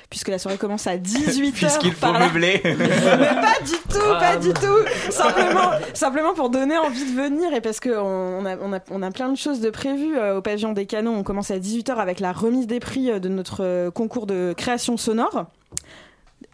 puisque 0.10 0.30
la 0.30 0.40
soirée 0.40 0.58
commence 0.58 0.88
à 0.88 0.96
18h. 0.98 1.52
Puisqu'il 1.52 1.92
faut 1.94 2.14
meubler. 2.14 2.62
Mais 2.64 2.76
pas 2.78 3.60
du 3.66 3.74
tout, 3.90 4.00
Ah. 4.14 4.20
pas 4.20 4.38
du 4.38 4.54
tout. 4.54 5.12
Simplement, 5.12 5.72
simplement 5.94 6.34
pour 6.34 6.50
donner 6.50 6.78
envie 6.78 7.04
de 7.04 7.16
venir 7.22 7.54
et 7.54 7.60
parce 7.62 7.80
qu'on 7.82 7.90
on 7.92 8.46
a, 8.46 8.56
on 8.58 8.72
a, 8.74 8.80
on 8.92 9.02
a 9.02 9.12
plein 9.12 9.30
de 9.30 9.38
choses 9.38 9.60
de 9.60 9.70
prévues 9.70 10.18
euh, 10.18 10.38
au 10.38 10.42
pavillon 10.42 10.72
des 10.74 10.86
canons. 10.86 11.16
On 11.18 11.24
commence 11.24 11.52
à 11.52 11.58
18h 11.60 11.96
avec 11.96 12.20
la 12.22 12.32
remise 12.32 12.66
des 12.68 12.80
prix 12.80 13.12
euh, 13.12 13.20
de 13.20 13.28
notre 13.30 13.90
concours 13.90 14.26
de 14.26 14.54
création 14.56 14.96
sonore. 14.96 15.46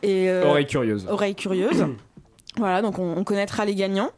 Et, 0.02 0.30
euh, 0.30 0.46
Oreille 0.46 0.66
curieuse. 0.68 1.06
oreille 1.10 1.36
curieuse. 1.36 1.86
voilà, 2.58 2.82
donc 2.82 2.98
on, 3.00 3.16
on 3.16 3.24
connaîtra 3.24 3.64
les 3.66 3.76
gagnants. 3.76 4.10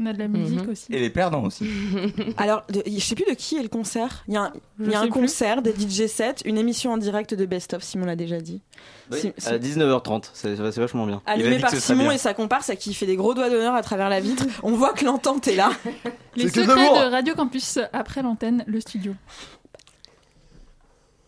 On 0.00 0.06
a 0.06 0.12
de 0.12 0.18
la 0.18 0.28
musique 0.28 0.62
Mhm. 0.62 0.70
aussi. 0.70 0.86
Et 0.92 1.00
les 1.00 1.10
perdants 1.10 1.42
aussi. 1.44 1.66
Alors, 2.36 2.62
de- 2.72 2.82
je 2.86 3.00
sais 3.00 3.14
plus 3.16 3.24
de 3.28 3.34
qui 3.34 3.56
est 3.56 3.62
le 3.62 3.68
concert. 3.68 4.22
Il 4.28 4.34
y 4.34 4.36
a 4.36 4.42
un, 4.42 4.52
Je 4.78 4.84
il 4.84 4.90
y 4.92 4.94
a 4.94 4.98
un 5.00 5.02
sais 5.04 5.08
plus. 5.10 5.20
concert 5.20 5.60
des 5.62 5.72
DJ 5.72 6.06
sets, 6.06 6.36
une 6.44 6.56
émission 6.56 6.92
en 6.92 6.98
direct 6.98 7.34
de 7.34 7.44
Best 7.46 7.74
of, 7.74 7.82
Simon 7.82 8.06
l'a 8.06 8.14
déjà 8.16 8.40
dit. 8.40 8.60
Si- 9.10 9.32
si- 9.36 9.48
À 9.48 9.58
19h30, 9.58 10.30
c'est 10.34 10.54
c'est 10.56 10.80
vachement 10.80 11.06
bien. 11.06 11.20
Animé 11.26 11.58
par 11.58 11.70
Simon 11.74 12.10
et 12.12 12.18
sa 12.18 12.32
comparse 12.34 12.70
à 12.70 12.76
qui 12.76 12.90
il 12.90 12.94
fait 12.94 13.06
des 13.06 13.16
gros 13.16 13.34
doigts 13.34 13.50
d'honneur 13.50 13.74
à 13.74 13.82
travers 13.82 14.08
la 14.08 14.20
vitre. 14.20 14.44
On 14.62 14.72
voit 14.72 14.92
que 14.92 15.04
l'entente 15.04 15.48
est 15.48 15.56
là. 15.56 15.70
Les 16.36 16.48
secrets 16.48 16.66
de 16.66 17.10
Radio 17.10 17.34
Campus 17.34 17.78
après 17.92 18.22
l'antenne, 18.22 18.62
le 18.68 18.80
studio. 18.80 19.14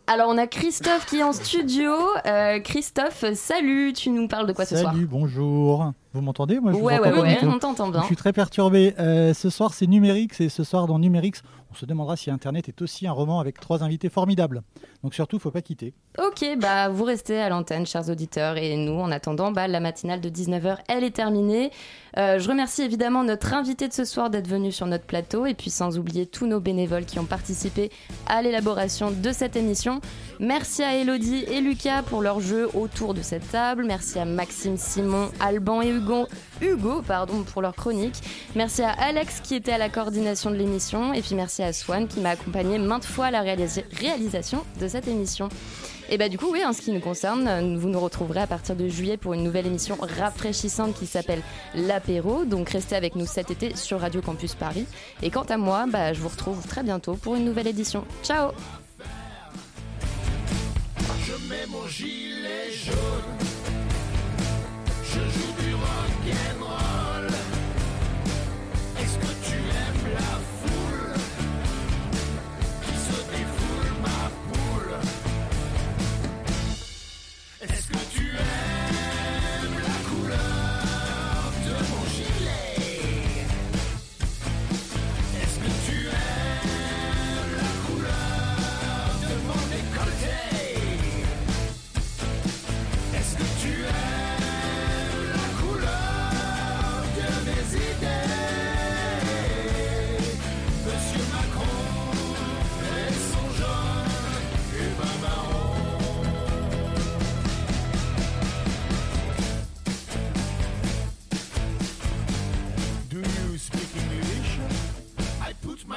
Alors, 0.07 0.29
on 0.29 0.39
a 0.39 0.47
Christophe 0.49 1.07
qui 1.07 1.19
est 1.19 1.23
en 1.23 1.33
studio. 1.33 1.93
Euh, 2.27 2.59
Christophe, 2.61 3.25
salut, 3.35 3.93
tu 3.93 4.11
nous 4.11 4.27
parles 4.27 4.47
de 4.49 4.53
quoi 4.53 4.65
ce 4.67 4.77
soir? 4.77 4.93
Salut, 4.93 5.07
bonjour. 5.07 5.93
Vous 6.13 6.21
m'entendez 6.21 6.59
Moi, 6.59 6.73
je 6.73 6.77
vous 6.77 6.85
Ouais, 6.85 6.99
on 7.45 7.59
t'entend 7.59 7.89
bien. 7.89 8.01
Je 8.01 8.07
suis 8.07 8.17
très 8.17 8.33
perturbé. 8.33 8.95
Euh, 8.99 9.33
ce 9.33 9.49
soir, 9.49 9.75
c'est 9.75 9.87
Numérix 9.87 10.41
et 10.41 10.49
ce 10.49 10.65
soir, 10.65 10.87
dans 10.87 10.99
Numérix, 10.99 11.43
on 11.71 11.75
se 11.77 11.87
demandera 11.87 12.17
si 12.17 12.31
Internet 12.31 12.69
est 12.69 12.83
aussi 12.83 13.07
un 13.07 13.13
roman 13.13 13.39
avec 13.39 13.61
trois 13.61 13.85
invités 13.85 14.09
formidables. 14.09 14.63
Donc 15.05 15.15
surtout, 15.15 15.39
faut 15.39 15.53
pas 15.53 15.63
quitter. 15.63 15.95
Ok, 16.19 16.45
bah 16.59 16.89
vous 16.89 17.05
restez 17.05 17.39
à 17.39 17.49
l'antenne, 17.49 17.87
chers 17.87 18.11
auditeurs, 18.11 18.57
et 18.57 18.77
nous, 18.77 18.99
en 19.01 19.13
attendant, 19.13 19.53
bah, 19.53 19.69
la 19.69 19.79
matinale 19.79 20.21
de 20.21 20.29
19h, 20.29 20.79
elle 20.89 21.05
est 21.05 21.13
terminée. 21.13 21.71
Euh, 22.19 22.41
je 22.41 22.49
remercie 22.49 22.83
évidemment 22.83 23.23
notre 23.23 23.55
invité 23.55 23.87
de 23.87 23.93
ce 23.93 24.05
soir 24.05 24.31
d'être 24.31 24.49
venu 24.49 24.73
sur 24.73 24.87
notre 24.87 25.05
plateau, 25.05 25.47
et 25.47 25.55
puis 25.55 25.71
sans 25.71 25.97
oublier 25.97 26.27
tous 26.27 26.47
nos 26.47 26.59
bénévoles 26.59 27.05
qui 27.05 27.21
ont 27.21 27.25
participé 27.25 27.91
à 28.27 28.43
l'élaboration 28.43 29.13
de 29.13 29.33
cette 29.33 29.55
émission. 29.55 30.01
Merci 30.41 30.83
à 30.83 30.97
Elodie 30.97 31.45
et 31.49 31.61
Lucas 31.61 32.03
pour 32.03 32.21
leur 32.21 32.41
jeu 32.41 32.69
autour 32.75 33.15
de 33.15 33.23
cette 33.23 33.49
table. 33.51 33.85
Merci 33.87 34.19
à 34.19 34.25
Maxime, 34.25 34.77
Simon, 34.77 35.31
Alban 35.39 35.83
et 35.83 35.93
Hugo, 36.01 36.27
Hugo 36.63 37.03
pardon, 37.03 37.43
pour 37.43 37.63
leur 37.63 37.75
chronique. 37.75 38.15
Merci 38.55 38.83
à 38.83 38.91
Alex 38.91 39.41
qui 39.41 39.55
était 39.55 39.73
à 39.73 39.79
la 39.79 39.89
coordination 39.89 40.51
de 40.51 40.57
l'émission, 40.57 41.13
et 41.13 41.21
puis 41.21 41.35
merci 41.35 41.63
à 41.63 41.73
Swan 41.73 42.09
qui 42.09 42.21
m'a 42.21 42.31
accompagné 42.31 42.79
maintes 42.79 43.05
fois 43.05 43.27
à 43.27 43.31
la 43.31 43.43
réalisa- 43.43 43.85
réalisation 43.93 44.65
de 44.81 44.89
cette 44.89 45.09
émission. 45.09 45.49
Et 46.13 46.19
bah 46.19 46.29
du 46.29 46.39
coup 46.39 46.49
oui, 46.51 46.65
en 46.65 46.73
ce 46.73 46.81
qui 46.81 46.91
nous 46.91 47.01
concerne, 47.01 47.77
vous 47.77 47.89
nous 47.89 48.01
retrouverez 48.01 48.41
à 48.41 48.47
partir 48.47 48.75
de 48.75 48.89
juillet 48.89 49.17
pour 49.17 49.33
une 49.35 49.45
nouvelle 49.45 49.67
émission 49.67 49.97
rafraîchissante 50.01 50.95
qui 50.99 51.07
s'appelle 51.07 51.43
l'apéro. 51.75 52.45
Donc 52.45 52.71
restez 52.71 52.97
avec 52.97 53.15
nous 53.15 53.27
cet 53.27 53.51
été 53.53 53.77
sur 53.77 54.01
Radio 54.01 54.21
Campus 54.21 54.55
Paris. 54.55 54.87
Et 55.23 55.31
quant 55.31 55.45
à 55.45 55.57
moi, 55.57 55.85
bah, 55.87 56.13
je 56.13 56.21
vous 56.21 56.29
retrouve 56.29 56.67
très 56.67 56.83
bientôt 56.83 57.15
pour 57.15 57.37
une 57.37 57.45
nouvelle 57.45 57.69
édition. 57.69 58.05
Ciao 58.25 58.51
Je 61.25 61.49
mets 61.49 61.67
mon 61.71 61.87
gilet 61.87 62.73
jaune. 62.73 63.40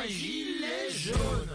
English? 0.05 1.11
I 1.13 1.52